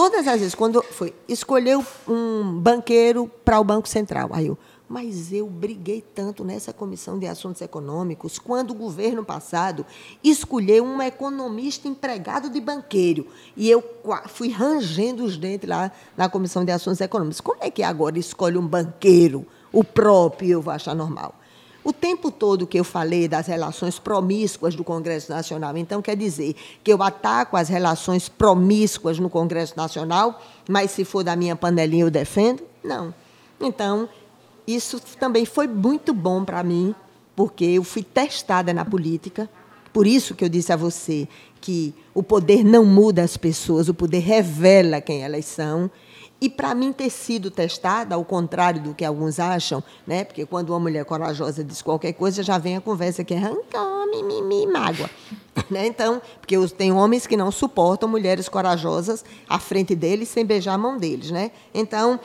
Todas 0.00 0.26
as 0.26 0.40
vezes, 0.40 0.54
quando 0.54 0.82
foi 0.82 1.14
escolher 1.28 1.78
um 2.08 2.58
banqueiro 2.58 3.30
para 3.44 3.60
o 3.60 3.64
Banco 3.64 3.86
Central, 3.86 4.30
aí 4.32 4.46
eu, 4.46 4.56
mas 4.88 5.30
eu 5.30 5.46
briguei 5.46 6.00
tanto 6.00 6.42
nessa 6.42 6.72
comissão 6.72 7.18
de 7.18 7.26
assuntos 7.26 7.60
econômicos 7.60 8.38
quando 8.38 8.70
o 8.70 8.74
governo 8.74 9.22
passado 9.22 9.84
escolheu 10.24 10.84
um 10.84 11.02
economista 11.02 11.86
empregado 11.86 12.48
de 12.48 12.62
banqueiro. 12.62 13.26
E 13.54 13.68
eu 13.68 13.84
fui 14.28 14.48
rangendo 14.48 15.22
os 15.22 15.36
dentes 15.36 15.68
lá 15.68 15.92
na 16.16 16.30
comissão 16.30 16.64
de 16.64 16.72
assuntos 16.72 17.02
econômicos. 17.02 17.42
Como 17.42 17.62
é 17.62 17.70
que 17.70 17.82
agora 17.82 18.18
escolhe 18.18 18.56
um 18.56 18.66
banqueiro, 18.66 19.46
o 19.70 19.84
próprio, 19.84 20.48
eu 20.48 20.62
vou 20.62 20.72
achar 20.72 20.94
normal? 20.94 21.34
O 21.82 21.92
tempo 21.92 22.30
todo 22.30 22.66
que 22.66 22.78
eu 22.78 22.84
falei 22.84 23.26
das 23.26 23.46
relações 23.46 23.98
promíscuas 23.98 24.74
do 24.74 24.84
Congresso 24.84 25.32
Nacional, 25.32 25.76
então 25.78 26.02
quer 26.02 26.14
dizer 26.14 26.54
que 26.84 26.92
eu 26.92 27.02
ataco 27.02 27.56
as 27.56 27.68
relações 27.68 28.28
promíscuas 28.28 29.18
no 29.18 29.30
Congresso 29.30 29.74
Nacional, 29.76 30.42
mas 30.68 30.90
se 30.90 31.04
for 31.04 31.24
da 31.24 31.34
minha 31.34 31.56
panelinha 31.56 32.04
eu 32.04 32.10
defendo? 32.10 32.62
Não. 32.84 33.14
Então, 33.58 34.08
isso 34.66 35.00
também 35.18 35.46
foi 35.46 35.66
muito 35.66 36.12
bom 36.12 36.44
para 36.44 36.62
mim, 36.62 36.94
porque 37.34 37.64
eu 37.64 37.82
fui 37.82 38.02
testada 38.02 38.74
na 38.74 38.84
política. 38.84 39.48
Por 39.92 40.06
isso 40.06 40.34
que 40.34 40.44
eu 40.44 40.48
disse 40.48 40.72
a 40.72 40.76
você 40.76 41.26
que 41.60 41.94
o 42.14 42.22
poder 42.22 42.64
não 42.64 42.84
muda 42.84 43.22
as 43.22 43.36
pessoas, 43.36 43.88
o 43.88 43.94
poder 43.94 44.20
revela 44.20 45.00
quem 45.00 45.22
elas 45.22 45.46
são. 45.46 45.90
E 46.40 46.48
para 46.48 46.74
mim 46.74 46.92
ter 46.92 47.10
sido 47.10 47.50
testada, 47.50 48.14
ao 48.14 48.24
contrário 48.24 48.80
do 48.80 48.94
que 48.94 49.04
alguns 49.04 49.38
acham, 49.38 49.84
né? 50.06 50.24
porque 50.24 50.46
quando 50.46 50.70
uma 50.70 50.80
mulher 50.80 51.04
corajosa 51.04 51.62
diz 51.62 51.82
qualquer 51.82 52.14
coisa, 52.14 52.42
já 52.42 52.56
vem 52.56 52.76
a 52.76 52.80
conversa 52.80 53.22
que 53.22 53.34
é 53.34 53.38
rancor, 53.38 54.06
mimimi, 54.10 54.66
mágoa. 54.66 55.10
Né? 55.68 55.86
Então, 55.86 56.22
porque 56.40 56.56
tem 56.68 56.90
homens 56.90 57.26
que 57.26 57.36
não 57.36 57.52
suportam 57.52 58.08
mulheres 58.08 58.48
corajosas 58.48 59.24
à 59.48 59.58
frente 59.58 59.94
deles 59.94 60.28
sem 60.28 60.44
beijar 60.44 60.74
a 60.74 60.78
mão 60.78 60.96
deles. 60.96 61.30
Né? 61.30 61.50
Então, 61.74 62.18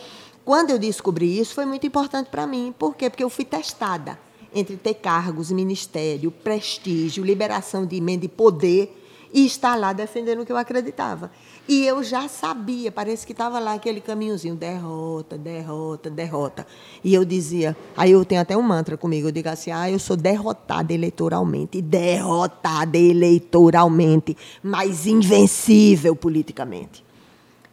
quando 0.43 0.69
eu 0.69 0.79
descobri 0.79 1.37
isso, 1.39 1.53
foi 1.53 1.65
muito 1.65 1.85
importante 1.85 2.29
para 2.29 2.47
mim. 2.47 2.73
Por 2.77 2.95
quê? 2.95 3.09
Porque 3.09 3.23
eu 3.23 3.29
fui 3.29 3.43
testada 3.43 4.17
entre 4.53 4.77
ter 4.77 4.93
cargos, 4.95 5.51
ministério, 5.51 6.31
prestígio, 6.31 7.25
liberação 7.25 7.85
de 7.85 7.97
emenda 7.97 8.25
e 8.25 8.29
poder 8.29 8.95
e 9.33 9.45
estar 9.45 9.75
lá 9.75 9.91
defendendo 9.91 10.41
o 10.41 10.45
que 10.45 10.51
eu 10.51 10.57
acreditava. 10.57 11.29
E 11.67 11.83
eu 11.85 12.03
já 12.03 12.27
sabia, 12.27 12.91
parece 12.91 13.25
que 13.25 13.31
estava 13.31 13.57
lá 13.57 13.73
aquele 13.73 13.99
caminhozinho, 13.99 14.55
derrota, 14.55 15.35
derrota, 15.35 16.11
derrota. 16.11 16.67
E 17.03 17.11
eu 17.11 17.25
dizia, 17.25 17.75
aí 17.97 18.11
eu 18.11 18.23
tenho 18.23 18.41
até 18.41 18.55
um 18.55 18.61
mantra 18.61 18.95
comigo, 18.95 19.27
eu 19.27 19.31
digo 19.31 19.49
assim, 19.49 19.71
ah, 19.71 19.89
eu 19.89 19.97
sou 19.97 20.15
derrotada 20.15 20.93
eleitoralmente, 20.93 21.81
derrotada 21.81 22.97
eleitoralmente, 22.97 24.37
mas 24.61 25.07
invencível 25.07 26.15
politicamente. 26.15 27.03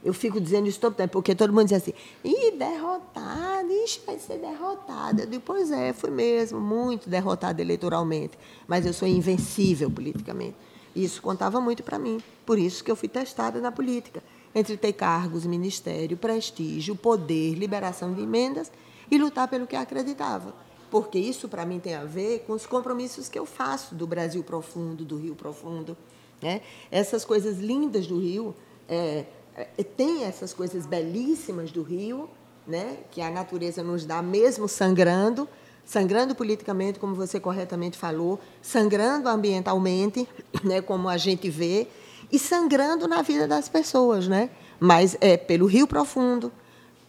Eu 0.03 0.15
fico 0.15 0.41
dizendo 0.41 0.67
isso 0.67 0.81
todo 0.81 0.95
tempo, 0.95 1.13
porque 1.13 1.35
todo 1.35 1.53
mundo 1.53 1.67
diz 1.67 1.75
assim, 1.75 1.93
ih, 2.25 2.51
derrotada, 2.53 3.73
ixi, 3.85 4.01
vai 4.07 4.19
ser 4.19 4.39
derrotada. 4.39 5.23
Eu 5.23 5.27
digo, 5.27 5.43
pois 5.45 5.71
é, 5.71 5.93
fui 5.93 6.11
mesmo, 6.11 6.59
muito 6.59 7.11
derrotada 7.11 7.61
eleitoralmente, 7.61 8.39
mas 8.67 8.87
eu 8.87 8.93
sou 8.93 9.07
invencível 9.07 9.91
politicamente. 9.91 10.57
Isso 10.95 11.23
contava 11.23 11.61
muito 11.61 11.83
para 11.83 11.99
mim, 11.99 12.21
por 12.45 12.59
isso 12.59 12.85
que 12.85 12.91
eu 12.91 12.97
fui 12.97 13.09
testada 13.09 13.61
na 13.61 13.73
política, 13.73 14.23
entre 14.55 14.77
ter 14.77 14.93
cargos, 14.93 15.47
ministério, 15.47 16.17
prestígio, 16.17 16.95
poder, 16.95 17.55
liberação 17.55 18.13
de 18.13 18.23
emendas 18.23 18.71
e 19.11 19.17
lutar 19.19 19.49
pelo 19.49 19.67
que 19.67 19.77
acreditava. 19.77 20.55
Porque 20.91 21.19
isso, 21.19 21.49
para 21.49 21.65
mim, 21.65 21.81
tem 21.81 21.95
a 21.95 22.05
ver 22.05 22.45
com 22.47 22.53
os 22.53 22.67
compromissos 22.67 23.29
que 23.29 23.39
eu 23.39 23.47
faço 23.47 23.95
do 23.95 24.07
Brasil 24.07 24.45
profundo, 24.45 25.05
do 25.05 25.17
Rio 25.17 25.35
profundo. 25.35 25.97
Né? 26.43 26.61
Essas 26.91 27.25
coisas 27.25 27.59
lindas 27.59 28.07
do 28.07 28.19
Rio, 28.19 28.55
é, 28.87 29.25
é, 29.55 29.83
tem 29.83 30.25
essas 30.25 30.53
coisas 30.53 30.85
belíssimas 30.85 31.71
do 31.73 31.83
Rio, 31.83 32.29
né, 32.67 32.99
que 33.11 33.21
a 33.21 33.31
natureza 33.31 33.83
nos 33.83 34.05
dá 34.05 34.23
mesmo 34.23 34.69
sangrando, 34.69 35.49
sangrando 35.85 36.35
politicamente, 36.35 36.99
como 36.99 37.15
você 37.15 37.39
corretamente 37.39 37.99
falou, 37.99 38.41
sangrando 38.61 39.29
ambientalmente, 39.29 40.29
né, 40.65 40.81
como 40.81 41.09
a 41.09 41.17
gente 41.17 41.51
vê, 41.51 41.87
e 42.31 42.39
sangrando 42.39 43.07
na 43.07 43.23
vida 43.23 43.47
das 43.47 43.69
pessoas, 43.69 44.27
né? 44.27 44.51
Mas 44.81 45.17
é 45.21 45.37
pelo 45.37 45.67
Rio 45.67 45.87
Profundo, 45.87 46.51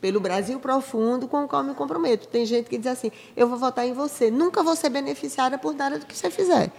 pelo 0.03 0.19
Brasil 0.19 0.59
profundo 0.59 1.29
com 1.29 1.45
o 1.45 1.47
qual 1.47 1.63
me 1.63 1.73
comprometo. 1.73 2.27
Tem 2.27 2.45
gente 2.45 2.69
que 2.69 2.77
diz 2.77 2.87
assim: 2.87 3.09
eu 3.37 3.47
vou 3.47 3.57
votar 3.57 3.87
em 3.87 3.93
você. 3.93 4.29
Nunca 4.29 4.61
vou 4.61 4.75
ser 4.75 4.89
beneficiária 4.89 5.57
por 5.57 5.73
nada 5.73 5.97
do 5.97 6.05
que 6.05 6.13
você 6.13 6.29
fizer. 6.29 6.69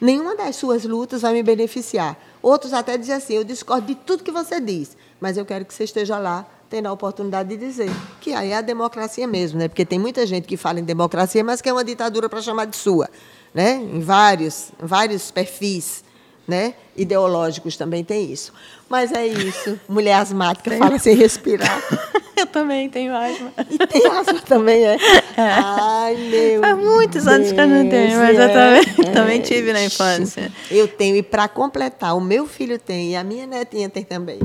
Nenhuma 0.00 0.36
das 0.36 0.54
suas 0.54 0.84
lutas 0.84 1.22
vai 1.22 1.32
me 1.32 1.42
beneficiar. 1.42 2.16
Outros 2.40 2.72
até 2.72 2.96
dizem 2.96 3.16
assim: 3.16 3.34
eu 3.34 3.42
discordo 3.42 3.88
de 3.88 3.96
tudo 3.96 4.22
que 4.22 4.30
você 4.30 4.60
diz, 4.60 4.96
mas 5.20 5.36
eu 5.36 5.44
quero 5.44 5.64
que 5.64 5.74
você 5.74 5.82
esteja 5.82 6.16
lá 6.16 6.46
tendo 6.70 6.86
a 6.86 6.92
oportunidade 6.92 7.48
de 7.48 7.56
dizer 7.56 7.90
que 8.20 8.32
aí 8.32 8.52
é 8.52 8.56
a 8.56 8.60
democracia 8.60 9.26
mesmo, 9.26 9.58
né? 9.58 9.66
Porque 9.66 9.84
tem 9.84 9.98
muita 9.98 10.24
gente 10.24 10.46
que 10.46 10.56
fala 10.56 10.78
em 10.78 10.84
democracia, 10.84 11.42
mas 11.42 11.60
que 11.60 11.68
é 11.68 11.72
uma 11.72 11.84
ditadura 11.84 12.28
para 12.28 12.40
chamar 12.40 12.66
de 12.66 12.76
sua, 12.76 13.10
né? 13.52 13.74
Em 13.74 14.00
vários, 14.00 14.70
vários 14.78 15.32
perfis, 15.32 16.04
né? 16.46 16.74
Ideológicos 16.96 17.76
também 17.76 18.04
tem 18.04 18.30
isso. 18.32 18.52
Mas 18.88 19.10
é 19.10 19.26
isso. 19.26 19.78
Mulher 19.88 20.14
asmática 20.14 20.70
fala 20.78 20.98
sem 20.98 21.16
respirar. 21.16 21.82
Eu 22.36 22.46
também 22.46 22.88
tenho 22.88 23.14
asma. 23.14 23.52
E 23.68 23.78
tem 23.86 24.06
asma 24.06 24.40
também, 24.40 24.86
é? 24.86 24.94
é. 25.36 25.42
Ai, 25.62 26.16
meu 26.16 26.60
Faz 26.60 26.78
muitos 26.78 27.24
Deus, 27.24 27.26
anos 27.26 27.52
que 27.52 27.60
eu 27.60 27.68
não 27.68 27.86
tenho, 27.86 28.18
mas 28.18 28.38
é, 28.38 28.44
eu 28.44 28.48
também, 28.48 28.80
é, 28.80 29.10
também 29.12 29.40
tive 29.42 29.72
na 29.74 29.84
infância. 29.84 30.50
Eu 30.70 30.88
tenho, 30.88 31.16
e 31.16 31.22
para 31.22 31.48
completar, 31.48 32.16
o 32.16 32.20
meu 32.20 32.46
filho 32.46 32.78
tem, 32.78 33.10
e 33.10 33.16
a 33.16 33.22
minha 33.22 33.46
netinha 33.46 33.90
tem 33.90 34.02
também. 34.02 34.38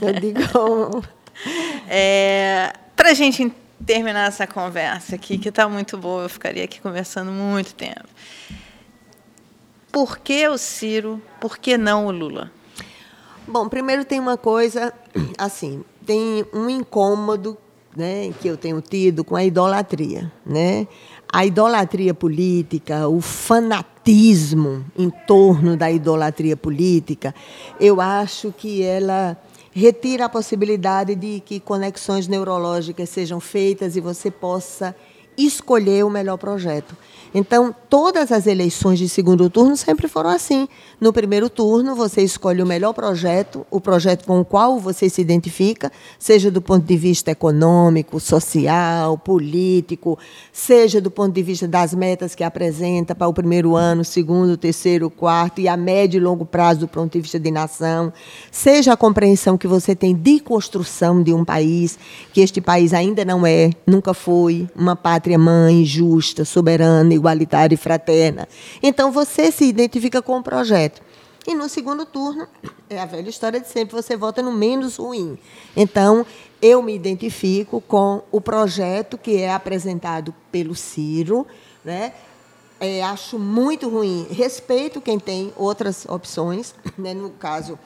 Eu 0.00 0.12
digo. 0.12 1.02
É, 1.88 2.72
para 2.96 3.10
a 3.10 3.14
gente 3.14 3.52
terminar 3.84 4.28
essa 4.28 4.46
conversa 4.46 5.16
aqui, 5.16 5.38
que 5.38 5.48
está 5.48 5.68
muito 5.68 5.96
boa, 5.96 6.22
eu 6.24 6.28
ficaria 6.28 6.64
aqui 6.64 6.80
conversando 6.80 7.30
muito 7.30 7.74
tempo. 7.74 8.08
Por 9.92 10.18
que 10.18 10.48
o 10.48 10.58
Ciro? 10.58 11.22
Por 11.40 11.58
que 11.58 11.78
não 11.78 12.06
o 12.06 12.10
Lula? 12.10 12.50
Bom, 13.46 13.68
primeiro 13.68 14.04
tem 14.04 14.18
uma 14.18 14.36
coisa, 14.36 14.92
assim, 15.38 15.84
tem 16.06 16.44
um 16.52 16.68
incômodo 16.68 17.56
né, 17.96 18.32
que 18.40 18.48
eu 18.48 18.56
tenho 18.56 18.80
tido 18.80 19.22
com 19.22 19.36
a 19.36 19.44
idolatria. 19.44 20.32
Né? 20.44 20.88
A 21.32 21.44
idolatria 21.44 22.14
política, 22.14 23.06
o 23.08 23.20
fanatismo 23.20 24.84
em 24.96 25.10
torno 25.10 25.76
da 25.76 25.90
idolatria 25.90 26.56
política, 26.56 27.34
eu 27.78 28.00
acho 28.00 28.52
que 28.56 28.82
ela 28.82 29.36
retira 29.74 30.26
a 30.26 30.28
possibilidade 30.28 31.16
de 31.16 31.40
que 31.40 31.58
conexões 31.58 32.28
neurológicas 32.28 33.08
sejam 33.08 33.40
feitas 33.40 33.96
e 33.96 34.00
você 34.00 34.30
possa 34.30 34.94
escolher 35.36 36.04
o 36.04 36.10
melhor 36.10 36.36
projeto. 36.36 36.96
Então, 37.36 37.74
todas 37.90 38.30
as 38.30 38.46
eleições 38.46 38.96
de 38.96 39.08
segundo 39.08 39.50
turno 39.50 39.76
sempre 39.76 40.06
foram 40.06 40.30
assim. 40.30 40.68
No 41.00 41.12
primeiro 41.12 41.50
turno, 41.50 41.96
você 41.96 42.22
escolhe 42.22 42.62
o 42.62 42.66
melhor 42.66 42.92
projeto, 42.92 43.66
o 43.72 43.80
projeto 43.80 44.24
com 44.24 44.38
o 44.38 44.44
qual 44.44 44.78
você 44.78 45.08
se 45.10 45.20
identifica, 45.20 45.90
seja 46.16 46.48
do 46.48 46.62
ponto 46.62 46.86
de 46.86 46.96
vista 46.96 47.32
econômico, 47.32 48.20
social, 48.20 49.18
político, 49.18 50.16
seja 50.52 51.00
do 51.00 51.10
ponto 51.10 51.34
de 51.34 51.42
vista 51.42 51.66
das 51.66 51.92
metas 51.92 52.36
que 52.36 52.44
apresenta 52.44 53.16
para 53.16 53.26
o 53.26 53.34
primeiro 53.34 53.74
ano, 53.74 54.04
segundo, 54.04 54.56
terceiro, 54.56 55.10
quarto 55.10 55.60
e 55.60 55.66
a 55.66 55.76
médio 55.76 56.18
e 56.18 56.20
longo 56.20 56.46
prazo 56.46 56.80
do 56.80 56.88
ponto 56.88 57.14
de 57.14 57.20
vista 57.20 57.40
de 57.40 57.50
nação, 57.50 58.12
seja 58.52 58.92
a 58.92 58.96
compreensão 58.96 59.58
que 59.58 59.66
você 59.66 59.96
tem 59.96 60.14
de 60.14 60.38
construção 60.38 61.20
de 61.20 61.34
um 61.34 61.44
país, 61.44 61.98
que 62.32 62.40
este 62.40 62.60
país 62.60 62.94
ainda 62.94 63.24
não 63.24 63.44
é, 63.44 63.70
nunca 63.84 64.14
foi, 64.14 64.68
uma 64.76 64.94
pátria 64.94 65.23
mãe 65.38 65.84
justa, 65.84 66.44
soberana, 66.44 67.14
igualitária 67.14 67.74
e 67.74 67.78
fraterna. 67.78 68.48
Então 68.82 69.10
você 69.10 69.50
se 69.50 69.64
identifica 69.64 70.20
com 70.20 70.38
o 70.38 70.42
projeto. 70.42 71.02
E 71.46 71.54
no 71.54 71.68
segundo 71.68 72.06
turno, 72.06 72.48
é 72.88 72.98
a 72.98 73.06
velha 73.06 73.28
história 73.28 73.60
de 73.60 73.68
sempre, 73.68 73.94
você 73.94 74.16
vota 74.16 74.40
no 74.40 74.52
menos 74.52 74.96
ruim. 74.96 75.38
Então, 75.76 76.24
eu 76.60 76.82
me 76.82 76.94
identifico 76.94 77.80
com 77.82 78.22
o 78.32 78.40
projeto 78.40 79.18
que 79.18 79.36
é 79.36 79.52
apresentado 79.52 80.34
pelo 80.50 80.74
Ciro, 80.74 81.46
né? 81.84 82.14
É, 82.80 83.02
acho 83.02 83.38
muito 83.38 83.88
ruim. 83.88 84.26
Respeito 84.30 85.00
quem 85.00 85.18
tem 85.18 85.52
outras 85.56 86.06
opções, 86.06 86.74
né? 86.96 87.12
no 87.12 87.30
caso, 87.30 87.78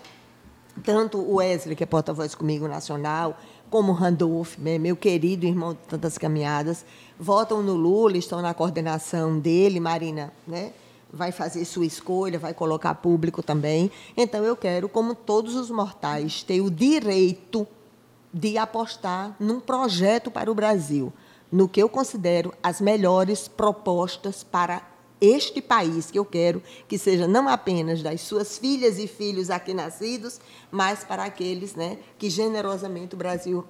tanto 0.84 1.18
o 1.18 1.36
Wesley, 1.36 1.74
que 1.74 1.82
é 1.82 1.86
porta-voz 1.86 2.34
comigo 2.34 2.68
nacional, 2.68 3.38
como 3.68 3.92
o 3.92 3.94
Randolph, 3.94 4.56
né? 4.58 4.78
meu 4.78 4.96
querido 4.96 5.44
irmão 5.44 5.72
de 5.74 5.80
tantas 5.88 6.16
caminhadas, 6.16 6.84
votam 7.18 7.62
no 7.62 7.74
Lula, 7.74 8.16
estão 8.16 8.40
na 8.40 8.54
coordenação 8.54 9.38
dele, 9.38 9.80
Marina, 9.80 10.32
né? 10.46 10.72
vai 11.12 11.32
fazer 11.32 11.64
sua 11.64 11.86
escolha, 11.86 12.38
vai 12.38 12.52
colocar 12.52 12.94
público 12.94 13.42
também. 13.42 13.90
Então, 14.16 14.44
eu 14.44 14.56
quero, 14.56 14.88
como 14.88 15.14
todos 15.14 15.54
os 15.54 15.70
mortais, 15.70 16.42
ter 16.42 16.60
o 16.60 16.70
direito 16.70 17.66
de 18.32 18.58
apostar 18.58 19.34
num 19.40 19.58
projeto 19.58 20.30
para 20.30 20.50
o 20.50 20.54
Brasil, 20.54 21.12
no 21.50 21.68
que 21.68 21.82
eu 21.82 21.88
considero 21.88 22.52
as 22.62 22.80
melhores 22.80 23.48
propostas 23.48 24.44
para 24.44 24.82
este 25.20 25.60
país 25.60 26.10
que 26.10 26.18
eu 26.18 26.24
quero 26.24 26.62
que 26.86 26.96
seja 26.96 27.26
não 27.26 27.48
apenas 27.48 28.02
das 28.02 28.20
suas 28.20 28.56
filhas 28.56 28.98
e 28.98 29.08
filhos 29.08 29.50
aqui 29.50 29.74
nascidos, 29.74 30.40
mas 30.70 31.02
para 31.02 31.24
aqueles 31.24 31.74
né, 31.74 31.98
que 32.18 32.30
generosamente 32.30 33.14
o 33.14 33.18
Brasil 33.18 33.64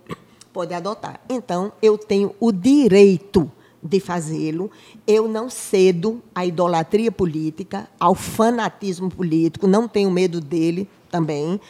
pode 0.59 0.75
adotar. 0.75 1.21
Então, 1.29 1.71
eu 1.81 1.97
tenho 1.97 2.35
o 2.41 2.51
direito 2.51 3.49
de 3.81 4.01
fazê-lo. 4.01 4.69
Eu 5.07 5.29
não 5.29 5.49
cedo 5.49 6.21
à 6.35 6.45
idolatria 6.45 7.13
política, 7.13 7.89
ao 8.01 8.13
fanatismo 8.13 9.09
político, 9.09 9.69
não 9.69 9.87
tenho 9.87 10.11
medo 10.11 10.41
dele 10.41 10.89
também. 11.13 11.61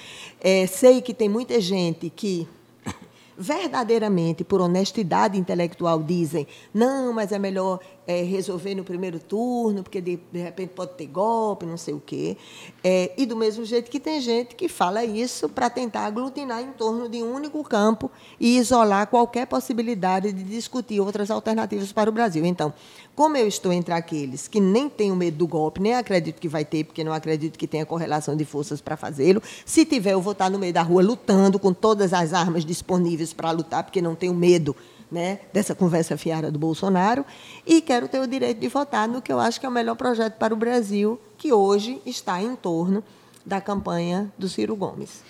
É, 0.41 0.67
sei 0.67 1.03
que 1.03 1.13
tem 1.13 1.29
muita 1.29 1.61
gente 1.61 2.09
que 2.09 2.49
verdadeiramente, 3.37 4.43
por 4.43 4.63
honestidade 4.63 5.37
intelectual, 5.37 6.03
dizem: 6.03 6.47
não, 6.73 7.13
mas 7.13 7.31
é 7.31 7.39
melhor 7.39 7.81
é, 8.09 8.23
resolver 8.23 8.75
no 8.75 8.83
primeiro 8.83 9.21
turno, 9.21 9.83
porque 9.83 10.01
de, 10.01 10.19
de, 10.33 10.39
repente 10.39 10.71
pode 10.71 10.95
ter 10.95 11.05
golpe, 11.05 11.67
não 11.67 11.77
sei 11.77 11.93
o 11.93 12.01
quê. 12.01 12.39
É, 12.83 13.13
e 13.19 13.27
do 13.27 13.37
mesmo 13.37 13.67
jeito 13.67 13.91
que 13.91 14.01
tem 14.01 14.19
gente 14.19 14.55
que 14.55 14.67
fala 14.67 15.05
isso 15.05 15.47
para 15.47 15.69
tentar 15.69 16.07
aglutinar 16.07 16.63
em 16.63 16.73
torno 16.73 17.07
de 17.07 17.23
um 17.23 17.35
único 17.35 17.63
campo 17.63 18.11
e 18.41 18.57
isolar 18.57 19.09
qualquer 19.09 19.47
possibilidade 19.47 20.33
de 20.33 20.43
discutir 20.43 21.01
outras 21.01 21.31
alternativas 21.31 21.93
para 21.93 22.09
o 22.09 22.13
Brasil. 22.13 22.47
Então, 22.47 22.73
como 23.15 23.37
eu 23.37 23.47
estou 23.47 23.71
entre 23.71 23.93
aqueles 23.93 24.49
que 24.49 24.59
nem 24.59 24.89
tenho 24.89 25.15
medo 25.15 25.37
do 25.37 25.47
golpe, 25.47 25.79
nem 25.79 25.95
acredito 25.95 26.41
que 26.41 26.49
vai 26.49 26.65
ter, 26.65 26.85
porque 26.85 27.05
não 27.05 27.13
acredito 27.13 27.59
que 27.59 27.67
tenha 27.67 27.85
correlação 27.85 28.35
de 28.35 28.45
forças 28.47 28.81
para 28.81 28.97
fazê-lo, 28.97 29.43
se 29.67 29.85
tiver, 29.85 30.15
eu 30.15 30.23
vou 30.23 30.33
estar 30.33 30.49
no 30.49 30.59
meio 30.59 30.73
da 30.73 30.81
rua 30.81 31.03
lutando 31.03 31.59
com 31.59 31.75
todas 31.75 32.15
as 32.15 32.33
armas 32.33 32.65
disponíveis 32.65 33.35
para 33.35 33.51
lutar, 33.51 33.85
porque 33.85 34.01
não 34.01 34.15
tenho 34.15 34.33
medo 34.33 34.75
né, 35.11 35.41
dessa 35.53 35.75
conversa 35.75 36.17
fiada 36.17 36.51
do 36.51 36.59
Bolsonaro, 36.59 37.25
e 37.67 37.81
quero 37.81 38.09
ter 38.09 38.21
o 38.21 38.27
direito 38.27 38.61
de 38.61 38.69
votar 38.69 39.09
no 39.09 39.23
que 39.23 39.33
eu 39.33 39.39
acho 39.39 39.59
que 39.59 39.67
é 39.67 39.69
o 39.69 39.73
melhor 39.73 39.95
projeto 39.97 40.35
para 40.35 40.53
o 40.53 40.57
Brasil, 40.57 41.21
que 41.37 41.53
hoje 41.53 42.01
está 42.05 42.43
em 42.43 42.55
torno 42.55 43.03
da 43.45 43.61
campanha 43.61 44.31
do 44.39 44.49
Ciro 44.49 44.77
Gomes. 44.77 45.23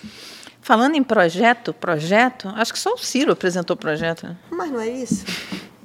Falando 0.61 0.95
em 0.95 1.03
projeto, 1.03 1.73
projeto, 1.73 2.49
acho 2.49 2.73
que 2.73 2.79
só 2.79 2.93
o 2.93 2.97
Ciro 2.97 3.31
apresentou 3.31 3.75
projeto. 3.75 4.27
Né? 4.27 4.37
Mas 4.51 4.71
não 4.71 4.79
é 4.79 4.89
isso? 4.89 5.25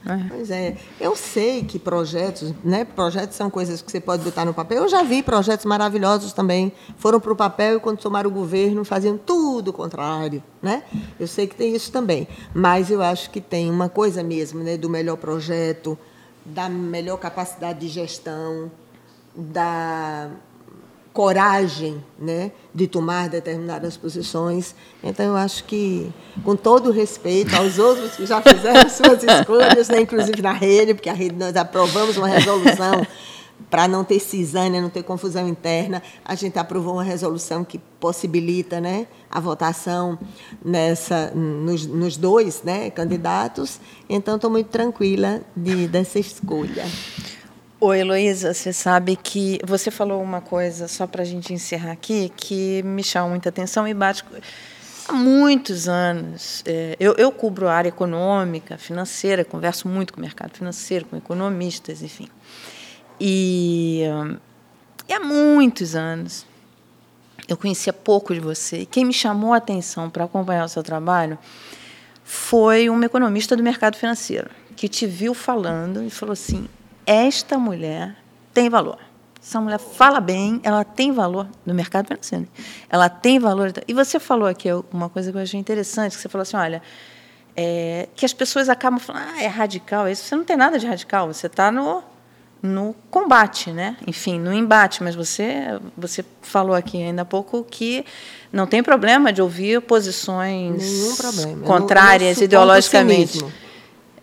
É. 0.06 0.28
Pois 0.28 0.50
é. 0.50 0.76
Eu 1.00 1.16
sei 1.16 1.64
que 1.64 1.78
projetos, 1.78 2.52
né? 2.62 2.84
Projetos 2.84 3.36
são 3.36 3.48
coisas 3.48 3.80
que 3.80 3.90
você 3.90 4.00
pode 4.00 4.22
botar 4.22 4.44
no 4.44 4.52
papel. 4.52 4.82
Eu 4.82 4.88
já 4.88 5.02
vi 5.02 5.22
projetos 5.22 5.64
maravilhosos 5.64 6.32
também. 6.32 6.72
Foram 6.98 7.18
para 7.18 7.32
o 7.32 7.36
papel 7.36 7.76
e 7.76 7.80
quando 7.80 7.98
tomaram 7.98 8.28
o 8.28 8.32
governo 8.32 8.84
faziam 8.84 9.16
tudo 9.16 9.68
o 9.68 9.72
contrário, 9.72 10.42
né? 10.60 10.82
Eu 11.18 11.26
sei 11.26 11.46
que 11.46 11.56
tem 11.56 11.74
isso 11.74 11.90
também. 11.90 12.28
Mas 12.52 12.90
eu 12.90 13.02
acho 13.02 13.30
que 13.30 13.40
tem 13.40 13.70
uma 13.70 13.88
coisa 13.88 14.22
mesmo, 14.22 14.62
né? 14.62 14.76
Do 14.76 14.90
melhor 14.90 15.16
projeto, 15.16 15.98
da 16.44 16.68
melhor 16.68 17.16
capacidade 17.16 17.80
de 17.80 17.88
gestão, 17.88 18.70
da 19.34 20.30
coragem 21.14 22.04
né, 22.18 22.50
de 22.74 22.88
tomar 22.88 23.28
determinadas 23.28 23.96
posições. 23.96 24.74
Então, 25.02 25.24
eu 25.24 25.36
acho 25.36 25.62
que, 25.62 26.12
com 26.42 26.56
todo 26.56 26.90
respeito 26.90 27.54
aos 27.54 27.78
outros 27.78 28.16
que 28.16 28.26
já 28.26 28.42
fizeram 28.42 28.86
suas 28.90 29.22
escolhas, 29.22 29.88
né, 29.88 30.00
inclusive 30.00 30.42
na 30.42 30.52
rede, 30.52 30.92
porque 30.92 31.08
a 31.08 31.12
rede 31.12 31.36
nós 31.36 31.54
aprovamos 31.56 32.16
uma 32.16 32.26
resolução 32.26 33.06
para 33.70 33.86
não 33.86 34.02
ter 34.02 34.18
cisânia, 34.18 34.82
não 34.82 34.90
ter 34.90 35.04
confusão 35.04 35.48
interna, 35.48 36.02
a 36.24 36.34
gente 36.34 36.58
aprovou 36.58 36.94
uma 36.94 37.04
resolução 37.04 37.64
que 37.64 37.78
possibilita 38.00 38.80
né, 38.80 39.06
a 39.30 39.38
votação 39.38 40.18
nessa, 40.64 41.30
nos, 41.30 41.86
nos 41.86 42.16
dois 42.16 42.64
né, 42.64 42.90
candidatos. 42.90 43.80
Então, 44.08 44.34
estou 44.34 44.50
muito 44.50 44.66
tranquila 44.66 45.42
de, 45.56 45.86
dessa 45.86 46.18
escolha. 46.18 46.84
Oi, 47.86 48.00
Heloísa, 48.00 48.54
você 48.54 48.72
sabe 48.72 49.14
que 49.14 49.60
você 49.62 49.90
falou 49.90 50.22
uma 50.22 50.40
coisa, 50.40 50.88
só 50.88 51.06
para 51.06 51.20
a 51.20 51.24
gente 51.24 51.52
encerrar 51.52 51.92
aqui, 51.92 52.32
que 52.34 52.82
me 52.82 53.04
chama 53.04 53.28
muita 53.28 53.50
atenção 53.50 53.86
e 53.86 53.92
bate. 53.92 54.24
Há 55.06 55.12
muitos 55.12 55.86
anos, 55.86 56.62
é, 56.64 56.96
eu, 56.98 57.12
eu 57.18 57.30
cubro 57.30 57.68
a 57.68 57.74
área 57.74 57.90
econômica, 57.90 58.78
financeira, 58.78 59.44
converso 59.44 59.86
muito 59.86 60.14
com 60.14 60.18
o 60.18 60.22
mercado 60.22 60.56
financeiro, 60.56 61.04
com 61.04 61.14
economistas, 61.14 62.02
enfim. 62.02 62.26
E, 63.20 64.04
e 65.06 65.12
há 65.12 65.20
muitos 65.20 65.94
anos, 65.94 66.46
eu 67.46 67.54
conhecia 67.58 67.92
pouco 67.92 68.32
de 68.32 68.40
você. 68.40 68.78
E 68.78 68.86
quem 68.86 69.04
me 69.04 69.12
chamou 69.12 69.52
a 69.52 69.58
atenção 69.58 70.08
para 70.08 70.24
acompanhar 70.24 70.64
o 70.64 70.70
seu 70.70 70.82
trabalho 70.82 71.38
foi 72.24 72.88
um 72.88 73.02
economista 73.02 73.54
do 73.54 73.62
mercado 73.62 73.98
financeiro, 73.98 74.48
que 74.74 74.88
te 74.88 75.06
viu 75.06 75.34
falando 75.34 76.02
e 76.02 76.08
falou 76.08 76.32
assim: 76.32 76.66
esta 77.06 77.58
mulher 77.58 78.16
tem 78.52 78.68
valor. 78.68 78.98
Essa 79.40 79.60
mulher 79.60 79.78
fala 79.78 80.20
bem, 80.20 80.58
ela 80.62 80.84
tem 80.84 81.12
valor 81.12 81.46
no 81.66 81.74
mercado 81.74 82.06
financeiro. 82.06 82.48
Ela 82.88 83.10
tem 83.10 83.38
valor. 83.38 83.72
E 83.86 83.92
você 83.92 84.18
falou 84.18 84.48
aqui 84.48 84.68
uma 84.90 85.10
coisa 85.10 85.30
que 85.30 85.36
eu 85.36 85.42
achei 85.42 85.60
interessante, 85.60 86.16
que 86.16 86.22
você 86.22 86.30
falou 86.30 86.42
assim, 86.42 86.56
olha, 86.56 86.80
é, 87.54 88.08
que 88.14 88.24
as 88.24 88.32
pessoas 88.32 88.70
acabam 88.70 88.98
falando, 88.98 89.26
ah, 89.34 89.42
é 89.42 89.46
radical. 89.46 90.08
Isso 90.08 90.24
você 90.24 90.34
não 90.34 90.44
tem 90.44 90.56
nada 90.56 90.78
de 90.78 90.86
radical. 90.86 91.26
Você 91.28 91.46
está 91.46 91.70
no 91.70 92.02
no 92.62 92.96
combate, 93.10 93.70
né? 93.70 93.94
Enfim, 94.06 94.40
no 94.40 94.50
embate. 94.50 95.02
Mas 95.02 95.14
você 95.14 95.78
você 95.94 96.24
falou 96.40 96.74
aqui 96.74 96.96
ainda 97.02 97.20
há 97.20 97.24
pouco 97.24 97.62
que 97.62 98.06
não 98.50 98.66
tem 98.66 98.82
problema 98.82 99.30
de 99.30 99.42
ouvir 99.42 99.82
posições 99.82 100.82
contrárias 101.66 102.40
ideologicamente. 102.40 103.44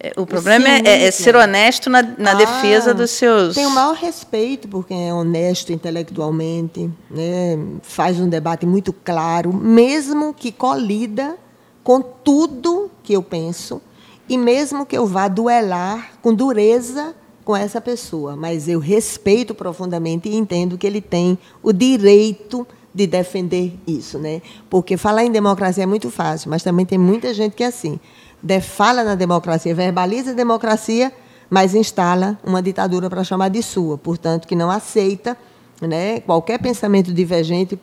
É, 0.04 0.14
o 0.18 0.26
problema 0.26 0.68
é, 0.68 0.82
é, 0.84 1.04
é, 1.06 1.12
ser 1.12 1.36
honesto 1.36 1.88
na, 1.88 2.02
na 2.02 2.32
ah, 2.32 2.34
defesa 2.34 2.92
dos 2.92 3.12
seus. 3.12 3.54
Tenho 3.54 3.70
o 3.70 3.72
maior 3.72 3.94
respeito 3.94 4.68
por 4.68 4.88
quem 4.88 5.08
é 5.08 5.14
honesto 5.14 5.72
intelectualmente, 5.72 6.90
né? 7.08 7.60
faz 7.84 8.20
um 8.20 8.28
debate 8.28 8.66
muito 8.66 8.92
claro, 8.92 9.54
mesmo 9.54 10.34
que 10.34 10.52
colida 10.52 11.38
com 11.84 12.02
tudo 12.02 12.90
que 13.04 13.14
eu 13.14 13.22
penso, 13.22 13.80
e 14.28 14.40
mesmo 14.40 14.88
que 14.88 14.98
eu 14.98 15.06
vá 15.06 15.28
duelar 15.28 16.14
com 16.20 16.34
dureza 16.34 17.14
com 17.46 17.56
essa 17.56 17.80
pessoa. 17.80 18.36
Mas 18.36 18.68
eu 18.68 18.80
respeito 18.80 19.54
profundamente 19.54 20.28
e 20.28 20.36
entendo 20.36 20.80
que 20.80 20.88
ele 20.88 21.02
tem 21.02 21.38
o 21.62 21.72
direito 21.72 22.66
de 22.94 23.06
defender 23.06 23.78
isso. 23.86 24.18
Né? 24.18 24.42
Porque 24.68 24.98
falar 24.98 25.24
em 25.24 25.32
democracia 25.32 25.84
é 25.84 25.88
muito 25.88 26.10
fácil, 26.10 26.50
mas 26.50 26.64
também 26.64 26.88
tem 26.88 26.98
muita 26.98 27.36
gente 27.36 27.56
que 27.56 27.64
é 27.64 27.68
assim 27.68 28.00
fala 28.62 29.04
na 29.04 29.16
democracia, 29.16 29.74
verbaliza 29.76 30.32
a 30.32 30.34
democracia, 30.34 31.12
mas 31.50 31.76
instala 31.76 32.40
uma 32.44 32.62
ditadura 32.62 33.10
para 33.10 33.24
chamar 33.24 33.50
de 33.50 33.62
sua, 33.62 33.98
portanto, 33.98 34.48
que 34.48 34.56
não 34.56 34.72
aceita 34.72 35.38
né, 35.82 36.22
qualquer 36.22 36.60
pensamento 36.60 37.14
divergente 37.14 37.78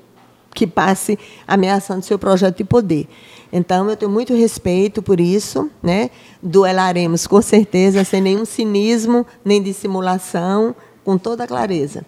que 0.55 0.67
passe 0.67 1.19
ameaçando 1.47 2.03
seu 2.05 2.19
projeto 2.19 2.57
de 2.59 2.65
poder. 2.65 3.09
Então, 3.53 3.89
eu 3.89 3.97
tenho 3.97 4.11
muito 4.11 4.35
respeito 4.35 5.03
por 5.03 5.21
isso, 5.21 5.71
né? 5.83 6.11
Duelaremos 6.43 7.27
com 7.27 7.41
certeza, 7.41 8.05
sem 8.05 8.21
nenhum 8.21 8.45
cinismo, 8.45 9.27
nem 9.45 9.63
dissimulação, 9.63 10.75
com 11.05 11.17
toda 11.17 11.47
clareza. 11.47 12.05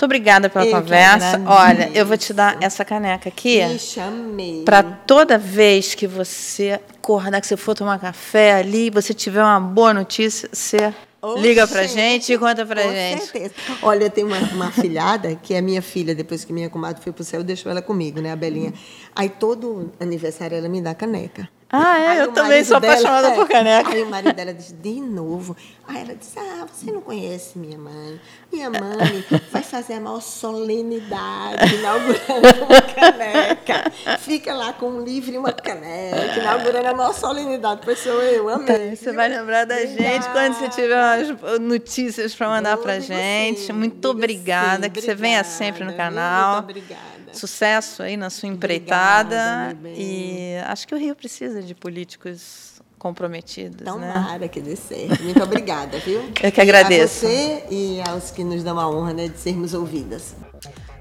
Muito 0.00 0.06
obrigada 0.06 0.48
pela 0.48 0.64
eu 0.64 0.70
conversa. 0.70 1.42
Olha, 1.44 1.90
eu 1.92 2.06
vou 2.06 2.16
te 2.16 2.32
dar 2.32 2.56
essa 2.62 2.82
caneca 2.86 3.28
aqui. 3.28 3.62
Me 3.66 3.78
chamei. 3.78 4.62
Para 4.64 4.82
toda 4.82 5.36
vez 5.36 5.94
que 5.94 6.06
você 6.06 6.80
acordar, 6.98 7.38
que 7.38 7.46
você 7.46 7.54
for 7.54 7.74
tomar 7.74 7.98
café 7.98 8.54
ali, 8.54 8.88
você 8.88 9.12
tiver 9.12 9.42
uma 9.42 9.60
boa 9.60 9.92
notícia, 9.92 10.48
você 10.50 10.94
liga 11.36 11.68
pra 11.68 11.86
gente 11.86 12.32
e 12.32 12.38
conta 12.38 12.64
pra 12.64 12.82
com 12.82 12.90
gente. 12.90 13.26
Certeza. 13.26 13.52
Olha, 13.82 14.04
eu 14.04 14.10
tenho 14.10 14.26
uma, 14.26 14.38
uma 14.38 14.72
filhada, 14.72 15.34
que 15.34 15.52
é 15.52 15.60
minha 15.60 15.82
filha, 15.82 16.14
depois 16.14 16.46
que 16.46 16.52
minha 16.54 16.70
comadre 16.70 17.02
foi 17.02 17.12
pro 17.12 17.22
céu, 17.22 17.40
eu 17.40 17.44
deixo 17.44 17.68
ela 17.68 17.82
comigo, 17.82 18.22
né, 18.22 18.32
a 18.32 18.36
Belinha. 18.36 18.72
Aí 19.14 19.28
todo 19.28 19.92
aniversário 20.00 20.56
ela 20.56 20.68
me 20.70 20.80
dá 20.80 20.94
caneca. 20.94 21.46
Ah, 21.72 21.98
é? 21.98 22.08
Aí 22.08 22.18
eu 22.20 22.32
também 22.32 22.64
sou 22.64 22.80
dela, 22.80 22.94
apaixonada 22.94 23.28
é, 23.28 23.34
por 23.34 23.46
caneca. 23.46 23.90
Aí 23.90 24.02
o 24.02 24.10
marido 24.10 24.34
dela 24.34 24.52
disse, 24.52 24.72
de 24.72 24.98
novo. 24.98 25.56
Aí 25.86 26.00
ela 26.00 26.14
disse, 26.14 26.38
ah, 26.38 26.49
você 26.72 26.90
não 26.90 27.00
conhece 27.00 27.58
minha 27.58 27.76
mãe. 27.76 28.20
Minha 28.52 28.70
mãe 28.70 29.24
vai 29.50 29.62
fazer 29.62 29.94
a 29.94 30.00
maior 30.00 30.20
solenidade, 30.20 31.74
inaugurando 31.74 32.64
uma 32.64 32.82
caneca. 32.82 33.90
Fica 34.18 34.54
lá 34.54 34.72
com 34.72 34.88
um 34.90 35.04
livro 35.04 35.32
e 35.32 35.38
uma 35.38 35.52
caneca, 35.52 36.40
inaugurando 36.40 36.88
a 36.88 36.94
maior 36.94 37.14
solenidade. 37.14 37.84
Pessoa, 37.84 38.22
eu 38.24 38.48
amei. 38.48 38.92
Então, 38.92 38.96
você 38.96 39.12
vai 39.12 39.28
lembrar 39.28 39.66
da 39.66 39.76
Obrigada. 39.76 40.02
gente 40.02 40.28
quando 40.30 40.54
você 40.54 40.68
tiver 40.68 40.96
umas 40.96 41.60
notícias 41.60 42.34
para 42.34 42.48
mandar 42.48 42.76
para 42.78 42.98
gente. 43.00 43.60
Sim, 43.60 43.72
Muito 43.72 44.08
obrigada, 44.08 44.84
sim, 44.84 44.90
que 44.90 44.98
obrigada, 44.98 45.00
você 45.00 45.14
venha 45.14 45.44
sempre 45.44 45.84
no 45.84 45.94
canal. 45.94 46.62
Muito 46.62 46.70
obrigada. 46.70 47.10
Sucesso 47.32 48.02
aí 48.02 48.16
na 48.16 48.30
sua 48.30 48.48
empreitada. 48.48 49.70
Obrigada, 49.70 50.00
e 50.00 50.56
acho 50.66 50.88
que 50.88 50.94
o 50.94 50.98
Rio 50.98 51.14
precisa 51.14 51.62
de 51.62 51.74
políticos 51.74 52.79
comprometidos. 53.00 53.82
Tomara 53.82 54.38
né? 54.38 54.48
que 54.48 54.60
dê 54.60 54.76
certo. 54.76 55.24
Muito 55.24 55.42
obrigada, 55.42 55.98
viu? 55.98 56.20
Eu 56.40 56.52
que 56.52 56.60
agradeço. 56.60 57.24
A 57.24 57.28
você 57.28 57.64
e 57.70 58.00
aos 58.06 58.30
que 58.30 58.44
nos 58.44 58.62
dão 58.62 58.78
a 58.78 58.88
honra 58.88 59.14
né, 59.14 59.28
de 59.28 59.38
sermos 59.38 59.72
ouvidas. 59.72 60.36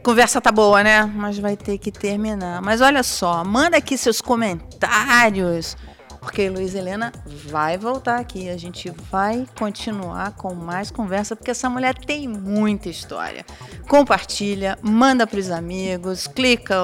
Conversa 0.02 0.40
tá 0.40 0.50
boa, 0.50 0.82
né? 0.82 1.04
Mas 1.04 1.38
vai 1.38 1.58
ter 1.58 1.78
que 1.78 1.92
terminar. 1.92 2.62
Mas 2.62 2.80
olha 2.80 3.04
só, 3.04 3.44
manda 3.44 3.76
aqui 3.76 3.98
seus 3.98 4.22
comentários 4.22 5.76
porque 6.30 6.48
Luiz 6.48 6.76
Helena 6.76 7.12
vai 7.26 7.76
voltar 7.76 8.20
aqui. 8.20 8.50
A 8.50 8.58
gente 8.58 8.92
vai 9.12 9.48
continuar 9.58 10.36
com 10.36 10.54
mais 10.54 10.92
conversa, 10.92 11.36
porque 11.36 11.50
essa 11.50 11.68
mulher 11.68 11.96
tem 11.96 12.28
muita 12.28 12.88
história. 12.88 13.44
Compartilha, 13.88 14.78
manda 14.80 15.26
para 15.26 15.40
os 15.40 15.50
amigos, 15.50 16.28
clica 16.28 16.76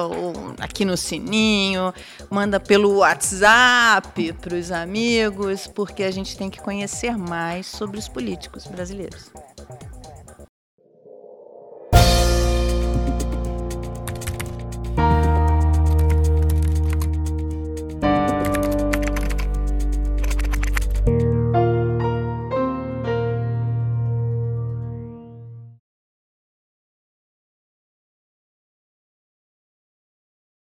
aqui 0.58 0.84
no 0.84 0.96
sininho, 0.96 1.94
manda 2.28 2.58
pelo 2.58 2.96
WhatsApp 2.96 4.32
para 4.32 4.56
os 4.56 4.72
amigos, 4.72 5.68
porque 5.68 6.02
a 6.02 6.10
gente 6.10 6.36
tem 6.36 6.50
que 6.50 6.60
conhecer 6.60 7.16
mais 7.16 7.66
sobre 7.66 8.00
os 8.00 8.08
políticos 8.08 8.66
brasileiros. 8.66 9.30